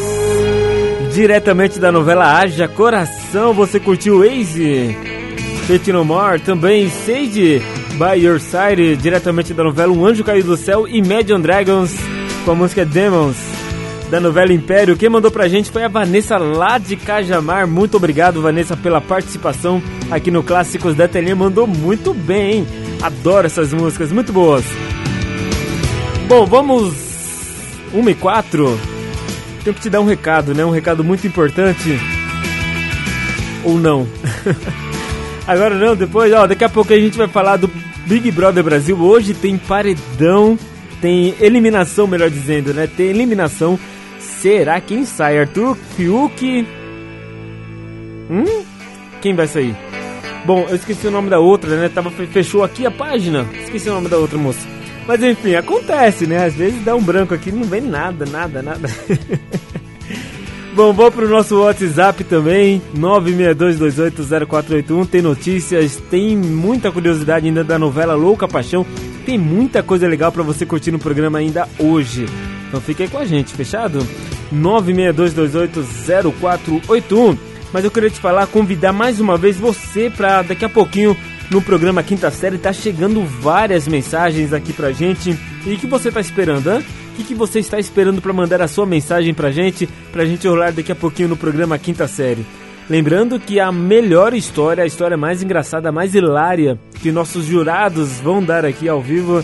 Diretamente 1.13 1.79
da 1.79 1.91
novela 1.91 2.39
Haja 2.39 2.65
Coração, 2.65 3.53
você 3.53 3.77
curtiu? 3.77 4.21
Fit 5.67 5.91
No 5.91 6.05
More, 6.05 6.39
também 6.39 6.89
Sage 6.89 7.61
By 7.95 8.25
Your 8.25 8.39
Side, 8.39 8.95
diretamente 8.95 9.53
da 9.53 9.65
novela 9.65 9.91
Um 9.91 10.05
Anjo 10.05 10.23
Caiu 10.23 10.45
do 10.45 10.55
Céu, 10.55 10.87
e 10.87 10.99
Imagine 10.99 11.41
Dragons 11.41 11.93
com 12.45 12.51
a 12.51 12.55
música 12.55 12.85
Demons, 12.85 13.35
da 14.09 14.19
novela 14.19 14.53
Império. 14.53 14.95
Quem 14.95 15.09
mandou 15.09 15.29
pra 15.29 15.49
gente 15.49 15.69
foi 15.69 15.83
a 15.83 15.89
Vanessa 15.89 16.37
lá 16.37 16.77
de 16.77 16.95
Cajamar. 16.95 17.67
Muito 17.67 17.97
obrigado, 17.97 18.41
Vanessa, 18.41 18.77
pela 18.77 19.01
participação 19.01 19.83
aqui 20.09 20.31
no 20.31 20.41
Clássicos 20.41 20.95
da 20.95 21.05
Telinha. 21.05 21.35
Mandou 21.35 21.67
muito 21.67 22.13
bem, 22.13 22.51
hein? 22.59 22.67
Adoro 23.01 23.45
essas 23.45 23.73
músicas, 23.73 24.09
muito 24.09 24.31
boas. 24.31 24.63
Bom, 26.29 26.45
vamos. 26.45 27.02
1 27.93 28.09
e 28.09 28.15
4. 28.15 28.79
Tenho 29.63 29.73
que 29.75 29.81
te 29.81 29.89
dar 29.89 30.01
um 30.01 30.05
recado, 30.05 30.53
né? 30.53 30.65
Um 30.65 30.71
recado 30.71 31.03
muito 31.03 31.25
importante. 31.25 31.97
Ou 33.63 33.77
não. 33.77 34.07
Agora 35.47 35.75
não, 35.75 35.95
depois, 35.95 36.31
ó, 36.33 36.47
daqui 36.47 36.63
a 36.63 36.69
pouco 36.69 36.93
a 36.93 36.99
gente 36.99 37.17
vai 37.17 37.27
falar 37.27 37.57
do 37.57 37.69
Big 38.05 38.31
Brother 38.31 38.63
Brasil. 38.63 38.97
Hoje 38.99 39.33
tem 39.33 39.57
paredão, 39.57 40.57
tem 41.01 41.35
eliminação, 41.39 42.07
melhor 42.07 42.29
dizendo, 42.29 42.73
né? 42.73 42.87
Tem 42.87 43.07
eliminação. 43.07 43.79
Será 44.19 44.79
quem 44.81 45.05
sai? 45.05 45.39
Arthur 45.39 45.75
Fiuk? 45.95 46.67
Hum? 48.29 48.63
Quem 49.21 49.35
vai 49.35 49.47
sair? 49.47 49.75
Bom, 50.45 50.65
eu 50.69 50.75
esqueci 50.75 51.07
o 51.07 51.11
nome 51.11 51.29
da 51.29 51.39
outra, 51.39 51.77
né? 51.77 51.89
Tava, 51.89 52.09
fechou 52.11 52.63
aqui 52.63 52.85
a 52.85 52.91
página. 52.91 53.47
Esqueci 53.63 53.89
o 53.89 53.93
nome 53.93 54.09
da 54.09 54.17
outra 54.17 54.37
moça. 54.37 54.72
Mas 55.07 55.21
enfim, 55.21 55.55
acontece, 55.55 56.25
né? 56.25 56.45
Às 56.45 56.55
vezes 56.55 56.83
dá 56.83 56.95
um 56.95 57.01
branco 57.01 57.33
aqui, 57.33 57.51
não 57.51 57.63
vem 57.63 57.81
nada, 57.81 58.25
nada, 58.25 58.61
nada. 58.61 58.89
Bom, 60.75 60.91
vou 60.91 61.11
pro 61.11 61.29
nosso 61.29 61.61
WhatsApp 61.61 62.23
também, 62.23 62.81
962280481. 62.97 65.07
Tem 65.07 65.21
notícias, 65.21 66.01
tem 66.09 66.35
muita 66.35 66.91
curiosidade 66.91 67.45
ainda 67.45 67.63
da 67.63 67.77
novela 67.77 68.15
Louca 68.15 68.47
Paixão. 68.47 68.83
Tem 69.23 69.37
muita 69.37 69.83
coisa 69.83 70.07
legal 70.07 70.31
para 70.31 70.41
você 70.41 70.65
curtir 70.65 70.91
no 70.91 70.97
programa 70.97 71.37
ainda 71.37 71.69
hoje. 71.77 72.25
Então 72.67 72.81
fique 72.81 73.03
aí 73.03 73.09
com 73.09 73.19
a 73.19 73.25
gente, 73.25 73.53
fechado? 73.53 73.99
962280481. 74.51 77.37
Mas 77.71 77.85
eu 77.85 77.91
queria 77.91 78.09
te 78.09 78.19
falar, 78.19 78.47
convidar 78.47 78.93
mais 78.93 79.19
uma 79.19 79.37
vez 79.37 79.57
você 79.57 80.09
para 80.09 80.41
daqui 80.41 80.65
a 80.65 80.69
pouquinho 80.69 81.15
no 81.49 81.61
programa 81.61 82.03
Quinta 82.03 82.31
Série 82.31 82.57
tá 82.57 82.73
chegando 82.73 83.23
várias 83.23 83.87
mensagens 83.87 84.53
aqui 84.53 84.73
pra 84.73 84.91
gente. 84.91 85.37
E 85.65 85.73
o 85.73 85.77
que 85.77 85.87
você 85.87 86.11
tá 86.11 86.19
esperando, 86.19 86.67
hã? 86.67 86.79
O 86.79 87.15
que, 87.15 87.23
que 87.23 87.35
você 87.35 87.59
está 87.59 87.77
esperando 87.77 88.21
para 88.21 88.33
mandar 88.33 88.61
a 88.61 88.67
sua 88.67 88.85
mensagem 88.85 89.33
pra 89.33 89.51
gente, 89.51 89.87
pra 90.11 90.25
gente 90.25 90.47
rolar 90.47 90.71
daqui 90.71 90.91
a 90.91 90.95
pouquinho 90.95 91.29
no 91.29 91.37
programa 91.37 91.77
Quinta 91.77 92.07
Série? 92.07 92.45
Lembrando 92.89 93.39
que 93.39 93.59
a 93.59 93.71
melhor 93.71 94.33
história, 94.33 94.83
a 94.83 94.87
história 94.87 95.15
mais 95.15 95.41
engraçada, 95.41 95.91
mais 95.91 96.15
hilária 96.15 96.77
que 97.01 97.11
nossos 97.11 97.45
jurados 97.45 98.19
vão 98.19 98.43
dar 98.43 98.65
aqui 98.65 98.89
ao 98.89 99.01
vivo, 99.01 99.43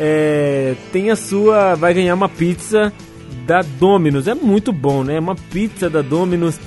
é, 0.00 0.74
tem 0.92 1.10
a 1.10 1.16
sua, 1.16 1.74
vai 1.74 1.92
ganhar 1.92 2.14
uma 2.14 2.28
pizza 2.28 2.92
da 3.46 3.62
Domino's. 3.62 4.28
É 4.28 4.34
muito 4.34 4.72
bom, 4.72 5.02
né? 5.02 5.18
Uma 5.18 5.34
pizza 5.34 5.90
da 5.90 6.02
Domino's. 6.02 6.58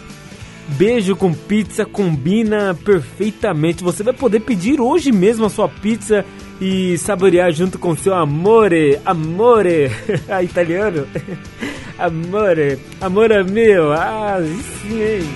Beijo 0.68 1.16
com 1.16 1.34
pizza 1.34 1.86
combina 1.86 2.78
perfeitamente. 2.86 3.84
Você 3.84 4.04
vai 4.04 4.14
poder 4.14 4.42
pedir 4.42 4.80
hoje 4.80 5.12
mesmo 5.12 5.46
a 5.46 5.50
sua 5.50 5.68
pizza 5.68 6.26
e 6.62 6.96
saborear 7.00 7.52
junto 7.52 7.80
com 7.80 7.96
seu 7.98 8.14
amore, 8.14 9.00
amore, 9.04 9.92
ah, 10.30 10.44
italiano, 10.44 11.08
amore, 11.98 12.78
amore 13.02 13.44
meu, 13.44 13.92
ah, 13.92 14.38
sim, 14.82 15.02
hein? 15.02 15.30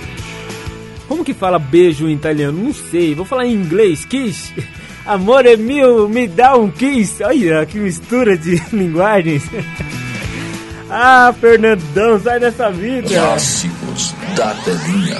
Como 1.08 1.24
que 1.24 1.34
fala 1.34 1.58
beijo 1.58 2.08
em 2.08 2.14
italiano? 2.14 2.62
Não 2.62 2.72
sei, 2.72 3.14
vou 3.14 3.24
falar 3.24 3.46
em 3.46 3.54
inglês, 3.54 4.04
kiss, 4.04 4.54
amore 5.04 5.56
meu, 5.56 6.08
me 6.08 6.28
dá 6.28 6.56
um 6.56 6.70
kiss, 6.70 7.20
olha 7.24 7.66
que 7.66 7.78
mistura 7.78 8.38
de 8.38 8.62
linguagens. 8.72 9.42
ah, 10.88 11.34
Fernandão, 11.40 12.20
sai 12.20 12.38
dessa 12.38 12.70
vida. 12.70 13.08
Clássicos 13.08 14.14
da 14.36 14.54
telinha. 14.56 15.16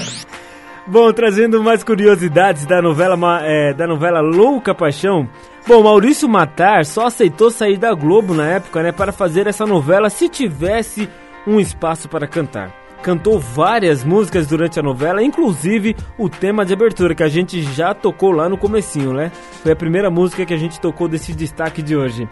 Bom, 0.86 1.12
trazendo 1.12 1.62
mais 1.64 1.82
curiosidades 1.82 2.66
da 2.66 2.80
novela, 2.80 3.16
é, 3.42 3.72
da 3.72 3.86
novela 3.86 4.20
Louca 4.20 4.74
Paixão. 4.74 5.28
Bom, 5.66 5.82
Maurício 5.82 6.28
Matar 6.28 6.84
só 6.84 7.06
aceitou 7.06 7.50
sair 7.50 7.76
da 7.76 7.92
Globo 7.92 8.34
na 8.34 8.46
época, 8.46 8.82
né, 8.82 8.92
para 8.92 9.10
fazer 9.10 9.46
essa 9.46 9.66
novela 9.66 10.10
se 10.10 10.28
tivesse 10.28 11.08
um 11.46 11.58
espaço 11.58 12.08
para 12.08 12.28
cantar. 12.28 12.72
cantou 13.02 13.38
várias 13.38 14.02
músicas 14.04 14.46
durante 14.48 14.80
a 14.80 14.82
novela, 14.82 15.22
inclusive 15.22 15.96
o 16.18 16.28
tema 16.28 16.64
de 16.64 16.72
abertura 16.72 17.14
que 17.14 17.22
a 17.22 17.28
gente 17.28 17.62
já 17.62 17.94
tocou 17.94 18.32
lá 18.32 18.48
no 18.48 18.58
comecinho, 18.58 19.12
né? 19.12 19.30
Foi 19.62 19.72
a 19.72 19.76
primeira 19.76 20.10
música 20.10 20.44
que 20.44 20.52
a 20.52 20.56
gente 20.56 20.80
tocou 20.80 21.06
desse 21.06 21.32
destaque 21.32 21.82
de 21.82 21.96
hoje. 21.96 22.28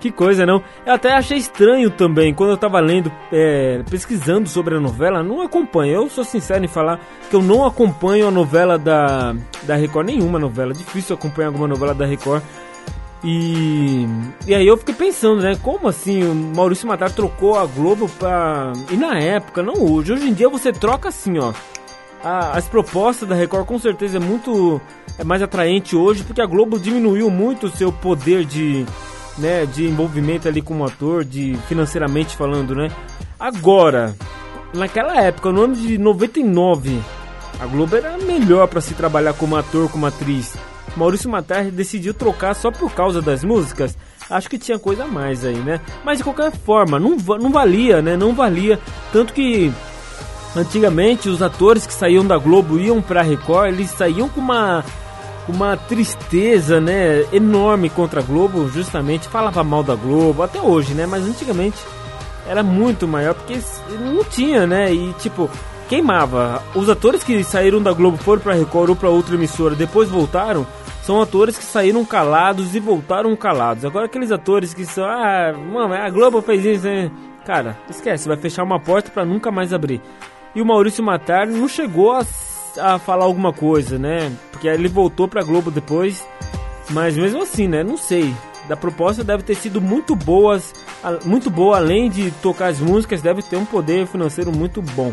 Que 0.00 0.12
coisa, 0.12 0.46
não? 0.46 0.62
Eu 0.86 0.94
até 0.94 1.12
achei 1.12 1.38
estranho 1.38 1.90
também, 1.90 2.32
quando 2.32 2.50
eu 2.50 2.56
tava 2.56 2.78
lendo, 2.78 3.10
é, 3.32 3.82
pesquisando 3.90 4.48
sobre 4.48 4.76
a 4.76 4.80
novela, 4.80 5.22
não 5.24 5.42
acompanho. 5.42 5.94
Eu 5.94 6.08
sou 6.08 6.22
sincero 6.22 6.64
em 6.64 6.68
falar 6.68 7.00
que 7.28 7.34
eu 7.34 7.42
não 7.42 7.66
acompanho 7.66 8.28
a 8.28 8.30
novela 8.30 8.78
da, 8.78 9.34
da 9.64 9.74
Record, 9.74 10.06
nenhuma 10.06 10.38
novela. 10.38 10.72
Difícil 10.72 11.16
acompanhar 11.16 11.48
alguma 11.48 11.66
novela 11.66 11.94
da 11.94 12.06
Record. 12.06 12.42
E, 13.24 14.06
e 14.46 14.54
aí 14.54 14.66
eu 14.66 14.76
fiquei 14.76 14.94
pensando, 14.94 15.42
né? 15.42 15.58
Como 15.60 15.88
assim 15.88 16.22
o 16.22 16.32
Maurício 16.34 16.86
Matar 16.86 17.10
trocou 17.10 17.58
a 17.58 17.66
Globo 17.66 18.08
pra. 18.08 18.72
E 18.90 18.96
na 18.96 19.18
época, 19.18 19.62
não 19.62 19.74
hoje. 19.74 20.12
Hoje 20.12 20.28
em 20.28 20.32
dia 20.32 20.48
você 20.48 20.72
troca 20.72 21.08
assim, 21.08 21.38
ó. 21.38 21.52
A, 22.22 22.56
as 22.56 22.68
propostas 22.68 23.28
da 23.28 23.34
Record 23.34 23.66
com 23.66 23.78
certeza 23.78 24.18
é 24.18 24.20
muito 24.20 24.80
é 25.18 25.24
mais 25.24 25.42
atraente 25.42 25.96
hoje, 25.96 26.22
porque 26.22 26.40
a 26.40 26.46
Globo 26.46 26.78
diminuiu 26.78 27.28
muito 27.28 27.66
o 27.66 27.70
seu 27.70 27.92
poder 27.92 28.44
de 28.44 28.86
né, 29.38 29.66
de 29.66 29.86
envolvimento 29.86 30.48
ali 30.48 30.60
com 30.60 30.78
o 30.78 30.84
ator, 30.84 31.24
de 31.24 31.56
financeiramente 31.68 32.36
falando, 32.36 32.74
né? 32.74 32.90
Agora, 33.38 34.16
naquela 34.74 35.20
época, 35.20 35.52
no 35.52 35.62
ano 35.62 35.74
de 35.76 35.96
99, 35.98 37.00
a 37.60 37.66
Globo 37.66 37.96
era 37.96 38.16
melhor 38.18 38.66
para 38.68 38.80
se 38.80 38.94
trabalhar 38.94 39.32
como 39.32 39.56
ator, 39.56 39.90
como 39.90 40.06
atriz. 40.06 40.54
Maurício 40.96 41.30
Matar 41.30 41.64
decidiu 41.66 42.12
trocar 42.12 42.54
só 42.54 42.70
por 42.70 42.92
causa 42.92 43.22
das 43.22 43.44
músicas. 43.44 43.96
Acho 44.28 44.50
que 44.50 44.58
tinha 44.58 44.78
coisa 44.78 45.04
a 45.04 45.06
mais 45.06 45.44
aí, 45.44 45.56
né? 45.56 45.80
Mas 46.04 46.18
de 46.18 46.24
qualquer 46.24 46.52
forma, 46.52 46.98
não, 46.98 47.16
não 47.16 47.50
valia, 47.50 48.02
né? 48.02 48.16
Não 48.16 48.34
valia. 48.34 48.78
Tanto 49.12 49.32
que 49.32 49.72
antigamente 50.56 51.28
os 51.28 51.40
atores 51.40 51.86
que 51.86 51.94
saíam 51.94 52.26
da 52.26 52.36
Globo 52.36 52.78
iam 52.78 53.00
pra 53.00 53.22
Record, 53.22 53.68
eles 53.68 53.90
saíam 53.90 54.28
com 54.28 54.40
uma 54.40 54.84
uma 55.48 55.76
tristeza, 55.76 56.80
né, 56.80 57.24
enorme 57.32 57.88
contra 57.88 58.20
a 58.20 58.22
Globo, 58.22 58.68
justamente 58.68 59.28
falava 59.28 59.64
mal 59.64 59.82
da 59.82 59.94
Globo 59.94 60.42
até 60.42 60.60
hoje, 60.60 60.94
né, 60.94 61.06
mas 61.06 61.26
antigamente 61.26 61.78
era 62.46 62.62
muito 62.62 63.08
maior 63.08 63.34
porque 63.34 63.58
não 64.00 64.22
tinha, 64.24 64.66
né, 64.66 64.92
e 64.92 65.12
tipo 65.14 65.50
queimava. 65.88 66.62
Os 66.74 66.88
atores 66.90 67.24
que 67.24 67.42
saíram 67.42 67.82
da 67.82 67.92
Globo 67.92 68.18
foram 68.18 68.42
para 68.42 68.54
Record 68.54 68.90
ou 68.90 68.96
para 68.96 69.08
outra 69.08 69.34
emissora, 69.34 69.74
depois 69.74 70.08
voltaram, 70.08 70.66
são 71.02 71.22
atores 71.22 71.56
que 71.56 71.64
saíram 71.64 72.04
calados 72.04 72.74
e 72.74 72.80
voltaram 72.80 73.34
calados. 73.34 73.86
Agora 73.86 74.04
aqueles 74.04 74.30
atores 74.30 74.74
que 74.74 74.84
são, 74.84 75.04
ah, 75.06 75.54
mano, 75.54 75.94
a 75.94 76.10
Globo 76.10 76.42
fez 76.42 76.64
isso, 76.64 76.84
né? 76.84 77.10
cara, 77.48 77.78
esquece, 77.88 78.28
vai 78.28 78.36
fechar 78.36 78.62
uma 78.62 78.78
porta 78.78 79.10
para 79.10 79.24
nunca 79.24 79.50
mais 79.50 79.72
abrir. 79.72 80.02
E 80.54 80.60
o 80.60 80.66
Maurício 80.66 81.02
Matar 81.02 81.46
não 81.46 81.66
chegou 81.66 82.12
a 82.12 82.22
a 82.78 82.98
falar 82.98 83.24
alguma 83.24 83.52
coisa, 83.52 83.98
né? 83.98 84.32
Porque 84.52 84.68
ele 84.68 84.88
voltou 84.88 85.28
pra 85.28 85.42
Globo 85.42 85.70
depois. 85.70 86.26
Mas 86.90 87.16
mesmo 87.16 87.42
assim, 87.42 87.68
né? 87.68 87.82
Não 87.82 87.96
sei. 87.96 88.34
Da 88.68 88.76
proposta 88.76 89.24
deve 89.24 89.42
ter 89.42 89.54
sido 89.54 89.80
muito 89.80 90.14
boas, 90.14 90.74
muito 91.24 91.48
boa, 91.48 91.78
além 91.78 92.10
de 92.10 92.30
tocar 92.30 92.66
as 92.66 92.78
músicas, 92.78 93.22
deve 93.22 93.40
ter 93.42 93.56
um 93.56 93.64
poder 93.64 94.06
financeiro 94.06 94.52
muito 94.52 94.82
bom. 94.82 95.12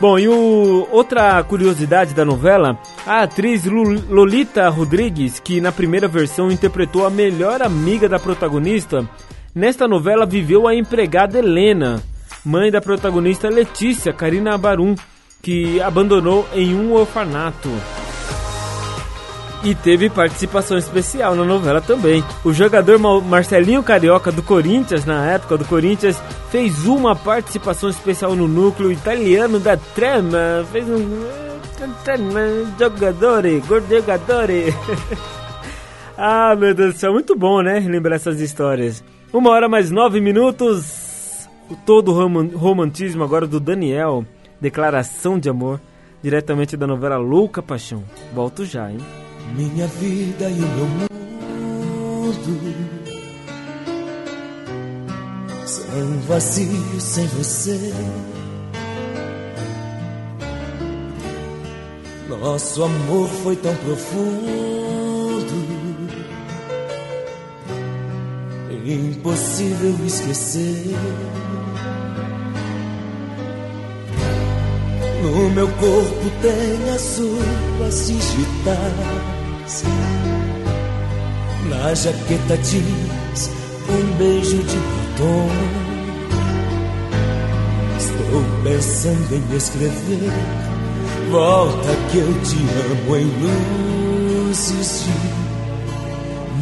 Bom, 0.00 0.16
e 0.16 0.28
o, 0.28 0.86
outra 0.92 1.42
curiosidade 1.42 2.14
da 2.14 2.24
novela, 2.24 2.78
a 3.04 3.22
atriz 3.22 3.64
Lolita 3.64 4.68
Rodrigues, 4.68 5.40
que 5.40 5.60
na 5.60 5.72
primeira 5.72 6.06
versão 6.06 6.52
interpretou 6.52 7.04
a 7.04 7.10
melhor 7.10 7.60
amiga 7.62 8.08
da 8.08 8.16
protagonista, 8.16 9.04
nesta 9.52 9.88
novela 9.88 10.24
viveu 10.24 10.68
a 10.68 10.74
empregada 10.74 11.40
Helena, 11.40 12.00
mãe 12.44 12.70
da 12.70 12.80
protagonista 12.80 13.48
Letícia, 13.48 14.12
Karina 14.12 14.56
Barum, 14.56 14.94
que 15.42 15.80
abandonou 15.80 16.46
em 16.52 16.74
um 16.74 16.92
orfanato. 16.92 17.70
E 19.64 19.74
teve 19.74 20.08
participação 20.08 20.78
especial 20.78 21.34
na 21.34 21.44
novela 21.44 21.80
também. 21.80 22.22
O 22.44 22.52
jogador 22.52 22.98
Marcelinho 23.22 23.82
Carioca 23.82 24.30
do 24.30 24.42
Corinthians, 24.42 25.04
na 25.04 25.26
época 25.32 25.58
do 25.58 25.64
Corinthians, 25.64 26.16
fez 26.50 26.86
uma 26.86 27.16
participação 27.16 27.90
especial 27.90 28.36
no 28.36 28.46
núcleo 28.46 28.92
italiano 28.92 29.58
da 29.58 29.76
trama. 29.76 30.64
Fez 30.70 30.88
um. 30.88 31.48
Jogadore, 32.78 33.62
jogadore. 33.88 34.74
ah, 36.16 36.54
meu 36.56 36.74
Deus 36.74 36.94
do 36.94 36.98
céu, 36.98 37.12
muito 37.12 37.36
bom, 37.36 37.60
né? 37.60 37.80
Lembrar 37.80 38.16
essas 38.16 38.40
histórias. 38.40 39.02
Uma 39.32 39.50
hora 39.50 39.68
mais 39.68 39.90
nove 39.90 40.20
minutos. 40.20 41.48
O 41.68 41.76
todo 41.76 42.12
romantismo 42.12 43.22
agora 43.22 43.46
do 43.46 43.60
Daniel. 43.60 44.24
Declaração 44.60 45.38
de 45.38 45.48
Amor, 45.48 45.80
diretamente 46.22 46.76
da 46.76 46.86
novela 46.86 47.16
Louca 47.16 47.62
Paixão. 47.62 48.02
Volto 48.34 48.64
já, 48.64 48.90
hein? 48.90 48.98
Minha 49.54 49.86
vida 49.86 50.50
e 50.50 50.60
o 50.60 50.68
meu 50.68 50.86
mundo 50.86 51.08
são 55.64 56.18
vazios 56.26 57.02
sem 57.02 57.26
você. 57.26 57.92
Nosso 62.28 62.84
amor 62.84 63.28
foi 63.28 63.56
tão 63.56 63.74
profundo, 63.76 64.28
impossível 68.84 70.06
esquecer. 70.06 70.94
No 75.22 75.50
meu 75.50 75.66
corpo 75.66 76.30
tem 76.40 76.94
as 76.94 77.00
suas 77.00 78.06
digitais. 78.06 79.84
Na 81.68 81.92
jaqueta 81.94 82.56
diz 82.58 83.50
um 83.88 84.16
beijo 84.16 84.62
de 84.62 84.76
batom. 84.76 85.48
Estou 87.98 88.44
pensando 88.62 89.34
em 89.34 89.56
escrever. 89.56 90.32
Volta 91.30 91.88
que 92.10 92.18
eu 92.18 92.32
te 92.42 92.56
amo 92.92 93.16
em 93.16 93.26
luzes 94.46 95.04
de 95.04 95.10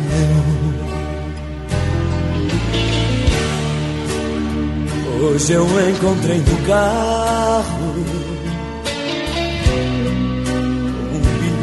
neon. 0.09 0.57
Hoje 5.23 5.53
eu 5.53 5.67
encontrei 5.91 6.39
no 6.39 6.67
carro 6.67 8.36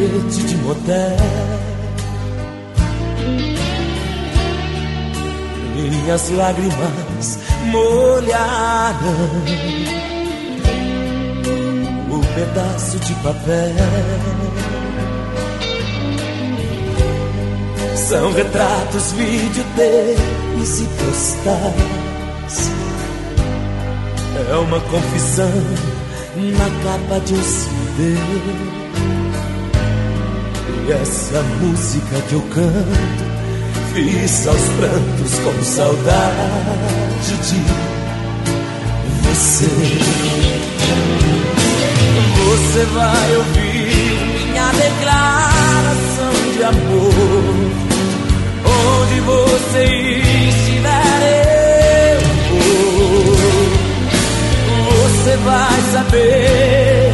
bilhete 0.03 0.43
de 0.43 0.57
motel. 0.57 1.17
Minhas 5.75 6.29
lágrimas 6.31 7.39
molharam 7.65 8.97
o 12.11 12.35
pedaço 12.35 12.99
de 12.99 13.13
papel. 13.15 13.75
São 17.95 18.31
retratos, 18.33 19.11
vídeos 19.13 20.79
e 20.79 20.85
postais. 20.85 22.71
É 24.49 24.55
uma 24.55 24.79
confissão 24.79 25.51
na 26.35 26.83
capa 26.83 27.19
de 27.21 27.33
um 27.33 27.43
CD. 27.43 28.82
Essa 30.91 31.41
música 31.61 32.21
que 32.27 32.33
eu 32.33 32.41
canto 32.41 33.23
Fiz 33.93 34.47
aos 34.47 34.61
prantos 34.77 35.39
com 35.39 35.63
saudade 35.63 37.37
de 37.47 37.61
você. 39.21 39.69
Você 42.45 42.85
vai 42.85 43.35
ouvir 43.37 44.49
minha 44.49 44.71
declaração 44.71 46.33
de 46.57 46.63
amor 46.63 47.13
Onde 48.65 49.19
você 49.21 49.83
estiver 50.49 51.21
eu 52.09 52.21
vou. 52.49 53.37
Você 54.91 55.37
vai 55.37 55.81
saber 55.93 57.13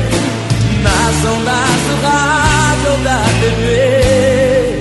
nas 0.81 1.25
ondas 1.25 1.81
do 1.87 1.95
rádio 2.03 2.48
TV 3.39 4.79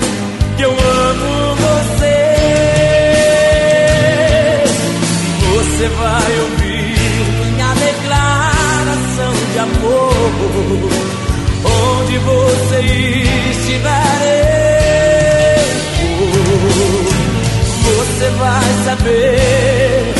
que 0.56 0.62
eu 0.62 0.70
amo 0.70 1.54
você. 1.54 2.18
Você 5.52 5.88
vai 5.88 6.40
ouvir 6.40 6.96
minha 7.54 7.72
declaração 7.74 9.32
de 9.52 9.58
amor. 9.60 10.14
Onde 11.64 12.18
você 12.18 12.80
estiver, 13.50 13.98
Você 17.84 18.28
vai 18.30 18.68
saber 18.84 20.14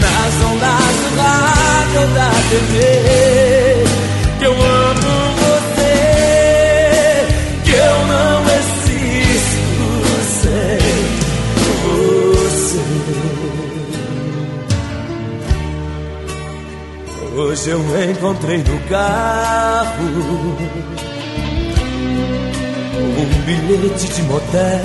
nas 0.00 0.34
ondas 0.50 0.94
do 1.02 1.10
rádio 1.20 2.04
da 2.14 2.30
TV. 2.50 3.79
Hoje 17.60 17.72
eu 17.72 18.10
encontrei 18.10 18.56
no 18.56 18.80
carro 18.88 20.04
um 23.18 23.26
bilhete 23.44 24.08
de 24.14 24.22
motel. 24.22 24.80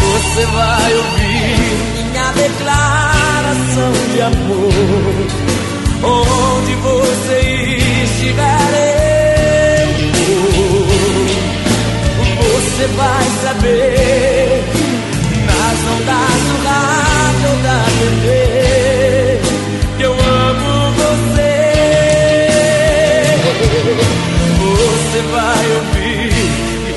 Você 0.00 0.46
vai 0.46 0.94
ouvir 0.94 2.12
minha 2.12 2.32
declaração 2.32 3.92
de 4.12 4.20
amor. 4.20 4.93
Saber 13.64 14.62
nas 15.46 15.78
ondas 15.94 16.42
do 16.48 16.56
rádio 16.68 17.52
da 17.62 17.78
TV 17.98 19.40
que 19.96 20.02
eu 20.02 20.12
amo 20.12 20.70
você. 20.92 21.54
Você 24.60 25.20
vai 25.32 25.64
ouvir 25.76 26.32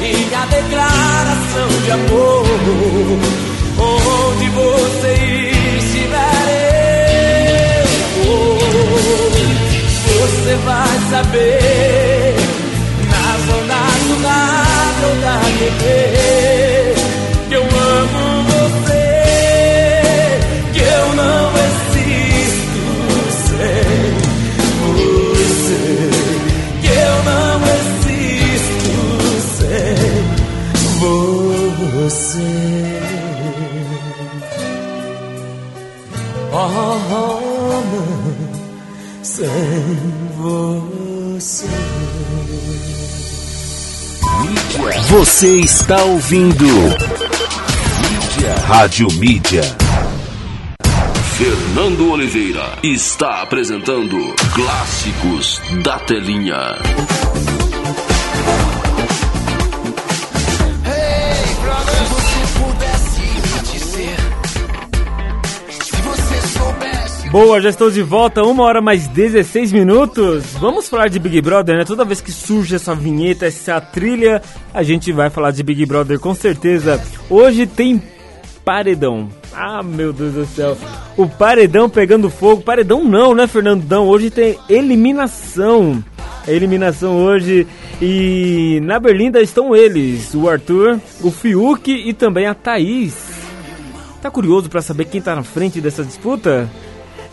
minha 0.02 0.44
declaração 0.48 1.70
de 1.86 1.92
amor. 1.92 2.46
Onde 3.80 4.48
você 4.50 5.14
estiver, 5.78 6.56
eu. 8.26 8.58
Você 10.20 10.54
vai 10.66 10.96
saber 11.12 12.36
nas 13.10 13.44
ondas 13.56 14.02
do 14.08 14.16
rádio 14.28 15.12
da 15.22 15.36
TV 15.60 16.17
sem 39.38 39.48
você. 40.36 41.68
Você 45.12 45.60
está 45.60 46.04
ouvindo 46.06 46.66
Mídia. 46.66 48.56
Rádio 48.66 49.08
Mídia. 49.20 49.62
Fernando 51.38 52.12
Oliveira 52.12 52.80
está 52.82 53.44
apresentando 53.44 54.18
Clássicos 54.56 55.62
da 55.84 56.00
Telinha. 56.00 56.80
Boa, 67.40 67.62
já 67.62 67.70
estou 67.70 67.92
de 67.92 68.02
volta, 68.02 68.44
uma 68.44 68.64
hora 68.64 68.82
mais 68.82 69.08
16 69.10 69.72
minutos. 69.72 70.56
Vamos 70.60 70.90
falar 70.90 71.08
de 71.08 71.20
Big 71.20 71.40
Brother, 71.40 71.78
né? 71.78 71.86
Toda 71.86 72.04
vez 72.04 72.20
que 72.20 72.32
surge 72.32 72.74
essa 72.74 72.96
vinheta, 72.96 73.46
essa 73.46 73.80
trilha, 73.80 74.42
a 74.74 74.82
gente 74.82 75.12
vai 75.12 75.30
falar 75.30 75.52
de 75.52 75.62
Big 75.62 75.86
Brother 75.86 76.20
com 76.20 76.34
certeza. 76.34 77.00
Hoje 77.30 77.68
tem 77.68 78.02
paredão. 78.66 79.30
Ah, 79.54 79.84
meu 79.84 80.12
Deus 80.12 80.34
do 80.34 80.46
céu. 80.48 80.76
O 81.16 81.30
paredão 81.30 81.88
pegando 81.88 82.28
fogo. 82.28 82.64
Paredão 82.64 83.04
não, 83.04 83.36
né, 83.36 83.46
Fernandão? 83.46 84.08
Hoje 84.08 84.32
tem 84.32 84.58
eliminação. 84.68 86.04
A 86.48 86.52
eliminação 86.52 87.24
hoje. 87.24 87.68
E 88.02 88.80
na 88.82 89.00
Berlinda 89.00 89.40
estão 89.40 89.76
eles: 89.76 90.34
o 90.34 90.50
Arthur, 90.50 91.00
o 91.22 91.30
Fiuk 91.30 91.92
e 91.92 92.14
também 92.16 92.48
a 92.48 92.56
Thaís. 92.56 93.14
Tá 94.24 94.32
curioso 94.32 94.72
pra 94.72 94.82
saber 94.82 95.06
quem 95.06 95.22
tá 95.22 95.36
na 95.36 95.44
frente 95.44 95.80
dessa 95.80 96.04
disputa? 96.04 96.68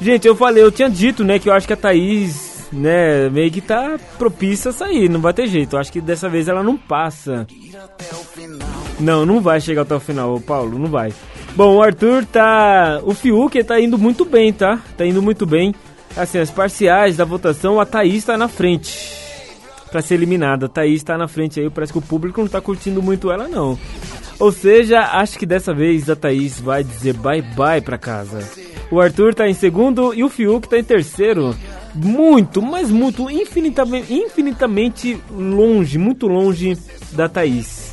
Gente, 0.00 0.26
eu 0.26 0.34
falei, 0.36 0.62
eu 0.62 0.72
tinha 0.72 0.90
dito, 0.90 1.24
né, 1.24 1.38
que 1.38 1.48
eu 1.48 1.52
acho 1.52 1.66
que 1.66 1.72
a 1.72 1.76
Thaís, 1.76 2.68
né, 2.72 3.28
meio 3.30 3.50
que 3.50 3.60
tá 3.60 3.98
propícia 4.18 4.70
a 4.70 4.72
sair, 4.72 5.08
não 5.08 5.20
vai 5.20 5.32
ter 5.32 5.46
jeito. 5.46 5.76
Eu 5.76 5.80
acho 5.80 5.92
que 5.92 6.00
dessa 6.00 6.28
vez 6.28 6.48
ela 6.48 6.62
não 6.62 6.76
passa. 6.76 7.46
Não, 9.00 9.24
não 9.24 9.40
vai 9.40 9.60
chegar 9.60 9.82
até 9.82 9.94
o 9.94 10.00
final, 10.00 10.40
Paulo, 10.40 10.78
não 10.78 10.88
vai. 10.88 11.12
Bom, 11.56 11.76
o 11.76 11.82
Arthur 11.82 12.24
tá. 12.26 13.00
O 13.04 13.14
Fiuk 13.14 13.62
tá 13.62 13.80
indo 13.80 13.96
muito 13.96 14.24
bem, 14.24 14.52
tá? 14.52 14.80
Tá 14.96 15.06
indo 15.06 15.22
muito 15.22 15.46
bem. 15.46 15.72
Assim, 16.16 16.38
as 16.38 16.50
parciais 16.50 17.16
da 17.16 17.24
votação, 17.24 17.80
a 17.80 17.86
Thaís 17.86 18.24
tá 18.24 18.36
na 18.36 18.48
frente. 18.48 19.12
Pra 19.90 20.02
ser 20.02 20.14
eliminada. 20.14 20.66
A 20.66 20.68
Thaís 20.68 21.02
tá 21.04 21.16
na 21.16 21.28
frente 21.28 21.60
aí, 21.60 21.70
parece 21.70 21.92
que 21.92 21.98
o 21.98 22.02
público 22.02 22.40
não 22.40 22.48
tá 22.48 22.60
curtindo 22.60 23.00
muito 23.00 23.30
ela, 23.30 23.46
não. 23.46 23.78
Ou 24.40 24.50
seja, 24.50 25.00
acho 25.00 25.38
que 25.38 25.46
dessa 25.46 25.72
vez 25.72 26.10
a 26.10 26.16
Thaís 26.16 26.60
vai 26.60 26.82
dizer 26.82 27.14
bye 27.14 27.42
bye 27.42 27.80
pra 27.80 27.96
casa. 27.96 28.40
O 28.94 29.00
Arthur 29.00 29.34
tá 29.34 29.48
em 29.48 29.54
segundo 29.54 30.14
e 30.14 30.22
o 30.22 30.28
Fiuk 30.28 30.68
tá 30.68 30.78
em 30.78 30.84
terceiro. 30.84 31.52
Muito, 31.92 32.62
mas 32.62 32.92
muito, 32.92 33.28
infinitamente, 33.28 34.14
infinitamente 34.14 35.20
longe, 35.36 35.98
muito 35.98 36.28
longe 36.28 36.78
da 37.10 37.28
Thaís. 37.28 37.92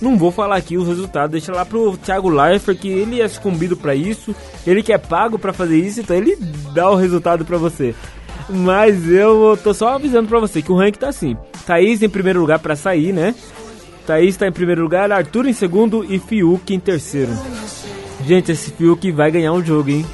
Não 0.00 0.16
vou 0.16 0.30
falar 0.30 0.54
aqui 0.54 0.76
os 0.76 0.86
resultados, 0.86 1.32
deixa 1.32 1.52
lá 1.52 1.64
pro 1.64 1.96
Thiago 1.96 2.28
Leifert, 2.28 2.78
que 2.78 2.86
ele 2.86 3.20
é 3.20 3.26
sucumbido 3.26 3.76
pra 3.76 3.96
isso, 3.96 4.32
ele 4.64 4.84
que 4.84 4.92
é 4.92 4.98
pago 4.98 5.36
pra 5.36 5.52
fazer 5.52 5.78
isso, 5.78 5.98
então 5.98 6.14
ele 6.14 6.36
dá 6.72 6.88
o 6.88 6.94
resultado 6.94 7.44
pra 7.44 7.58
você. 7.58 7.92
Mas 8.48 9.10
eu 9.10 9.58
tô 9.64 9.74
só 9.74 9.96
avisando 9.96 10.28
pra 10.28 10.38
você 10.38 10.62
que 10.62 10.70
o 10.70 10.76
ranking 10.76 11.00
tá 11.00 11.08
assim. 11.08 11.36
Thaís 11.66 12.04
em 12.04 12.08
primeiro 12.08 12.38
lugar 12.38 12.60
pra 12.60 12.76
sair, 12.76 13.12
né? 13.12 13.34
Thaís 14.06 14.36
tá 14.36 14.46
em 14.46 14.52
primeiro 14.52 14.80
lugar, 14.80 15.10
Arthur 15.10 15.46
em 15.46 15.52
segundo 15.52 16.06
e 16.08 16.20
Fiuk 16.20 16.72
em 16.72 16.78
terceiro. 16.78 17.32
Gente, 18.24 18.52
esse 18.52 18.70
Fiuk 18.70 19.10
vai 19.10 19.32
ganhar 19.32 19.52
um 19.52 19.64
jogo, 19.64 19.90
hein? 19.90 20.06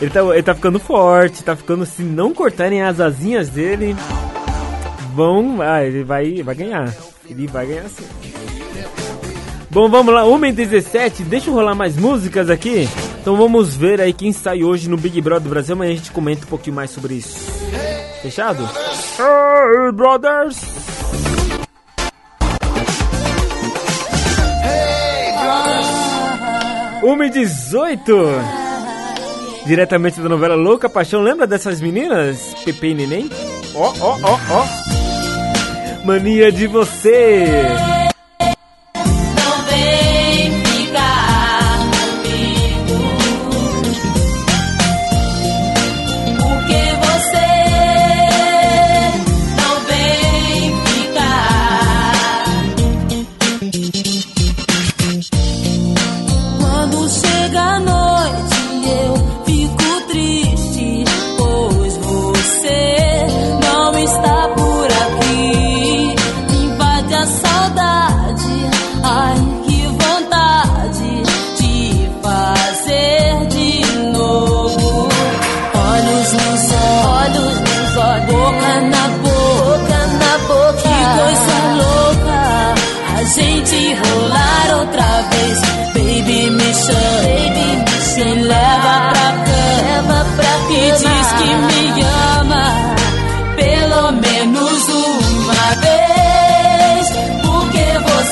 Ele 0.00 0.10
tá, 0.10 0.20
ele 0.20 0.42
tá 0.42 0.54
ficando 0.54 0.78
forte, 0.78 1.44
tá 1.44 1.54
ficando. 1.54 1.84
Se 1.84 2.02
não 2.02 2.32
cortarem 2.32 2.82
as 2.82 3.00
asinhas 3.00 3.50
dele, 3.50 3.94
vão. 5.14 5.60
Ah, 5.60 5.84
ele 5.84 6.02
vai, 6.02 6.42
vai 6.42 6.54
ganhar. 6.54 6.94
Ele 7.28 7.46
vai 7.46 7.66
ganhar 7.66 7.88
sim. 7.88 8.04
Bom, 9.70 9.88
vamos 9.88 10.12
lá, 10.12 10.24
1h17, 10.24 11.22
deixa 11.22 11.48
eu 11.48 11.54
rolar 11.54 11.76
mais 11.76 11.96
músicas 11.96 12.50
aqui. 12.50 12.88
Então 13.20 13.36
vamos 13.36 13.76
ver 13.76 14.00
aí 14.00 14.12
quem 14.12 14.32
sai 14.32 14.64
hoje 14.64 14.88
no 14.88 14.96
Big 14.96 15.20
Brother 15.20 15.48
Brasil, 15.48 15.74
amanhã 15.74 15.92
a 15.92 15.96
gente 15.96 16.10
comenta 16.10 16.44
um 16.44 16.48
pouquinho 16.48 16.74
mais 16.74 16.90
sobre 16.90 17.14
isso. 17.14 17.38
Fechado? 18.20 18.68
Hey, 19.18 19.92
brothers! 19.92 20.60
Uma 27.02 27.26
e 27.26 27.30
18 27.30 28.59
Diretamente 29.66 30.20
da 30.20 30.28
novela 30.28 30.54
Louca 30.54 30.88
Paixão 30.88 31.20
Lembra 31.20 31.46
dessas 31.46 31.80
meninas? 31.80 32.54
Pepe 32.64 32.88
e 32.88 32.94
Neném? 32.94 33.30
Ó, 33.74 33.92
ó, 34.00 34.18
ó, 34.22 34.38
ó 34.50 36.04
Mania 36.04 36.50
de 36.50 36.66
você 36.66 37.66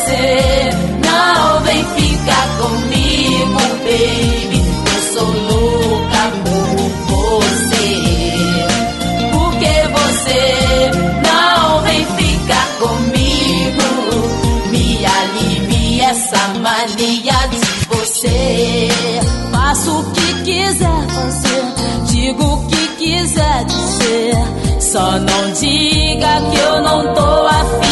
você. 0.09 0.71
Não 1.05 1.61
vem 1.61 1.85
ficar 1.85 2.49
comigo, 2.59 3.61
baby. 3.85 4.59
Eu 4.95 5.03
sou 5.13 5.31
louca 5.31 6.23
por 6.45 6.69
você. 7.15 7.89
Porque 9.33 9.75
você 9.99 10.91
não 11.27 11.83
vem 11.83 12.05
ficar 12.05 12.69
comigo. 12.79 13.89
Me 14.71 15.05
alivie 15.05 16.01
essa 16.01 16.49
mania 16.59 17.49
de 17.51 17.61
você. 17.89 18.89
Faço 19.53 20.01
o 20.01 20.13
que 20.13 20.43
quiser 20.45 21.09
fazer, 21.09 21.65
digo 22.07 22.45
o 22.45 22.67
que 22.67 22.89
quiser 22.97 23.65
dizer. 23.65 24.35
Só 24.81 25.19
não 25.19 25.53
diga 25.53 26.41
que 26.51 26.57
eu 26.57 26.83
não 26.83 27.15
tô 27.15 27.47
afim. 27.47 27.88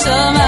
summer 0.00 0.39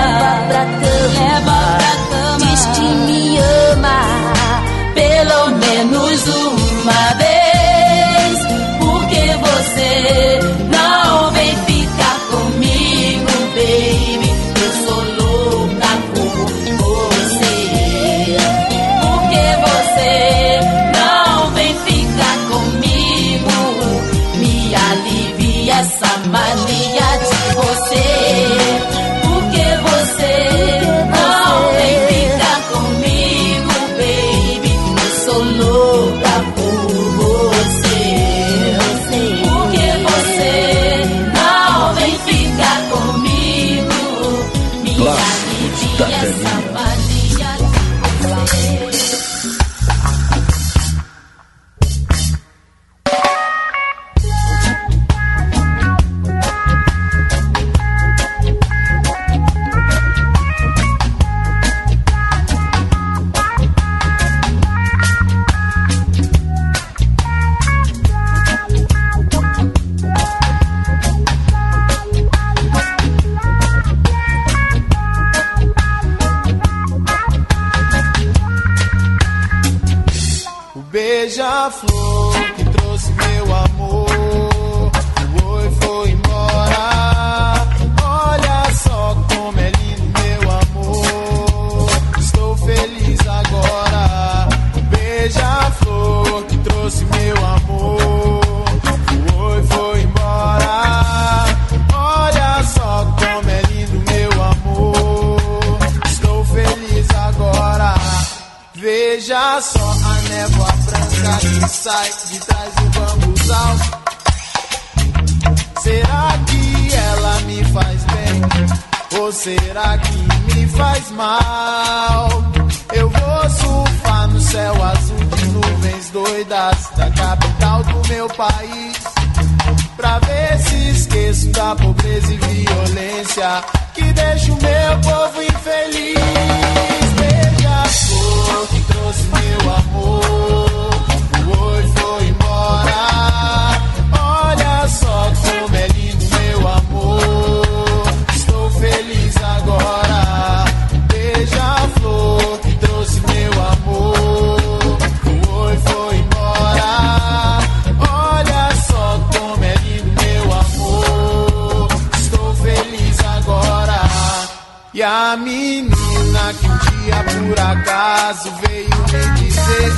acaso 168.23 168.53
veio 168.65 168.89
me 168.89 169.41
dizer 169.41 169.93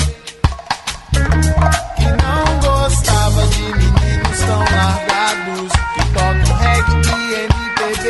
que 1.94 2.06
não 2.22 2.58
gostava 2.60 3.46
de 3.48 3.62
meninos 3.62 4.40
tão 4.46 4.60
largados 4.60 5.72
que 5.92 6.02
tocam 6.14 6.56
reggae 6.56 7.02
e 7.18 7.34
MPB. 7.44 8.04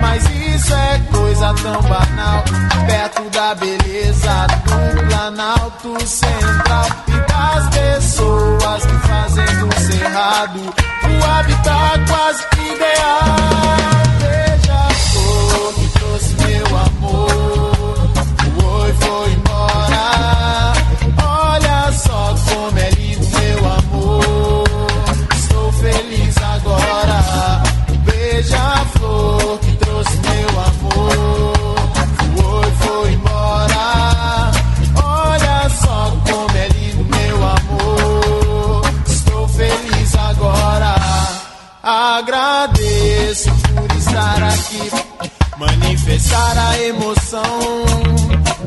Mas 0.00 0.24
isso 0.24 0.74
é 0.74 0.98
coisa 1.12 1.54
tão 1.62 1.82
banal, 1.82 2.42
perto 2.86 3.30
da 3.30 3.54
beleza 3.54 4.46
do 4.64 5.06
Planalto 5.06 6.06
Central 6.06 6.86
e 7.06 7.12
das 7.30 7.68
pessoas 7.68 8.86
que 8.86 9.06
fazem 9.06 9.46
do 9.46 9.80
cerrado 9.80 10.60
o 10.60 11.24
habitat 11.30 12.00
quase 12.08 12.44
ideal. 12.74 13.41
captar 46.42 46.58
a 46.58 46.78
emoção 46.82 47.84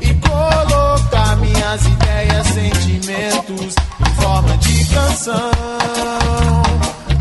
e 0.01 0.13
colocar 0.15 1.35
minhas 1.37 1.85
ideias, 1.85 2.47
sentimentos 2.47 3.75
em 3.99 4.21
forma 4.21 4.57
de 4.57 4.85
canção. 4.85 5.51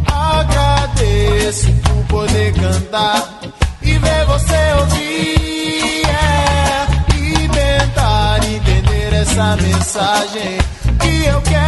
Agradeço 0.07 1.73
por 1.83 2.05
poder 2.07 2.55
cantar 2.55 3.41
e 3.83 3.99
ver 3.99 4.25
você 4.27 4.73
ouvir 4.81 6.03
é, 6.07 6.87
e 7.17 7.49
tentar 7.49 8.45
entender 8.45 9.13
essa 9.13 9.57
mensagem 9.57 10.59
que 11.01 11.27
eu 11.27 11.41
quero. 11.43 11.64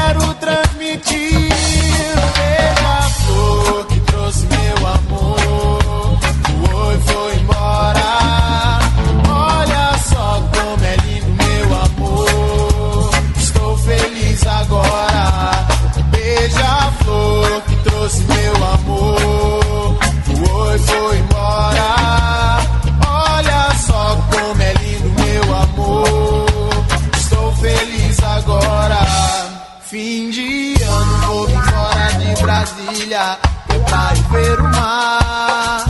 ilha, 33.06 33.38
tentar 33.68 34.12
é 34.12 34.32
ver 34.32 34.60
o 34.60 34.64
mar. 34.64 35.84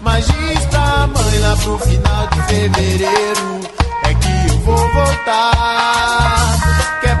Mas 0.00 0.26
diz 0.26 0.64
pra 0.66 1.06
mãe 1.06 1.38
lá 1.38 1.56
pro 1.56 1.78
final 1.78 2.26
de 2.32 2.42
fevereiro 2.42 3.60
é 4.04 4.14
que 4.14 4.52
eu 4.52 4.58
vou 4.60 4.92
voltar. 4.92 6.32
Que 7.00 7.06
é 7.06 7.16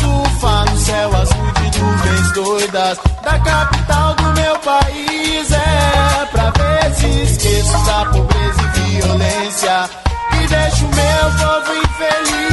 surfar 0.00 0.70
no 0.70 0.78
céu 0.78 1.16
azul 1.16 1.52
de 1.70 1.78
nuvens 1.80 2.32
doidas 2.32 2.98
da 3.22 3.38
capital 3.38 4.14
do 4.14 4.40
meu 4.40 4.58
país. 4.58 5.52
É 5.52 6.26
pra 6.32 6.50
ver 6.50 6.94
se 6.94 7.22
esqueço 7.22 7.84
da 7.86 8.04
pobreza 8.06 8.62
e 8.62 9.00
violência 9.00 9.90
que 10.30 10.46
deixa 10.48 10.84
o 10.84 10.88
meu 10.88 11.24
povo 11.38 11.74
infeliz. 11.78 12.43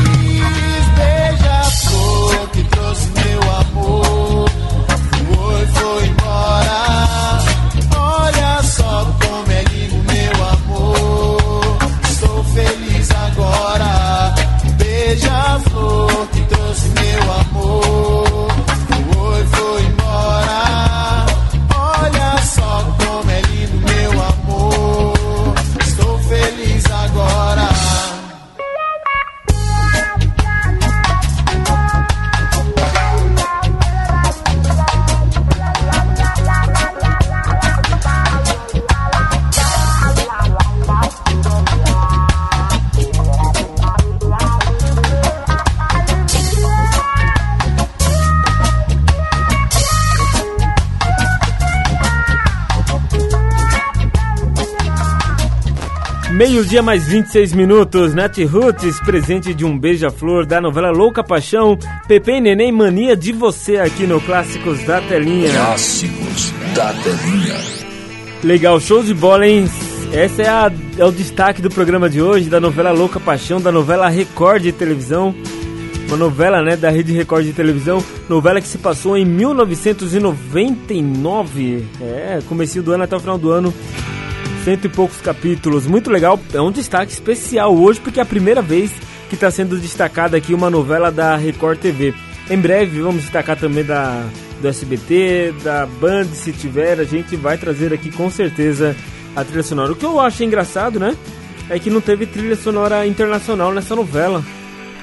Meio-dia 56.31 56.81
mais 56.81 57.05
26 57.07 57.53
minutos, 57.53 58.13
Nath 58.13 58.37
Roots, 58.49 58.99
presente 59.01 59.53
de 59.53 59.65
um 59.65 59.77
beija-flor 59.77 60.45
da 60.45 60.61
novela 60.61 60.89
Louca 60.89 61.21
Paixão, 61.23 61.77
Pepe 62.07 62.31
e 62.31 62.39
Neném 62.41 62.71
Mania 62.71 63.15
de 63.17 63.33
Você 63.33 63.75
aqui 63.77 64.07
no 64.07 64.19
Clássicos 64.21 64.81
da 64.85 65.01
Telinha. 65.01 65.51
Clássicos 65.51 66.53
da 66.73 66.93
Telinha. 66.93 67.55
Legal, 68.43 68.79
show 68.79 69.03
de 69.03 69.13
bola, 69.13 69.45
hein? 69.45 69.69
Essa 70.13 70.41
é, 70.41 70.47
a- 70.47 70.71
é 70.97 71.05
o 71.05 71.11
destaque 71.11 71.61
do 71.61 71.69
programa 71.69 72.09
de 72.09 72.21
hoje, 72.21 72.49
da 72.49 72.59
novela 72.61 72.91
Louca 72.91 73.19
Paixão, 73.19 73.59
da 73.61 73.71
novela 73.71 74.07
Record 74.09 74.63
de 74.63 74.71
televisão. 74.71 75.35
Uma 76.07 76.15
novela, 76.17 76.61
né, 76.63 76.75
da 76.77 76.89
Rede 76.89 77.11
Record 77.13 77.45
de 77.45 77.53
televisão. 77.53 78.03
Novela 78.27 78.59
que 78.61 78.67
se 78.67 78.77
passou 78.77 79.17
em 79.17 79.25
1999. 79.25 81.85
É, 82.01 82.39
comecinho 82.47 82.83
do 82.83 82.91
ano 82.93 83.03
até 83.03 83.15
o 83.15 83.19
final 83.19 83.37
do 83.37 83.51
ano. 83.51 83.73
Cento 84.63 84.85
e 84.85 84.89
poucos 84.89 85.19
capítulos. 85.21 85.87
Muito 85.87 86.11
legal. 86.11 86.39
É 86.53 86.61
um 86.61 86.71
destaque 86.71 87.11
especial 87.11 87.75
hoje, 87.75 87.99
porque 87.99 88.19
é 88.19 88.23
a 88.23 88.25
primeira 88.25 88.61
vez 88.61 88.91
que 89.27 89.35
está 89.35 89.49
sendo 89.49 89.77
destacada 89.77 90.37
aqui 90.37 90.53
uma 90.53 90.69
novela 90.69 91.11
da 91.11 91.35
Record 91.35 91.79
TV. 91.79 92.13
Em 92.49 92.57
breve 92.57 93.01
vamos 93.01 93.23
destacar 93.23 93.57
também 93.57 93.83
da 93.83 94.25
do 94.61 94.67
SBT, 94.67 95.55
da 95.63 95.85
Band, 95.85 96.25
se 96.25 96.51
tiver, 96.51 96.99
a 96.99 97.03
gente 97.03 97.35
vai 97.35 97.57
trazer 97.57 97.91
aqui 97.91 98.11
com 98.11 98.29
certeza 98.29 98.95
a 99.35 99.43
trilha 99.43 99.63
sonora. 99.63 99.91
O 99.91 99.95
que 99.95 100.05
eu 100.05 100.19
acho 100.19 100.43
engraçado, 100.43 100.99
né? 100.99 101.17
É 101.69 101.79
que 101.79 101.89
não 101.89 101.99
teve 101.99 102.25
trilha 102.25 102.55
sonora 102.55 103.05
internacional 103.07 103.73
nessa 103.73 103.95
novela. 103.95 104.43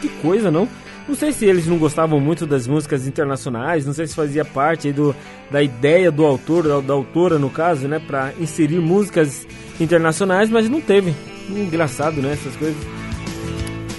Que 0.01 0.09
coisa, 0.09 0.51
não? 0.51 0.69
Não 1.09 1.15
sei 1.15 1.33
se 1.33 1.47
eles 1.47 1.67
não 1.67 1.79
gostavam 1.79 2.21
muito 2.21 2.47
das 2.47 2.67
músicas 2.67 3.07
internacionais, 3.07 3.87
não 3.87 3.95
sei 3.95 4.07
se 4.07 4.15
fazia 4.15 4.45
parte 4.45 4.93
do, 4.93 5.17
da 5.51 5.63
ideia 5.63 6.13
do 6.13 6.23
autor, 6.23 6.69
da, 6.69 6.81
da 6.81 6.93
autora 6.93 7.39
no 7.39 7.49
caso, 7.49 7.89
né, 7.89 7.99
para 7.99 8.35
inserir 8.39 8.79
músicas 8.79 9.47
internacionais, 9.81 10.51
mas 10.51 10.69
não 10.69 10.83
teve. 10.83 11.15
Engraçado, 11.49 12.21
né, 12.21 12.35
essas 12.35 12.55
coisas. 12.57 12.77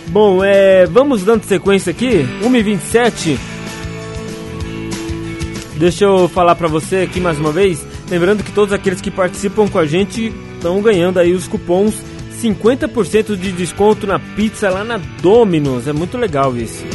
Bom, 0.09 0.43
é, 0.43 0.85
vamos 0.85 1.23
dando 1.23 1.43
sequência 1.43 1.89
aqui, 1.89 2.27
1h27. 2.43 3.39
Deixa 5.77 6.05
eu 6.05 6.29
falar 6.29 6.53
pra 6.53 6.67
você 6.67 6.97
aqui 6.97 7.19
mais 7.19 7.39
uma 7.39 7.51
vez, 7.51 7.83
lembrando 8.07 8.43
que 8.43 8.51
todos 8.51 8.71
aqueles 8.71 9.01
que 9.01 9.09
participam 9.09 9.67
com 9.67 9.79
a 9.79 9.85
gente 9.85 10.31
estão 10.57 10.79
ganhando 10.79 11.17
aí 11.17 11.33
os 11.33 11.47
cupons 11.47 12.03
50% 12.39 13.35
de 13.35 13.51
desconto 13.51 14.05
na 14.05 14.19
pizza 14.19 14.69
lá 14.69 14.83
na 14.83 14.97
Domino's. 14.97 15.87
É 15.87 15.93
muito 15.93 16.17
legal 16.17 16.55
isso. 16.55 16.85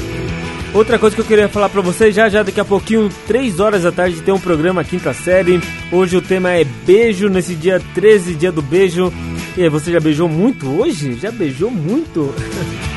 Outra 0.74 0.98
coisa 0.98 1.14
que 1.14 1.22
eu 1.22 1.26
queria 1.26 1.48
falar 1.48 1.68
pra 1.68 1.80
vocês, 1.80 2.12
já 2.12 2.28
já 2.28 2.42
daqui 2.42 2.58
a 2.58 2.64
pouquinho, 2.64 3.08
3 3.28 3.60
horas 3.60 3.84
da 3.84 3.92
tarde, 3.92 4.20
tem 4.20 4.34
um 4.34 4.40
programa 4.40 4.82
quinta 4.82 5.14
série. 5.14 5.60
Hoje 5.92 6.16
o 6.16 6.20
tema 6.20 6.50
é 6.50 6.64
beijo, 6.64 7.28
nesse 7.28 7.54
dia 7.54 7.80
13, 7.94 8.34
dia 8.34 8.50
do 8.50 8.60
beijo. 8.60 9.12
E 9.56 9.62
aí, 9.62 9.68
você 9.68 9.92
já 9.92 10.00
beijou 10.00 10.28
muito 10.28 10.68
hoje? 10.68 11.14
Já 11.14 11.30
beijou 11.30 11.70
muito? 11.70 12.34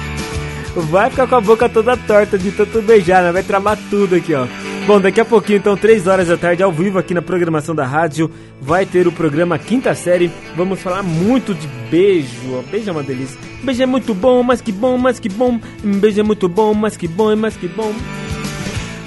Vai 0.89 1.11
ficar 1.11 1.27
com 1.27 1.35
a 1.35 1.41
boca 1.41 1.69
toda 1.69 1.95
torta 1.95 2.35
de 2.35 2.51
tanto 2.51 2.81
beijar, 2.81 3.21
né? 3.21 3.31
Vai 3.31 3.43
tramar 3.43 3.77
tudo 3.91 4.15
aqui, 4.15 4.33
ó. 4.33 4.47
Bom, 4.87 5.01
daqui 5.01 5.19
a 5.19 5.25
pouquinho, 5.25 5.57
então, 5.57 5.75
3 5.75 6.07
horas 6.07 6.29
da 6.29 6.37
tarde, 6.37 6.63
ao 6.63 6.71
vivo 6.71 6.97
aqui 6.97 7.13
na 7.13 7.21
programação 7.21 7.75
da 7.75 7.85
rádio, 7.85 8.31
vai 8.61 8.85
ter 8.85 9.05
o 9.05 9.11
programa 9.11 9.59
Quinta 9.59 9.93
Série. 9.93 10.31
Vamos 10.55 10.79
falar 10.79 11.03
muito 11.03 11.53
de 11.53 11.67
beijo. 11.91 12.63
Beijo 12.71 12.89
é 12.89 12.93
uma 12.93 13.03
delícia. 13.03 13.37
Beijo 13.61 13.83
é 13.83 13.85
muito 13.85 14.13
bom, 14.13 14.41
mas 14.41 14.61
que 14.61 14.71
bom, 14.71 14.97
mas 14.97 15.19
que 15.19 15.27
bom. 15.27 15.59
Beijo 15.83 16.21
é 16.21 16.23
muito 16.23 16.47
bom, 16.47 16.73
mas 16.73 16.95
que 16.95 17.05
bom, 17.05 17.35
mas 17.35 17.57
que 17.57 17.67
bom. 17.67 17.93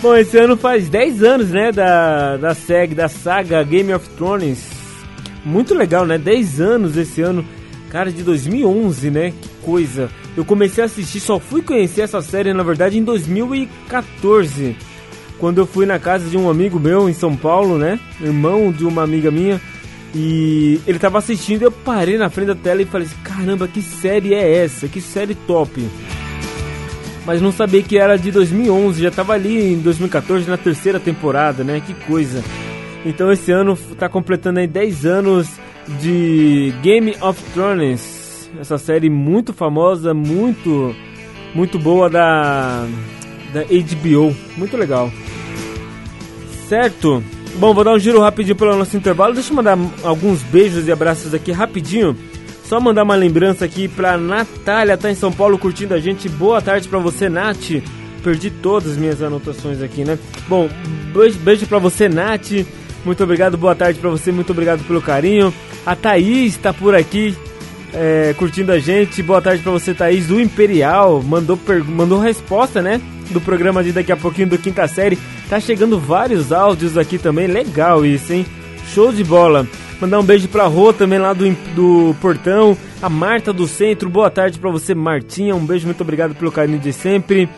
Bom, 0.02 0.14
esse 0.14 0.36
ano 0.36 0.54
faz 0.54 0.86
10 0.90 1.22
anos, 1.22 1.48
né, 1.48 1.72
da, 1.72 2.36
da 2.36 2.54
SEG, 2.54 2.94
da 2.94 3.08
saga 3.08 3.62
Game 3.62 3.94
of 3.94 4.06
Thrones. 4.10 4.68
Muito 5.46 5.74
legal, 5.74 6.04
né? 6.04 6.18
10 6.18 6.60
anos 6.60 6.94
esse 6.98 7.22
ano. 7.22 7.42
Cara, 7.88 8.12
de 8.12 8.22
2011, 8.22 9.10
né? 9.10 9.30
Que 9.30 9.48
coisa. 9.64 10.10
Eu 10.36 10.44
comecei 10.44 10.82
a 10.82 10.86
assistir, 10.86 11.20
só 11.20 11.40
fui 11.40 11.62
conhecer 11.62 12.02
essa 12.02 12.20
série, 12.20 12.52
na 12.52 12.62
verdade, 12.62 12.98
em 12.98 13.02
2014. 13.02 14.76
Quando 15.40 15.58
eu 15.58 15.66
fui 15.66 15.86
na 15.86 15.98
casa 15.98 16.28
de 16.28 16.36
um 16.36 16.50
amigo 16.50 16.78
meu 16.78 17.08
em 17.08 17.14
São 17.14 17.34
Paulo, 17.34 17.78
né? 17.78 17.98
Irmão 18.20 18.70
de 18.70 18.84
uma 18.84 19.02
amiga 19.02 19.30
minha. 19.30 19.58
E 20.14 20.80
ele 20.86 20.98
tava 20.98 21.18
assistindo, 21.18 21.62
eu 21.62 21.72
parei 21.72 22.18
na 22.18 22.28
frente 22.28 22.48
da 22.48 22.54
tela 22.54 22.82
e 22.82 22.84
falei 22.84 23.06
assim, 23.06 23.16
caramba, 23.22 23.66
que 23.66 23.80
série 23.80 24.34
é 24.34 24.64
essa? 24.64 24.86
Que 24.86 25.00
série 25.00 25.34
top. 25.34 25.82
Mas 27.24 27.40
não 27.40 27.52
sabia 27.52 27.82
que 27.82 27.96
era 27.96 28.16
de 28.16 28.30
2011, 28.30 29.02
já 29.02 29.10
tava 29.10 29.32
ali 29.32 29.72
em 29.72 29.78
2014 29.78 30.48
na 30.48 30.56
terceira 30.56 31.00
temporada, 31.00 31.64
né? 31.64 31.80
Que 31.84 31.94
coisa. 32.06 32.42
Então 33.04 33.32
esse 33.32 33.50
ano 33.50 33.78
tá 33.98 34.08
completando 34.08 34.58
aí 34.58 34.66
10 34.66 35.06
anos 35.06 35.48
de 36.00 36.74
Game 36.82 37.14
of 37.20 37.42
Thrones. 37.54 38.50
Essa 38.60 38.78
série 38.78 39.08
muito 39.08 39.52
famosa, 39.52 40.12
muito 40.12 40.94
muito 41.54 41.78
boa 41.78 42.10
da 42.10 42.86
da 43.52 43.62
HBO, 43.62 44.34
muito 44.56 44.76
legal. 44.76 45.10
Certo? 46.70 47.20
Bom, 47.56 47.74
vou 47.74 47.82
dar 47.82 47.92
um 47.92 47.98
giro 47.98 48.20
rapidinho 48.20 48.54
pelo 48.54 48.76
nosso 48.76 48.96
intervalo. 48.96 49.34
Deixa 49.34 49.50
eu 49.50 49.56
mandar 49.56 49.76
alguns 50.04 50.40
beijos 50.40 50.86
e 50.86 50.92
abraços 50.92 51.34
aqui 51.34 51.50
rapidinho. 51.50 52.16
Só 52.64 52.78
mandar 52.78 53.02
uma 53.02 53.16
lembrança 53.16 53.64
aqui 53.64 53.88
pra 53.88 54.16
Natália, 54.16 54.96
tá 54.96 55.10
em 55.10 55.16
São 55.16 55.32
Paulo 55.32 55.58
curtindo 55.58 55.94
a 55.94 55.98
gente. 55.98 56.28
Boa 56.28 56.62
tarde 56.62 56.86
pra 56.86 57.00
você, 57.00 57.28
Nath. 57.28 57.82
Perdi 58.22 58.52
todas 58.52 58.92
as 58.92 58.96
minhas 58.96 59.20
anotações 59.20 59.82
aqui, 59.82 60.04
né? 60.04 60.16
Bom, 60.46 60.68
beijo, 61.12 61.40
beijo 61.40 61.66
pra 61.66 61.80
você, 61.80 62.08
Nath. 62.08 62.64
Muito 63.04 63.24
obrigado, 63.24 63.58
boa 63.58 63.74
tarde 63.74 63.98
pra 63.98 64.10
você, 64.10 64.30
muito 64.30 64.52
obrigado 64.52 64.86
pelo 64.86 65.02
carinho. 65.02 65.52
A 65.84 65.96
Thaís 65.96 66.56
tá 66.56 66.72
por 66.72 66.94
aqui, 66.94 67.34
é, 67.92 68.32
curtindo 68.38 68.70
a 68.70 68.78
gente. 68.78 69.24
Boa 69.24 69.42
tarde 69.42 69.60
pra 69.60 69.72
você, 69.72 69.92
Thaís, 69.92 70.28
do 70.28 70.40
Imperial. 70.40 71.20
Mandou, 71.20 71.58
mandou 71.88 72.20
resposta, 72.20 72.80
né? 72.80 73.00
Do 73.30 73.40
programa 73.40 73.82
de 73.82 73.92
daqui 73.92 74.12
a 74.12 74.16
pouquinho 74.16 74.48
do 74.48 74.58
Quinta 74.58 74.86
Série. 74.88 75.18
Tá 75.48 75.60
chegando 75.60 75.98
vários 75.98 76.52
áudios 76.52 76.98
aqui 76.98 77.18
também. 77.18 77.46
Legal 77.46 78.04
isso, 78.04 78.32
hein? 78.32 78.44
Show 78.92 79.12
de 79.12 79.22
bola. 79.22 79.66
Mandar 80.00 80.18
um 80.18 80.24
beijo 80.24 80.48
pra 80.48 80.66
Rô 80.66 80.92
também 80.92 81.18
lá 81.18 81.32
do, 81.32 81.50
do 81.74 82.16
Portão. 82.20 82.76
A 83.02 83.08
Marta 83.08 83.52
do 83.52 83.68
Centro. 83.68 84.08
Boa 84.08 84.30
tarde 84.30 84.58
pra 84.58 84.70
você, 84.70 84.94
Martinha. 84.94 85.54
Um 85.54 85.64
beijo, 85.64 85.86
muito 85.86 86.00
obrigado 86.00 86.34
pelo 86.34 86.50
carinho 86.50 86.78
de 86.78 86.92
sempre. 86.92 87.48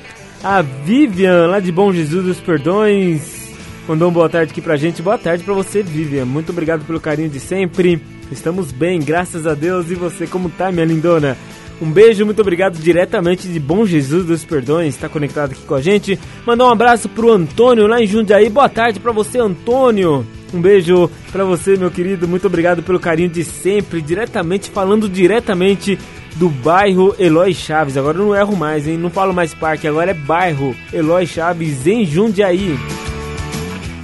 A 0.43 0.61
Vivian, 0.61 1.47
lá 1.47 1.61
de 1.61 1.71
Bom 1.71 1.93
Jesus 1.93 2.25
dos 2.25 2.41
Perdões. 2.41 3.43
Mandou 3.87 4.09
uma 4.09 4.15
boa 4.15 4.29
tarde 4.29 4.53
aqui 4.53 4.61
pra 4.61 4.77
gente. 4.77 5.01
Boa 5.01 5.19
tarde 5.19 5.45
pra 5.45 5.55
você, 5.55 5.83
Vivian. 5.83 6.25
Muito 6.25 6.51
obrigado 6.51 6.85
pelo 6.85 7.01
carinho 7.01 7.29
de 7.29 7.41
sempre. 7.41 8.03
Estamos 8.31 8.73
bem, 8.73 9.01
graças 9.01 9.47
a 9.47 9.55
Deus. 9.55 9.91
E 9.91 9.95
você, 9.95 10.27
como 10.27 10.51
tá, 10.51 10.73
minha 10.73 10.85
lindona? 10.85 11.37
Um 11.81 11.91
beijo, 11.91 12.25
muito 12.25 12.41
obrigado 12.41 12.79
diretamente 12.79 13.49
de 13.49 13.59
Bom 13.59 13.85
Jesus 13.85 14.25
dos 14.25 14.45
Perdões. 14.45 14.95
Está 14.95 15.09
conectado 15.09 15.53
aqui 15.53 15.63
com 15.63 15.75
a 15.75 15.81
gente. 15.81 16.19
Mandar 16.47 16.67
um 16.67 16.71
abraço 16.71 17.09
pro 17.09 17.33
Antônio 17.33 17.87
lá 17.87 18.01
em 18.01 18.07
Jundiaí. 18.07 18.49
Boa 18.49 18.69
tarde 18.69 19.01
pra 19.01 19.13
você, 19.13 19.39
Antônio. 19.39 20.25
Um 20.55 20.61
beijo 20.61 21.11
pra 21.33 21.45
você, 21.45 21.77
meu 21.77 21.91
querido. 21.91 22.29
Muito 22.29 22.47
obrigado 22.47 22.83
pelo 22.83 23.01
carinho 23.01 23.31
de 23.31 23.43
sempre. 23.43 24.01
Diretamente, 24.01 24.71
falando 24.71 25.09
diretamente 25.09 25.99
do 26.37 26.49
bairro 26.49 27.15
Eloy 27.19 27.53
Chaves. 27.55 27.97
Agora 27.97 28.19
eu 28.19 28.27
não 28.27 28.37
erro 28.37 28.57
mais, 28.57 28.87
hein? 28.87 28.97
Não 28.97 29.11
falo 29.11 29.33
mais 29.33 29.55
parque, 29.55 29.89
agora 29.89 30.11
é 30.11 30.15
bairro 30.15 30.75
Eloy 30.93 31.27
Chaves, 31.27 31.87
em 31.87 32.05
Jundiaí. 32.05 32.79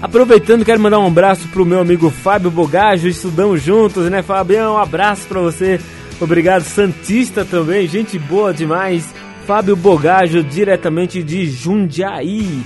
Aproveitando, 0.01 0.65
quero 0.65 0.81
mandar 0.81 1.01
um 1.01 1.07
abraço 1.07 1.49
pro 1.49 1.67
meu 1.67 1.81
amigo 1.81 2.09
Fábio 2.09 2.51
Bogajo. 2.51 3.09
Estudamos 3.09 3.63
juntos, 3.63 4.09
né, 4.11 4.23
Fabião? 4.23 4.75
Um 4.75 4.79
abraço 4.79 5.27
pra 5.27 5.41
você. 5.41 5.81
Obrigado, 6.21 6.63
Santista 6.63 7.45
também. 7.45 7.87
Gente 7.87 8.19
boa 8.19 8.53
demais. 8.53 9.15
Fábio 9.47 9.75
Bogajo, 9.75 10.43
diretamente 10.43 11.23
de 11.23 11.47
Jundiaí. 11.47 12.61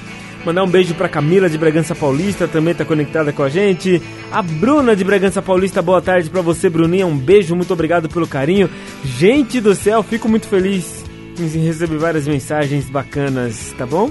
Mandar 0.45 0.65
um 0.65 0.69
beijo 0.69 0.95
pra 0.95 1.09
Camila 1.09 1.49
de 1.49 1.57
Bragança 1.57 1.95
Paulista, 1.95 2.49
também 2.49 2.75
tá 2.75 2.85
conectada 2.85 3.33
com 3.33 3.45
a 3.45 3.49
gente. 3.49 4.03
A 4.33 4.43
Bruna 4.43 4.97
de 4.97 5.05
Bragança 5.05 5.41
Paulista, 5.41 5.81
boa 5.81 6.03
tarde 6.03 6.29
pra 6.29 6.41
você, 6.41 6.69
Bruninha. 6.69 7.07
Um 7.07 7.17
beijo, 7.17 7.55
muito 7.55 7.73
obrigado 7.73 8.09
pelo 8.09 8.27
carinho. 8.27 8.69
Gente 9.05 9.61
do 9.61 9.75
céu, 9.77 10.03
fico 10.03 10.29
muito 10.29 10.49
feliz 10.49 11.05
em 11.39 11.65
receber 11.65 11.99
várias 11.99 12.27
mensagens 12.27 12.91
bacanas, 12.91 13.73
tá 13.79 13.87
bom? 13.87 14.11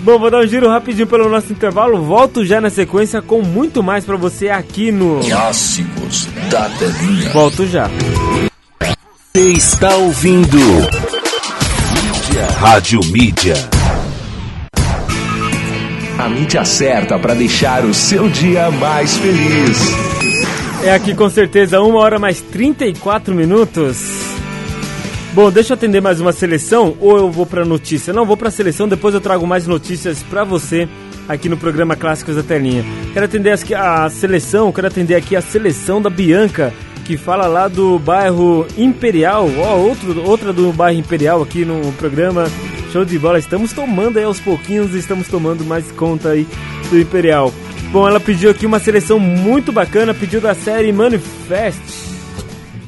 Bom, 0.00 0.18
vou 0.18 0.30
dar 0.30 0.40
um 0.40 0.46
giro 0.46 0.68
rapidinho 0.68 1.06
pelo 1.06 1.28
nosso 1.28 1.52
intervalo. 1.52 2.02
Volto 2.02 2.44
já 2.44 2.60
na 2.60 2.68
sequência 2.68 3.22
com 3.22 3.40
muito 3.40 3.82
mais 3.82 4.04
pra 4.04 4.16
você 4.16 4.48
aqui 4.48 4.90
no 4.90 5.20
Clássicos 5.20 6.26
da 6.50 6.68
Telinha. 6.70 7.30
Volto 7.30 7.64
já. 7.66 7.88
Você 9.36 9.50
está 9.50 9.96
ouvindo 9.96 10.56
Mídia. 10.56 12.46
Rádio 12.56 13.00
Mídia. 13.06 13.54
A 16.16 16.28
mídia 16.28 16.64
certa 16.64 17.18
para 17.18 17.34
deixar 17.34 17.84
o 17.84 17.92
seu 17.92 18.28
dia 18.28 18.70
mais 18.70 19.16
feliz. 19.16 19.88
É 20.84 20.94
aqui 20.94 21.16
com 21.16 21.28
certeza, 21.28 21.80
uma 21.80 21.98
hora 21.98 22.16
mais 22.16 22.40
34 22.40 23.34
minutos. 23.34 23.98
Bom, 25.32 25.50
deixa 25.50 25.72
eu 25.72 25.74
atender 25.74 26.00
mais 26.00 26.20
uma 26.20 26.30
seleção 26.30 26.96
ou 27.00 27.16
eu 27.18 27.28
vou 27.28 27.44
pra 27.44 27.64
notícia? 27.64 28.12
Não, 28.12 28.24
vou 28.24 28.36
pra 28.36 28.52
seleção, 28.52 28.86
depois 28.86 29.16
eu 29.16 29.20
trago 29.20 29.44
mais 29.44 29.66
notícias 29.66 30.22
pra 30.22 30.44
você 30.44 30.88
aqui 31.28 31.48
no 31.48 31.56
programa 31.56 31.96
Clássicos 31.96 32.36
da 32.36 32.44
Telinha. 32.44 32.84
Quero 33.12 33.26
atender 33.26 33.58
a 33.74 34.08
seleção, 34.08 34.70
quero 34.70 34.86
atender 34.86 35.16
aqui 35.16 35.34
a 35.34 35.42
seleção 35.42 36.00
da 36.00 36.08
Bianca, 36.08 36.72
que 37.04 37.16
fala 37.16 37.46
lá 37.46 37.68
do 37.68 37.98
bairro 37.98 38.66
Imperial, 38.76 39.46
ó, 39.58 39.76
outro, 39.76 40.22
outra 40.26 40.52
do 40.52 40.72
bairro 40.72 40.98
Imperial 40.98 41.42
aqui 41.42 41.64
no 41.64 41.92
programa. 41.92 42.46
Show 42.90 43.04
de 43.04 43.18
bola, 43.18 43.38
estamos 43.38 43.72
tomando 43.72 44.18
aí 44.18 44.24
aos 44.24 44.40
pouquinhos, 44.40 44.94
estamos 44.94 45.28
tomando 45.28 45.64
mais 45.64 45.90
conta 45.92 46.30
aí 46.30 46.46
do 46.90 46.98
Imperial. 46.98 47.52
Bom, 47.92 48.08
ela 48.08 48.18
pediu 48.18 48.50
aqui 48.50 48.64
uma 48.66 48.78
seleção 48.78 49.20
muito 49.20 49.70
bacana, 49.70 50.14
pediu 50.14 50.40
da 50.40 50.54
série 50.54 50.92
Manifest. 50.92 51.80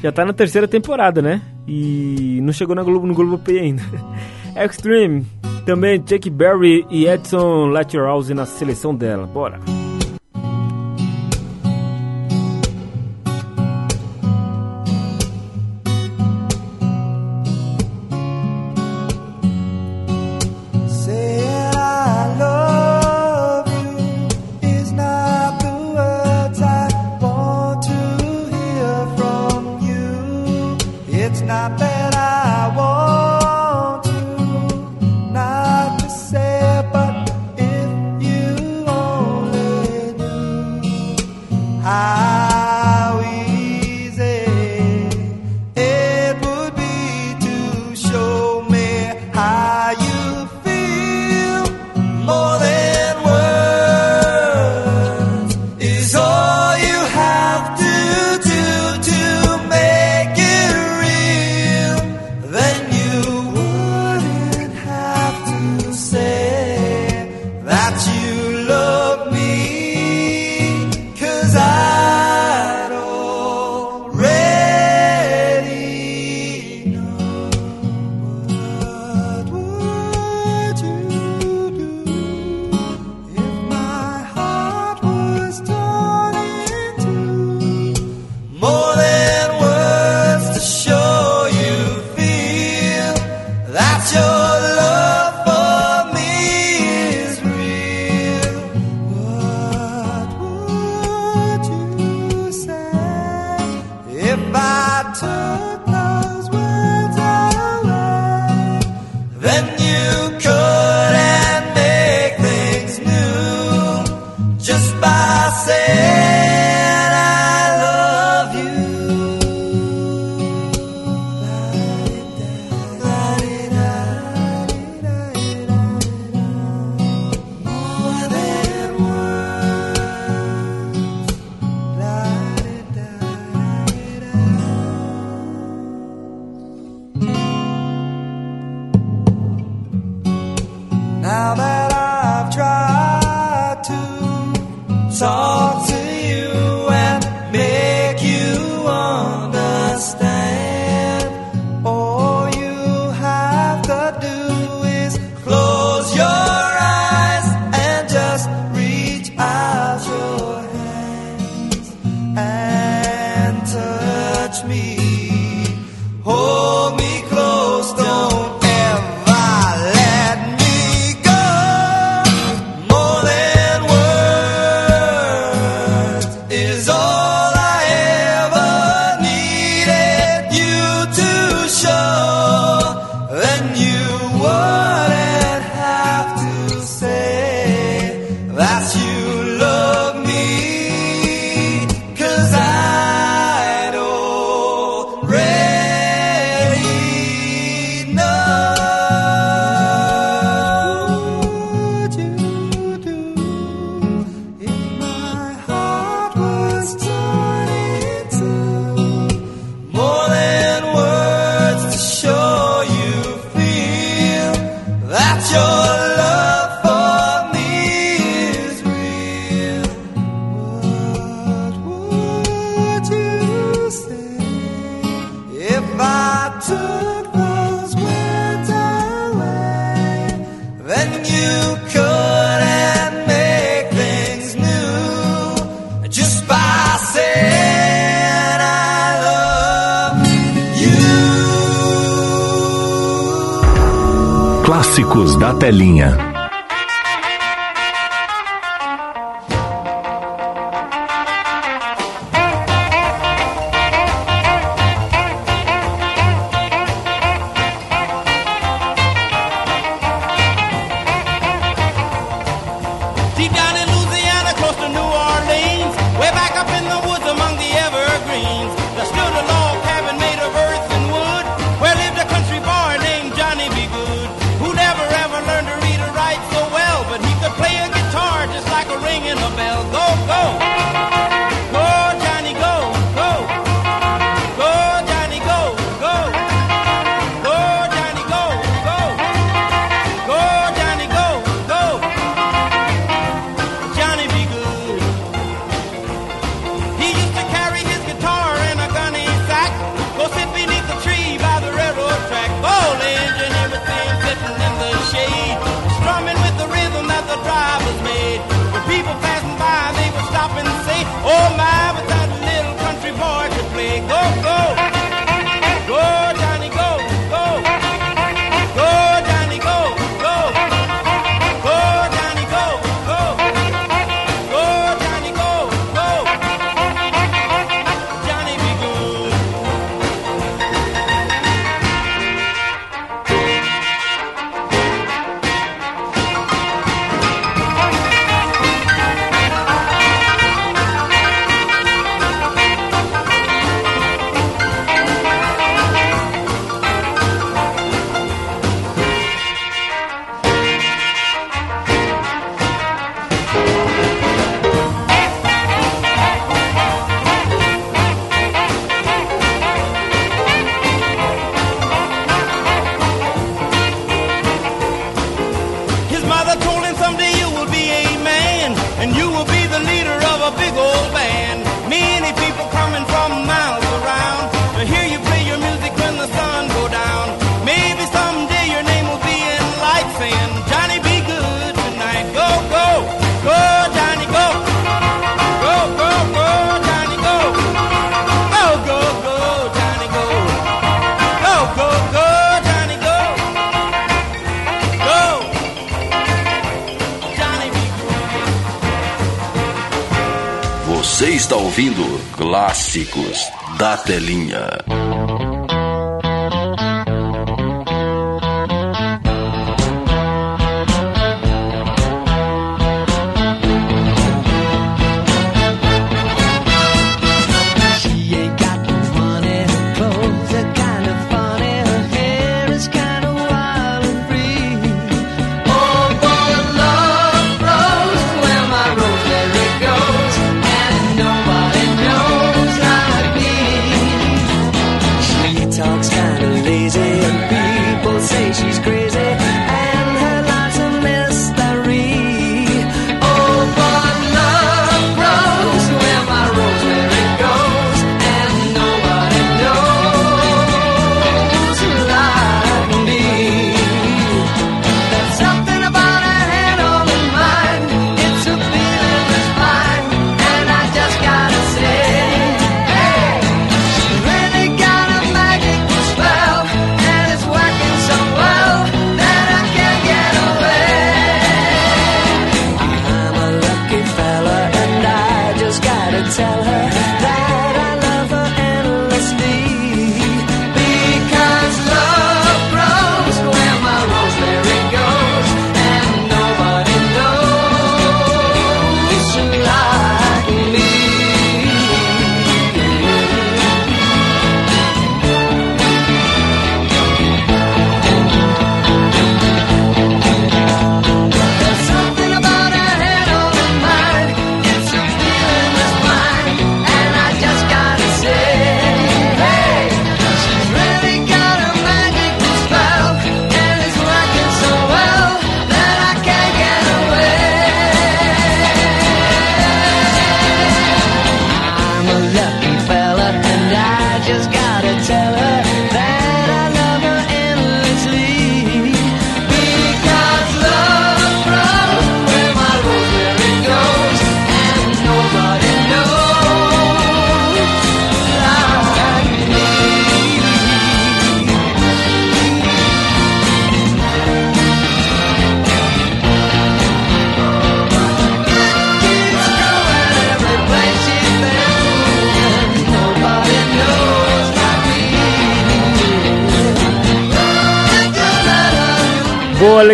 Já 0.01 0.11
tá 0.11 0.25
na 0.25 0.33
terceira 0.33 0.67
temporada, 0.67 1.21
né? 1.21 1.41
E 1.67 2.39
não 2.41 2.51
chegou 2.51 2.75
na 2.75 2.83
Globo, 2.83 3.05
no 3.05 3.13
Globoplay 3.13 3.59
ainda. 3.59 3.83
Extreme, 4.55 5.25
também 5.65 6.01
Jake 6.01 6.29
Berry 6.29 6.85
e 6.89 7.07
Edson 7.07 7.67
Letterhouse 7.67 8.33
na 8.33 8.45
seleção 8.45 8.95
dela. 8.95 9.27
Bora. 9.27 9.86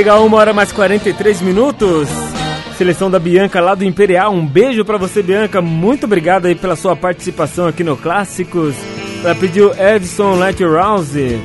Boa, 0.03 0.15
legal, 0.15 0.25
uma 0.25 0.37
hora 0.37 0.53
mais 0.53 0.69
43 0.73 1.41
minutos. 1.41 2.09
Seleção 2.77 3.09
da 3.09 3.17
Bianca 3.19 3.61
lá 3.61 3.73
do 3.73 3.85
Imperial. 3.85 4.33
Um 4.33 4.45
beijo 4.45 4.83
para 4.83 4.97
você, 4.97 5.23
Bianca. 5.23 5.61
Muito 5.61 6.03
obrigado 6.03 6.45
aí 6.45 6.55
pela 6.55 6.75
sua 6.75 6.93
participação 6.93 7.67
aqui 7.67 7.85
no 7.85 7.95
Clássicos. 7.95 8.75
Ela 9.23 9.33
pediu 9.33 9.71
Edson 9.73 10.35
Lighthouse, 10.35 11.39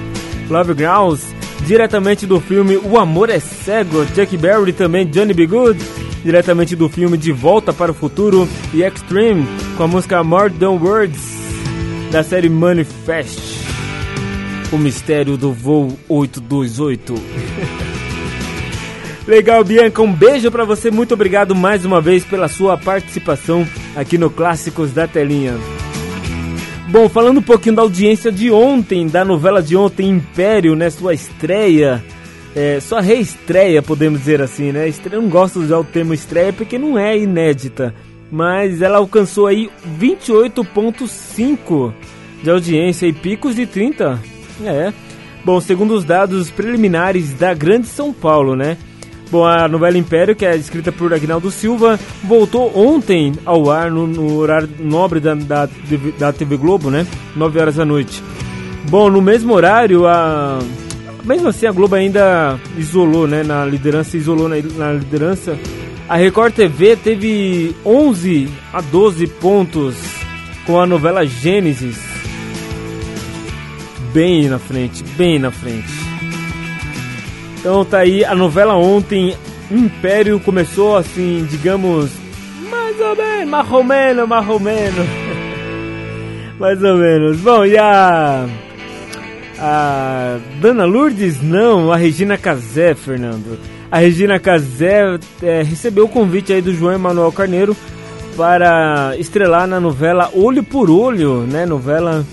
Love 0.51 0.75
Grounds, 0.75 1.33
diretamente 1.65 2.27
do 2.27 2.41
filme 2.41 2.77
O 2.77 2.99
Amor 2.99 3.31
é 3.31 3.39
Cego. 3.39 4.05
Chuck 4.07 4.37
Berry 4.37 4.73
também, 4.73 5.07
Johnny 5.07 5.33
B. 5.33 5.47
Good, 5.47 5.79
diretamente 6.25 6.75
do 6.75 6.89
filme 6.89 7.17
De 7.17 7.31
Volta 7.31 7.73
para 7.73 7.93
o 7.93 7.95
Futuro 7.95 8.49
e 8.75 8.83
Extreme, 8.83 9.47
com 9.77 9.85
a 9.85 9.89
música 9.89 10.25
More 10.25 10.51
Than 10.51 10.81
Words, 10.83 11.23
da 12.11 12.25
série 12.25 12.49
Manifest. 12.49 13.39
O 14.73 14.79
mistério 14.79 15.37
do 15.37 15.53
voo 15.53 15.97
828. 16.09 17.15
Legal, 19.29 19.63
Bianca, 19.63 20.01
um 20.01 20.11
beijo 20.11 20.51
para 20.51 20.65
você. 20.65 20.91
Muito 20.91 21.13
obrigado 21.13 21.55
mais 21.55 21.85
uma 21.85 22.01
vez 22.01 22.25
pela 22.25 22.49
sua 22.49 22.79
participação 22.79 23.69
aqui 23.95 24.17
no 24.17 24.31
Clássicos 24.31 24.91
da 24.91 25.07
Telinha. 25.07 25.55
Bom, 26.89 27.11
falando 27.11 27.37
um 27.37 27.43
pouquinho 27.43 27.77
da 27.77 27.83
audiência 27.83 28.33
de 28.33 28.51
ontem, 28.51 29.07
da 29.07 29.27
novela 29.27 29.63
de 29.63 29.77
ontem, 29.77 30.09
Império, 30.09 30.75
né? 30.75 30.89
Sua 30.89 31.13
estreia, 31.13 32.03
é, 32.57 32.81
sua 32.81 33.03
reestreia, 33.03 33.83
podemos 33.83 34.21
dizer 34.21 34.41
assim, 34.41 34.73
né? 34.73 34.89
Estreia, 34.89 35.21
não 35.21 35.29
gosto 35.29 35.59
de 35.59 35.67
usar 35.67 35.77
o 35.77 35.85
termo 35.85 36.15
estreia 36.15 36.51
porque 36.51 36.79
não 36.79 36.99
é 36.99 37.19
inédita, 37.19 37.95
mas 38.33 38.81
ela 38.81 38.97
alcançou 38.97 39.47
aí 39.47 39.69
28,5 40.01 41.93
de 42.43 42.49
audiência 42.49 43.07
e 43.07 43.13
picos 43.13 43.55
de 43.55 43.67
30. 43.67 44.19
É. 44.65 44.91
Bom, 45.45 45.61
segundo 45.61 45.93
os 45.93 46.05
dados 46.05 46.51
preliminares 46.51 47.35
da 47.35 47.53
Grande 47.53 47.89
São 47.89 48.11
Paulo, 48.11 48.57
né? 48.57 48.79
Bom, 49.31 49.45
a 49.45 49.69
novela 49.69 49.99
Império, 49.99 50.35
que 50.35 50.47
é 50.47 50.57
escrita 50.57 50.91
por 50.91 51.13
Agnaldo 51.13 51.51
Silva, 51.51 52.01
voltou 52.25 52.73
ontem 52.75 53.35
ao 53.45 53.71
ar 53.71 53.91
no, 53.91 54.07
no 54.07 54.37
horário 54.39 54.69
nobre 54.81 55.21
da, 55.21 55.35
da, 55.35 55.69
da, 56.19 56.33
TV 56.33 56.57
Globo, 56.57 56.91
né? 56.91 57.07
9 57.37 57.61
horas 57.61 57.75
da 57.77 57.85
noite. 57.85 58.23
Bom, 58.89 59.11
no 59.11 59.21
mesmo 59.21 59.53
horário, 59.53 60.07
a. 60.07 60.59
Mesmo 61.25 61.49
assim, 61.49 61.67
a 61.67 61.73
Globo 61.73 61.95
ainda 61.95 62.59
isolou, 62.79 63.27
né? 63.27 63.43
Na 63.43 63.67
liderança, 63.67 64.17
isolou 64.17 64.49
na, 64.49 64.57
na 64.77 64.93
liderança. 64.93 65.59
A 66.09 66.17
Record 66.17 66.55
TV 66.55 66.97
teve 66.97 67.77
11 67.85 68.49
a 68.73 68.81
12 68.81 69.27
pontos 69.27 69.95
com 70.65 70.81
a 70.81 70.87
novela 70.87 71.27
Gênesis. 71.27 71.99
Bem 74.15 74.49
na 74.49 74.59
frente, 74.59 75.05
bem 75.19 75.39
na 75.39 75.51
frente. 75.51 75.98
Então 77.59 77.85
tá 77.85 77.99
aí 77.99 78.25
a 78.25 78.35
novela 78.35 78.75
ontem, 78.75 79.37
Império 79.71 80.41
começou 80.41 80.97
assim, 80.97 81.47
digamos, 81.51 82.11
mais 82.71 83.01
ou 83.01 83.17
menos, 83.17 83.49
ou 84.49 84.61
menos. 84.61 85.07
mais 86.59 86.83
ou 86.83 86.97
menos. 86.97 87.41
Bom, 87.41 87.65
e 87.65 87.77
a 87.77 88.47
a 89.59 90.39
Dana 90.61 90.85
Lourdes 90.85 91.43
não, 91.43 91.93
a 91.93 91.97
Regina 91.97 92.39
Casé, 92.39 92.95
Fernando. 92.95 93.59
A 93.91 93.99
Regina 93.99 94.39
Casé 94.39 95.19
é, 95.43 95.63
recebeu 95.63 96.05
o 96.05 96.09
convite 96.09 96.53
aí 96.53 96.63
do 96.63 96.73
João 96.73 96.93
Emanuel 96.93 97.33
Carneiro 97.33 97.77
para 98.37 99.17
estrelar 99.19 99.67
na 99.67 99.81
novela 99.81 100.31
Olho 100.33 100.63
por 100.63 100.89
Olho, 100.89 101.41
né? 101.41 101.67
Novela 101.67 102.25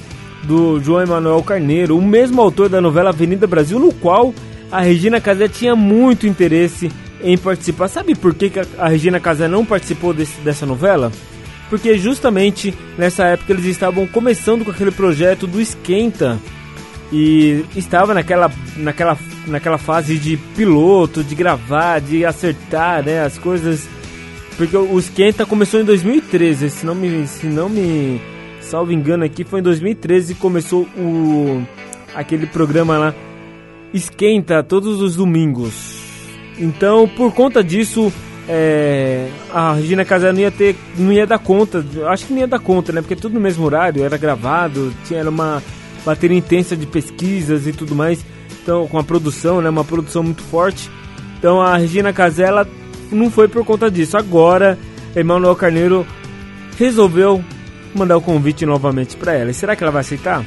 do 0.44 0.80
João 0.80 1.02
Emanuel 1.02 1.42
Carneiro, 1.42 1.98
o 1.98 2.02
mesmo 2.02 2.40
autor 2.40 2.70
da 2.70 2.80
novela 2.80 3.10
Avenida 3.10 3.48
Brasil, 3.48 3.80
no 3.80 3.92
qual 3.92 4.32
a 4.72 4.82
Regina 4.82 5.22
Casé 5.22 5.48
tinha 5.48 5.76
muito 5.76 6.28
interesse 6.28 6.92
em 7.22 7.38
participar. 7.38 7.88
Sabe 7.88 8.16
por 8.16 8.34
que, 8.34 8.52
a 8.78 8.88
Regina 8.88 9.20
Casé 9.20 9.48
não 9.48 9.66
participou 9.66 10.14
desse, 10.14 10.40
dessa 10.42 10.66
novela? 10.66 11.12
Porque 11.70 11.98
justamente 11.98 12.74
nessa 12.98 13.26
época 13.26 13.54
eles 13.54 13.66
estavam 13.66 14.06
começando 14.06 14.64
com 14.64 14.72
aquele 14.72 14.92
projeto 14.92 15.48
do 15.48 15.60
Esquenta 15.60 16.40
e 17.12 17.66
estava 17.76 18.14
naquela, 18.14 18.52
naquela, 18.78 19.18
naquela 19.48 19.78
fase 19.78 20.18
de 20.18 20.38
piloto, 20.56 21.24
de 21.24 21.34
gravar, 21.36 22.00
de 22.00 22.26
acertar 22.26 23.04
né, 23.04 23.24
as 23.24 23.38
coisas. 23.38 23.88
Porque 24.58 24.78
o 24.78 24.98
Esquenta 24.98 25.46
começou 25.46 25.82
em 25.82 25.84
2013, 25.84 26.70
se 26.70 26.86
não 26.86 26.96
me, 26.96 27.28
se 27.28 27.48
não 27.48 27.68
me 27.68 28.22
salvo 28.62 28.92
engano 28.92 29.24
aqui, 29.24 29.44
foi 29.44 29.60
em 29.60 29.64
2013 29.64 30.36
que 30.36 30.40
começou 30.40 30.84
o, 30.98 31.62
aquele 32.16 32.48
programa 32.48 32.98
lá 32.98 33.14
esquenta 33.96 34.62
todos 34.62 35.02
os 35.02 35.16
domingos. 35.16 36.04
Então, 36.58 37.08
por 37.08 37.34
conta 37.34 37.64
disso, 37.64 38.12
é, 38.48 39.28
a 39.54 39.74
Regina 39.74 40.06
Casé 40.06 40.32
não 40.32 40.40
ia 40.40 40.52
ter, 40.52 40.76
não 40.98 41.12
ia 41.12 41.26
dar 41.26 41.40
conta. 41.40 41.84
Acho 42.08 42.28
que 42.28 42.34
não 42.34 42.42
ia 42.42 42.48
dar 42.48 42.60
conta, 42.60 42.92
né? 42.92 43.02
Porque 43.02 43.16
tudo 43.16 43.34
no 43.34 43.40
mesmo 43.40 43.66
horário, 43.66 44.04
era 44.04 44.18
gravado, 44.18 44.94
tinha 45.06 45.20
era 45.20 45.30
uma 45.30 45.64
bateria 46.06 46.38
intensa 46.38 46.76
de 46.76 46.86
pesquisas 46.86 47.66
e 47.66 47.74
tudo 47.74 47.96
mais. 47.96 48.24
Então, 48.62 48.88
com 48.88 49.00
a 49.00 49.04
produção, 49.04 49.62
né? 49.62 49.70
Uma 49.70 49.84
produção 49.84 50.24
muito 50.24 50.44
forte. 50.44 50.90
Então, 51.40 51.62
a 51.62 51.78
Regina 51.78 52.12
Casé 52.14 52.48
não 53.12 53.30
foi 53.30 53.48
por 53.48 53.64
conta 53.66 53.90
disso. 53.90 54.18
Agora, 54.18 54.78
Emanuel 55.16 55.56
Carneiro 55.56 56.06
resolveu 56.78 57.44
mandar 57.94 58.18
o 58.18 58.22
convite 58.22 58.66
novamente 58.66 59.16
para 59.16 59.34
ela. 59.34 59.52
E 59.52 59.54
será 59.54 59.76
que 59.76 59.84
ela 59.84 59.92
vai 59.92 60.02
aceitar? 60.02 60.44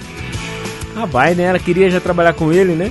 Ah, 0.97 1.07
vai, 1.07 1.35
né? 1.35 1.45
Ela 1.45 1.59
queria 1.59 1.91
já 1.91 2.01
trabalhar 2.01 2.35
com 2.35 2.53
ele, 2.53 2.75
né? 2.75 2.91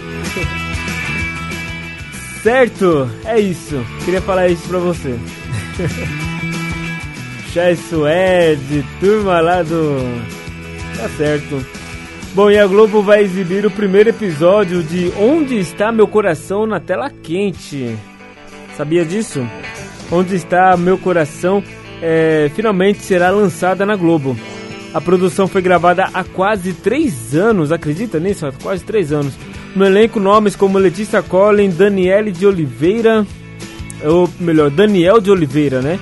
Certo? 2.48 3.10
É 3.26 3.38
isso. 3.38 3.86
Queria 4.06 4.22
falar 4.22 4.48
isso 4.48 4.66
pra 4.70 4.80
você. 4.80 5.20
Chai 7.52 7.76
Suede, 7.76 8.86
turma 9.02 9.42
lá 9.42 9.62
do. 9.64 9.98
Tá 10.96 11.10
certo. 11.10 11.66
Bom, 12.34 12.50
e 12.50 12.58
a 12.58 12.66
Globo 12.66 13.02
vai 13.02 13.22
exibir 13.22 13.66
o 13.66 13.72
primeiro 13.72 14.12
episódio 14.12 14.82
de 14.82 15.12
Onde 15.20 15.60
Está 15.60 15.92
Meu 15.92 16.08
Coração 16.08 16.66
na 16.66 16.80
tela 16.80 17.10
quente. 17.10 17.94
Sabia 18.78 19.04
disso? 19.04 19.46
Onde 20.10 20.36
Está 20.36 20.78
Meu 20.78 20.98
Coração 20.98 21.62
é, 22.02 22.50
finalmente 22.56 23.00
será 23.00 23.30
lançada 23.30 23.86
na 23.86 23.98
Globo. 23.98 24.38
A 24.94 25.02
produção 25.02 25.48
foi 25.48 25.62
gravada 25.62 26.10
há 26.14 26.24
quase 26.24 26.72
três 26.72 27.36
anos, 27.36 27.74
acredita 27.74 28.22
nisso? 28.22 28.46
Há 28.46 28.54
quase 28.54 28.86
três 28.86 29.12
anos. 29.12 29.34
No 29.78 29.86
elenco, 29.86 30.20
nomes 30.20 30.56
como 30.56 30.80
Letícia 30.80 31.22
Collin, 31.22 31.70
Daniele 31.70 32.32
de 32.32 32.48
Oliveira, 32.48 33.24
ou 34.04 34.28
melhor, 34.40 34.72
Daniel 34.72 35.22
de 35.22 35.30
Oliveira, 35.30 35.84
né? 35.84 36.00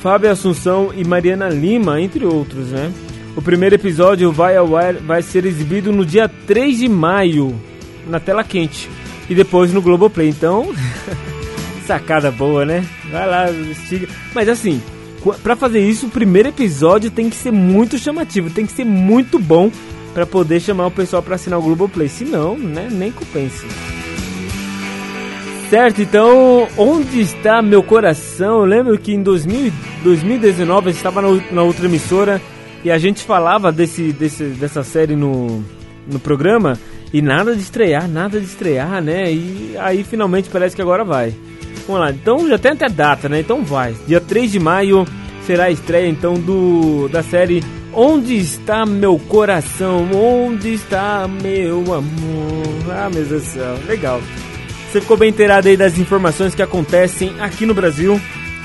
Fábio 0.00 0.30
Assunção 0.30 0.92
e 0.94 1.02
Mariana 1.04 1.48
Lima, 1.48 1.98
entre 1.98 2.26
outros, 2.26 2.66
né? 2.66 2.92
O 3.34 3.40
primeiro 3.40 3.76
episódio 3.76 4.30
vai, 4.30 4.58
ao 4.58 4.76
ar, 4.76 4.92
vai 4.96 5.22
ser 5.22 5.46
exibido 5.46 5.90
no 5.90 6.04
dia 6.04 6.28
3 6.28 6.76
de 6.76 6.86
maio, 6.86 7.58
na 8.06 8.20
tela 8.20 8.44
quente, 8.44 8.90
e 9.26 9.34
depois 9.34 9.72
no 9.72 9.80
Globoplay. 9.80 10.28
Então, 10.28 10.74
sacada 11.86 12.30
boa, 12.30 12.66
né? 12.66 12.84
Vai 13.10 13.26
lá, 13.26 13.50
estiga. 13.50 14.06
Mas 14.34 14.50
assim, 14.50 14.82
para 15.42 15.56
fazer 15.56 15.80
isso, 15.80 16.08
o 16.08 16.10
primeiro 16.10 16.50
episódio 16.50 17.10
tem 17.10 17.30
que 17.30 17.36
ser 17.36 17.52
muito 17.52 17.96
chamativo, 17.96 18.50
tem 18.50 18.66
que 18.66 18.72
ser 18.72 18.84
muito 18.84 19.38
bom 19.38 19.70
para 20.14 20.24
poder 20.24 20.60
chamar 20.60 20.86
o 20.86 20.90
pessoal 20.90 21.22
para 21.22 21.34
assinar 21.34 21.58
o 21.58 21.62
Globoplay. 21.62 22.08
Se 22.08 22.24
não, 22.24 22.56
né, 22.56 22.88
nem 22.90 23.10
compensa. 23.10 23.66
Certo, 25.68 26.00
então, 26.00 26.68
onde 26.78 27.20
está 27.20 27.60
meu 27.60 27.82
coração? 27.82 28.60
Eu 28.60 28.64
lembro 28.64 28.96
que 28.96 29.12
em 29.12 29.22
2000, 29.22 29.72
2019 30.04 30.86
eu 30.86 30.90
estava 30.92 31.20
na, 31.20 31.28
na 31.50 31.62
outra 31.62 31.86
emissora 31.86 32.40
e 32.84 32.90
a 32.90 32.98
gente 32.98 33.24
falava 33.24 33.72
desse, 33.72 34.12
desse, 34.12 34.44
dessa 34.44 34.84
série 34.84 35.16
no, 35.16 35.64
no 36.06 36.20
programa 36.20 36.78
e 37.12 37.20
nada 37.20 37.56
de 37.56 37.62
estrear, 37.62 38.08
nada 38.08 38.38
de 38.38 38.46
estrear, 38.46 39.02
né? 39.02 39.32
E 39.32 39.74
aí 39.78 40.04
finalmente 40.04 40.48
parece 40.48 40.76
que 40.76 40.82
agora 40.82 41.02
vai. 41.02 41.34
Vamos 41.86 42.00
lá, 42.02 42.10
então 42.10 42.48
já 42.48 42.58
tem 42.58 42.72
até 42.72 42.88
data, 42.88 43.28
né? 43.28 43.40
Então 43.40 43.64
vai. 43.64 43.94
Dia 44.06 44.20
3 44.20 44.52
de 44.52 44.60
maio 44.60 45.04
será 45.46 45.64
a 45.64 45.70
estreia 45.70 46.08
então 46.08 46.34
do 46.34 47.08
da 47.08 47.22
série 47.22 47.62
Onde 47.96 48.36
está 48.36 48.84
meu 48.84 49.18
coração? 49.18 50.10
Onde 50.12 50.74
está 50.74 51.28
meu 51.28 51.80
amor? 51.94 52.90
Ah, 52.90 53.08
meu 53.08 53.24
Deus 53.24 53.42
do 53.44 53.48
céu, 53.48 53.78
legal. 53.86 54.20
Você 54.90 55.00
ficou 55.00 55.16
bem 55.16 55.30
inteirado 55.30 55.68
aí 55.68 55.76
das 55.76 55.96
informações 55.96 56.54
que 56.54 56.62
acontecem 56.62 57.34
aqui 57.40 57.64
no 57.64 57.72
Brasil. 57.72 58.20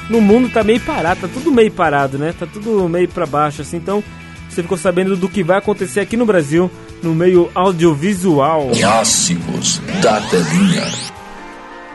No 0.09 0.19
mundo 0.19 0.49
tá 0.49 0.63
meio 0.63 0.79
parado, 0.79 1.21
tá 1.21 1.27
tudo 1.27 1.51
meio 1.51 1.71
parado, 1.71 2.17
né? 2.17 2.33
Tá 2.37 2.47
tudo 2.47 2.89
meio 2.89 3.07
para 3.07 3.27
baixo 3.27 3.61
assim. 3.61 3.77
Então, 3.77 4.03
você 4.49 4.63
ficou 4.63 4.77
sabendo 4.77 5.15
do 5.15 5.29
que 5.29 5.43
vai 5.43 5.59
acontecer 5.59 5.99
aqui 5.99 6.17
no 6.17 6.25
Brasil 6.25 6.69
no 7.03 7.13
meio 7.13 7.51
audiovisual. 7.53 8.71
Clássicos 8.79 9.79
da 10.01 10.19
telinha. 10.21 11.09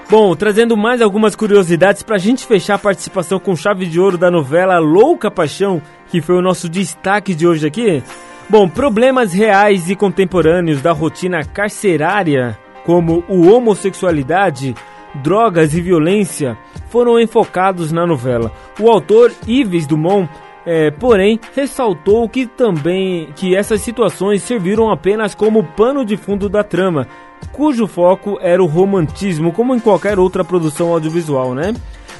Bom, 0.09 0.37
trazendo 0.37 0.77
mais 0.77 1.03
algumas 1.03 1.35
curiosidades 1.35 2.03
para 2.03 2.17
a 2.17 2.19
gente 2.19 2.47
fechar 2.47 2.75
a 2.75 2.79
participação 2.79 3.41
com 3.41 3.57
chave 3.57 3.87
de 3.87 3.99
ouro 3.99 4.17
da 4.17 4.31
novela 4.31 4.79
Louca 4.79 5.31
Paixão, 5.31 5.83
que 6.15 6.21
foi 6.21 6.37
o 6.37 6.43
nosso 6.43 6.69
destaque 6.69 7.35
de 7.35 7.45
hoje 7.45 7.67
aqui. 7.67 8.01
Bom, 8.49 8.69
problemas 8.69 9.33
reais 9.33 9.91
e 9.91 9.97
contemporâneos 9.97 10.81
da 10.81 10.93
rotina 10.93 11.43
carcerária, 11.43 12.57
como 12.85 13.25
o 13.29 13.51
homossexualidade, 13.51 14.77
drogas 15.17 15.75
e 15.75 15.81
violência 15.81 16.57
foram 16.89 17.19
enfocados 17.19 17.91
na 17.91 18.07
novela. 18.07 18.53
O 18.79 18.89
autor 18.89 19.33
Yves 19.45 19.89
Dumont 19.89 20.31
é, 20.65 20.93
porém, 20.93 21.41
ressaltou 21.53 22.29
que 22.29 22.47
também 22.47 23.31
que 23.35 23.57
essas 23.57 23.81
situações 23.81 24.45
serviram 24.45 24.93
apenas 24.93 25.35
como 25.35 25.65
pano 25.65 26.05
de 26.05 26.17
fundo 26.17 26.49
da 26.49 26.63
trama, 26.63 27.09
cujo 27.51 27.89
foco 27.89 28.39
era 28.41 28.63
o 28.63 28.67
romantismo, 28.67 29.51
como 29.51 29.75
em 29.75 29.81
qualquer 29.81 30.17
outra 30.17 30.45
produção 30.45 30.93
audiovisual, 30.93 31.57
né? 31.57 31.75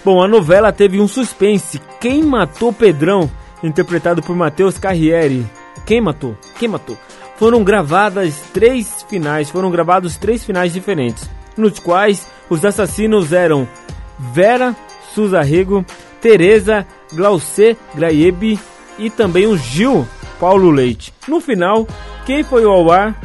Bom, 0.05 0.21
a 0.21 0.27
novela 0.27 0.73
teve 0.73 1.01
um 1.01 1.07
suspense. 1.07 1.81
Quem 2.01 2.25
matou 2.25 2.73
Pedrão? 2.73 3.31
Interpretado 3.65 4.23
por 4.23 4.37
Matheus 4.37 4.77
Carriere. 4.77 5.47
Quem 5.87 5.99
matou? 5.99 6.37
Quem 6.59 6.69
matou? 6.69 6.99
Foram 7.37 7.65
gravadas 7.65 8.39
três 8.53 9.05
finais, 9.09 9.49
foram 9.49 9.71
gravados 9.71 10.19
três 10.19 10.45
finais 10.45 10.75
diferentes, 10.75 11.29
nos 11.57 11.79
quais 11.79 12.27
os 12.51 12.63
assassinos 12.63 13.33
eram 13.33 13.67
Vera 14.19 14.77
Suzarrego, 15.15 15.83
Teresa 16.21 16.87
Glaucê 17.15 17.75
Graebe 17.95 18.61
e 18.99 19.09
também 19.09 19.47
o 19.47 19.57
Gil 19.57 20.07
Paulo 20.39 20.71
Leite. 20.71 21.15
No 21.27 21.41
final, 21.41 21.89
quem 22.27 22.45
foi 22.45 22.65
ao 22.65 22.93
ar? 22.93 23.19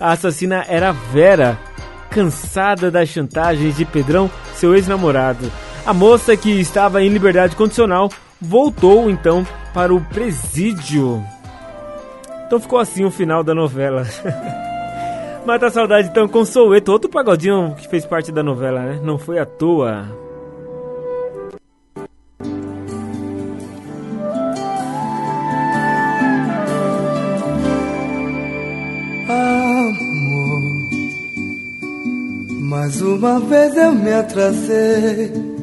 A 0.00 0.10
assassina 0.10 0.64
era 0.68 0.90
Vera, 0.90 1.56
cansada 2.10 2.90
das 2.90 3.08
chantagens 3.08 3.76
de 3.76 3.84
Pedrão, 3.84 4.28
seu 4.56 4.74
ex-namorado. 4.74 5.50
A 5.86 5.94
moça 5.94 6.36
que 6.36 6.50
estava 6.50 7.02
em 7.04 7.08
liberdade 7.08 7.54
condicional 7.54 8.10
voltou 8.40 9.10
então 9.10 9.46
para 9.72 9.94
o 9.94 10.00
presídio. 10.00 11.22
Então 12.46 12.60
ficou 12.60 12.78
assim 12.78 13.04
o 13.04 13.10
final 13.10 13.42
da 13.42 13.54
novela. 13.54 14.04
Mata 15.46 15.66
a 15.66 15.70
saudade 15.70 16.08
então 16.08 16.26
com 16.28 16.44
Soueto, 16.44 16.90
outro 16.90 17.08
pagodinho 17.08 17.74
que 17.76 17.88
fez 17.88 18.04
parte 18.04 18.32
da 18.32 18.42
novela, 18.42 18.80
né? 18.80 19.00
Não 19.02 19.18
foi 19.18 19.38
à 19.38 19.46
toa. 19.46 20.06
Mais 32.60 33.00
uma 33.00 33.40
vez 33.40 33.76
eu 33.76 33.92
me 33.92 34.12
atrasei. 34.12 35.55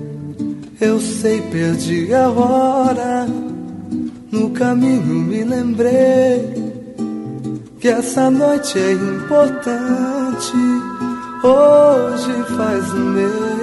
Eu 0.82 1.00
sei, 1.00 1.42
perdi 1.42 2.14
a 2.14 2.30
hora. 2.30 3.28
No 4.32 4.50
caminho 4.50 5.04
me 5.04 5.44
lembrei 5.44 6.52
que 7.80 7.88
essa 7.88 8.30
noite 8.32 8.80
é 8.80 8.94
importante. 8.94 10.54
Hoje 11.44 12.56
faz 12.58 12.94
um 12.94 13.06
mês 13.12 13.54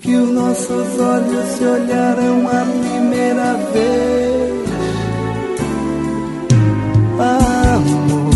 que 0.00 0.16
os 0.16 0.30
nossos 0.30 0.98
olhos 0.98 1.48
se 1.56 1.64
olharam 1.64 2.48
a 2.48 2.64
primeira 2.64 3.54
vez. 3.72 4.70
Amor. 7.74 8.30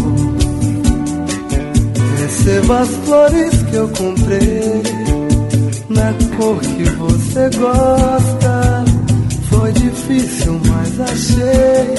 Receba 2.21 2.81
as 2.81 2.89
flores 2.89 3.63
que 3.71 3.77
eu 3.77 3.89
comprei 3.89 5.14
na 5.95 6.13
cor 6.37 6.61
que 6.61 6.85
você 6.85 7.49
gosta. 7.57 8.85
Foi 9.49 9.73
difícil, 9.73 10.61
mas 10.69 11.01
achei. 11.01 11.95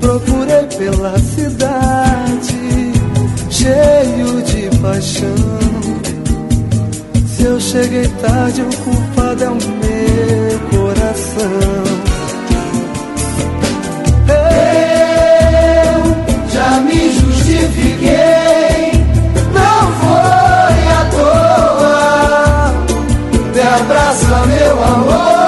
Procurei 0.00 0.66
pela 0.76 1.18
cidade, 1.18 2.92
cheio 3.50 4.42
de 4.42 4.68
paixão. 4.78 5.34
Se 7.26 7.44
eu 7.44 7.58
cheguei 7.60 8.06
tarde, 8.20 8.62
o 8.62 8.76
culpado 8.84 9.44
é 9.44 9.48
o 9.48 9.54
meu 9.54 10.58
coração. 10.70 11.84
Eu 14.28 16.02
já 16.52 16.80
me 16.80 17.12
justifiquei. 17.12 18.79
Abraça, 23.80 24.46
meu 24.46 24.84
amor. 24.84 25.39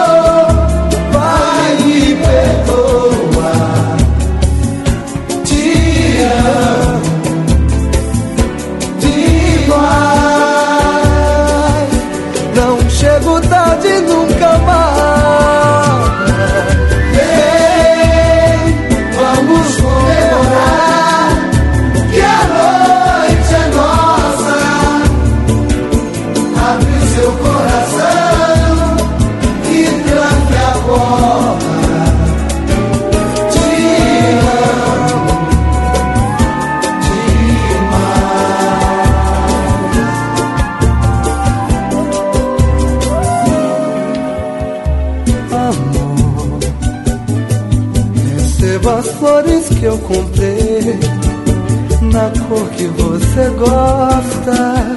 Gosta. 53.62 54.97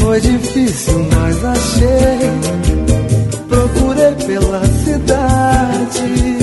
Foi 0.00 0.20
difícil, 0.20 1.06
mas 1.14 1.44
achei. 1.44 2.30
Procurei 3.48 4.14
pela 4.26 4.62
cidade, 4.84 6.38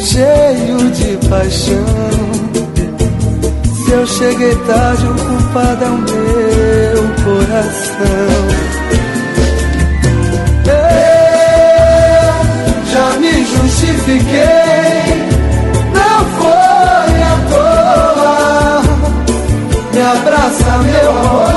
cheio 0.00 0.90
de 0.90 1.28
paixão. 1.28 2.26
Se 3.84 3.92
eu 3.92 4.06
cheguei 4.06 4.54
tarde, 4.66 5.06
o 5.06 5.14
culpado 5.14 5.84
é 5.84 5.88
o 5.88 5.98
meu 5.98 7.02
coração. 7.24 8.42
Eu 10.66 10.86
já 12.92 13.08
me 13.20 13.32
justifiquei, 13.44 14.65
abraça, 20.74 21.55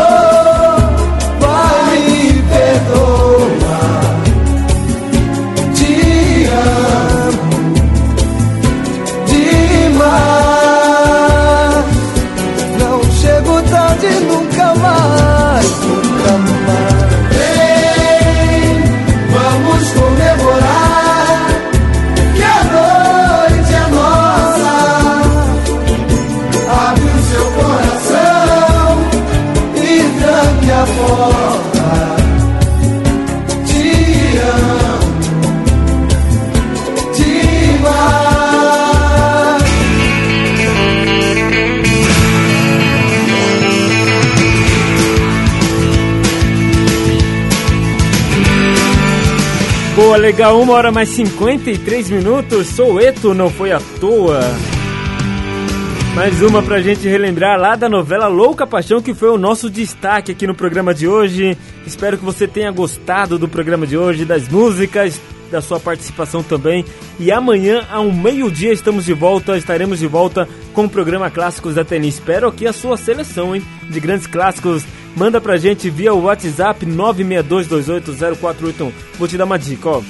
legal, 50.20 50.60
uma 50.60 50.74
hora 50.74 50.92
mais 50.92 51.10
53 51.10 52.10
minutos. 52.10 52.68
Soueto 52.68 53.34
não 53.34 53.50
foi 53.50 53.72
à 53.72 53.80
toa. 54.00 54.42
Mais 56.14 56.42
uma 56.42 56.62
pra 56.62 56.82
gente 56.82 57.08
relembrar 57.08 57.58
lá 57.58 57.76
da 57.76 57.88
novela 57.88 58.28
Louca 58.28 58.68
Paixão, 58.68 59.02
que 59.02 59.14
foi 59.14 59.30
o 59.30 59.38
nosso 59.38 59.70
destaque 59.70 60.32
aqui 60.32 60.46
no 60.46 60.54
programa 60.54 60.94
de 60.94 61.08
hoje. 61.08 61.58
Espero 61.86 62.18
que 62.18 62.26
você 62.26 62.48
tenha 62.48 62.70
gostado 62.72 63.40
do 63.40 63.48
programa 63.48 63.88
de 63.88 63.98
hoje, 63.98 64.26
das 64.26 64.48
músicas, 64.50 65.22
da 65.50 65.62
sua 65.62 65.80
participação 65.80 66.44
também. 66.44 66.84
E 67.18 67.32
amanhã, 67.32 67.86
ao 67.90 68.12
meio-dia, 68.12 68.74
estamos 68.74 69.06
de 69.06 69.14
volta, 69.14 69.58
estaremos 69.58 70.00
de 70.00 70.08
volta 70.08 70.48
com 70.74 70.84
o 70.86 70.90
programa 70.90 71.32
Clássicos 71.32 71.76
da 71.76 71.86
TNI. 71.86 72.10
Espero 72.10 72.48
aqui 72.50 72.68
a 72.68 72.74
sua 72.74 72.98
seleção, 72.98 73.56
hein? 73.56 73.64
De 73.90 74.00
grandes 74.00 74.28
clássicos 74.28 74.84
Manda 75.20 75.40
pra 75.42 75.58
gente 75.58 75.90
via 75.90 76.14
o 76.14 76.24
WhatsApp 76.24 76.86
962280481. 76.86 78.94
Vou 79.18 79.28
te 79.28 79.38
dar 79.38 79.44
uma 79.44 79.60
dica, 79.60 79.90
ó. 79.90 80.02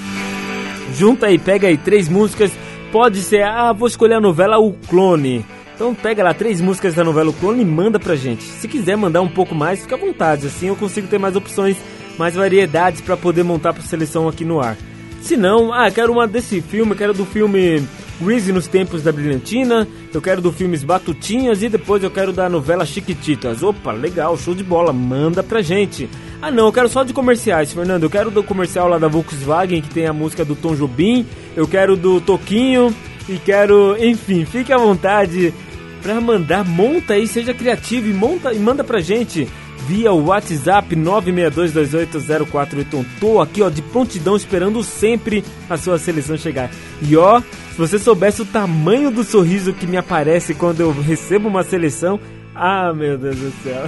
Junta 0.96 1.26
aí, 1.26 1.40
pega 1.40 1.68
aí 1.68 1.80
três 1.80 2.08
músicas. 2.08 2.52
Pode 2.92 3.24
ser, 3.24 3.42
ah, 3.42 3.74
vou 3.74 3.88
escolher 3.88 4.14
a 4.14 4.22
novela 4.22 4.60
O 4.60 4.72
Clone. 4.88 5.44
Então 5.74 5.96
pega 5.96 6.24
lá 6.24 6.32
três 6.32 6.62
músicas 6.62 6.94
da 6.94 7.04
novela 7.04 7.32
O 7.32 7.34
Clone 7.34 7.64
e 7.64 7.66
manda 7.66 8.00
pra 8.00 8.16
gente. 8.16 8.44
Se 8.44 8.68
quiser 8.68 8.96
mandar 8.96 9.22
um 9.22 9.28
pouco 9.28 9.56
mais, 9.56 9.82
fica 9.82 9.96
à 9.96 9.98
vontade. 9.98 10.46
Assim 10.46 10.68
eu 10.68 10.76
consigo 10.76 11.08
ter 11.08 11.18
mais 11.18 11.36
opções, 11.36 11.78
mais 12.16 12.36
variedades 12.36 13.02
para 13.02 13.18
poder 13.18 13.42
montar 13.42 13.74
pra 13.74 13.82
seleção 13.82 14.30
aqui 14.30 14.46
no 14.46 14.62
ar. 14.62 14.78
Se 15.22 15.36
não, 15.36 15.74
ah, 15.74 15.90
quero 15.90 16.14
uma 16.14 16.28
desse 16.28 16.62
filme, 16.62 16.94
quero 16.94 17.16
do 17.16 17.26
filme 17.26 17.84
Grease 18.22 18.52
nos 18.52 18.68
Tempos 18.68 19.02
da 19.02 19.12
Brilhantina, 19.12 19.88
eu 20.14 20.22
quero 20.22 20.42
do 20.42 20.52
filmes 20.52 20.84
Batutinhas 20.84 21.64
e 21.64 21.70
depois 21.70 22.04
eu 22.04 22.12
quero 22.12 22.34
da 22.34 22.50
novela 22.50 22.86
Chiquititas. 22.86 23.64
Opa, 23.64 23.92
legal, 23.92 24.38
show 24.38 24.54
de 24.54 24.64
bola, 24.64 24.92
manda 24.92 25.42
pra 25.42 25.62
gente. 25.62 26.10
Ah 26.42 26.52
não, 26.52 26.66
eu 26.66 26.74
quero 26.74 26.90
só 26.90 27.04
de 27.04 27.14
comerciais, 27.14 27.72
Fernando. 27.72 28.04
Eu 28.04 28.10
quero 28.10 28.30
do 28.30 28.44
comercial 28.44 28.88
lá 28.88 28.98
da 28.98 29.08
Volkswagen 29.08 29.82
que 29.82 29.90
tem 29.90 30.06
a 30.06 30.14
música 30.14 30.44
do 30.44 30.56
Tom 30.56 30.76
Jobim, 30.76 31.26
eu 31.56 31.68
quero 31.68 31.96
do 31.96 32.20
Toquinho 32.20 32.94
e 33.28 33.38
quero, 33.38 33.96
enfim, 34.04 34.46
fique 34.46 34.74
à 34.74 34.78
vontade 34.78 35.54
pra 36.02 36.20
mandar, 36.20 36.66
monta 36.66 37.14
aí, 37.14 37.28
seja 37.28 37.54
criativo 37.54 38.08
e 38.08 38.14
monta 38.14 38.54
e 38.54 38.60
manda 38.60 38.84
pra 38.84 39.00
gente 39.00 39.48
via 39.90 40.14
o 40.14 40.28
WhatsApp 40.28 40.96
962280481. 40.96 43.04
Tô 43.20 43.42
aqui, 43.42 43.64
ó, 43.64 43.70
de 43.70 43.82
prontidão 43.82 44.36
esperando 44.36 44.84
sempre 44.84 45.44
a 45.68 45.76
sua 45.78 45.98
seleção 45.98 46.38
chegar. 46.38 46.70
E 47.02 47.18
ó, 47.18 47.42
se 47.42 47.76
você 47.76 47.98
soubesse 47.98 48.44
o 48.44 48.46
tamanho 48.46 49.10
do 49.10 49.24
sorriso 49.24 49.74
que 49.74 49.88
me 49.88 49.98
aparece 49.98 50.54
quando 50.54 50.82
eu 50.82 50.92
recebo 50.92 51.48
uma 51.48 51.64
seleção, 51.64 52.20
ah, 52.54 52.94
meu 52.94 53.18
Deus 53.18 53.38
do 53.38 53.52
céu. 53.64 53.88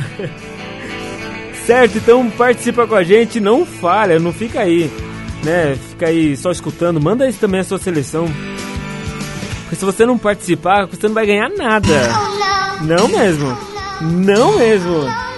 certo, 1.68 1.99
então 1.99 2.28
participa 2.32 2.88
com 2.88 2.95
a 2.95 3.03
gente, 3.03 3.40
não 3.40 3.64
falha, 3.64 4.19
não 4.19 4.34
fica 4.34 4.61
aí, 4.61 4.90
né? 5.44 5.78
Fica 5.91 6.07
aí 6.07 6.36
só 6.36 6.49
escutando, 6.49 6.99
manda 6.99 7.26
aí 7.26 7.34
também 7.34 7.60
a 7.60 7.64
sua 7.64 7.78
seleção. 7.78 8.26
Porque 9.61 9.76
se 9.76 9.86
você 9.86 10.03
não 10.03 10.18
participar, 10.18 10.88
você 10.88 11.07
não 11.07 11.14
vai 11.14 11.28
ganhar 11.28 11.49
nada. 11.49 12.10
Não 12.82 13.07
mesmo. 13.07 13.56
Não 14.02 14.57
mesmo. 14.57 15.31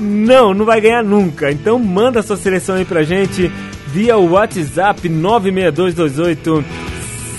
Não, 0.00 0.54
não 0.54 0.64
vai 0.64 0.80
ganhar 0.80 1.02
nunca. 1.02 1.50
Então 1.50 1.78
manda 1.78 2.22
sua 2.22 2.36
seleção 2.36 2.76
aí 2.76 2.84
pra 2.84 3.02
gente 3.02 3.50
via 3.88 4.16
WhatsApp 4.16 5.08
96228 5.08 6.64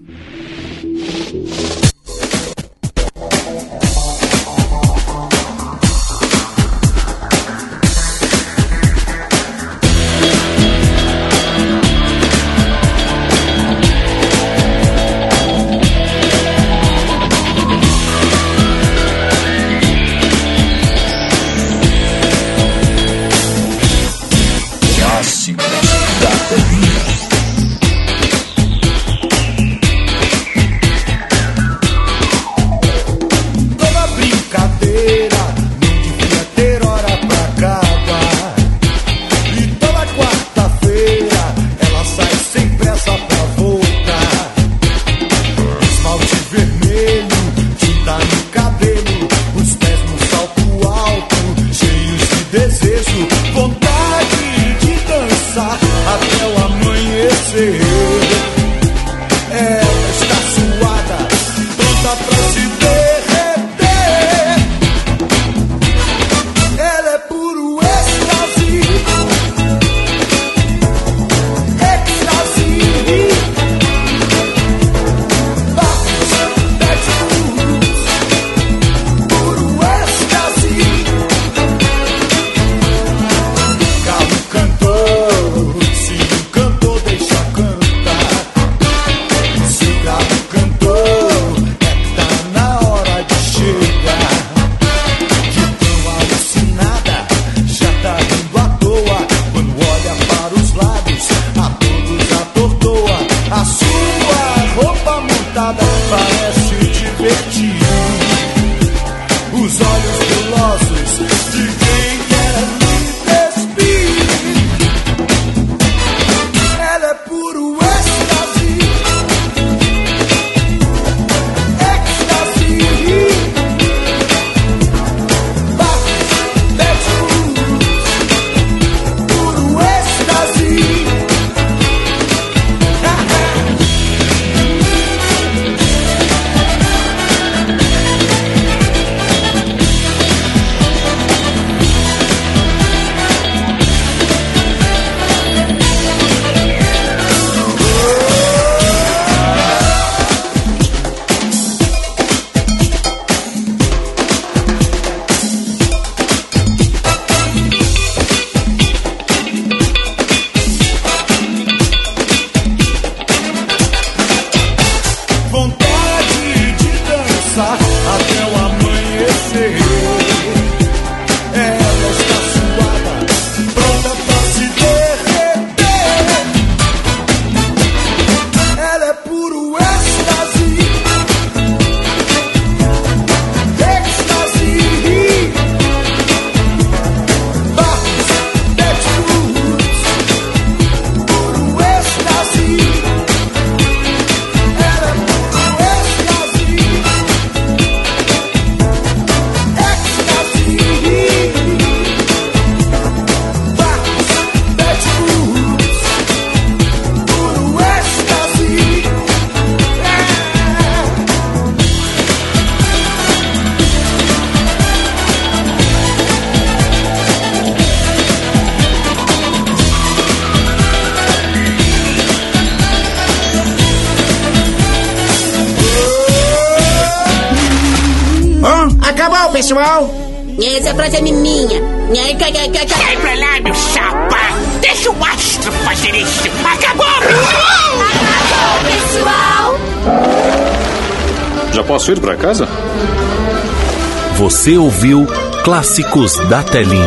Você 244.64 244.78
ouviu 244.78 245.26
Clássicos 245.62 246.38
da 246.48 246.62
Telinha. 246.62 247.06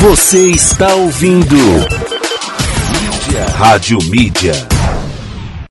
Você 0.00 0.50
está 0.50 0.92
ouvindo 0.94 1.54
Rádio 3.56 3.98
Mídia. 4.10 4.73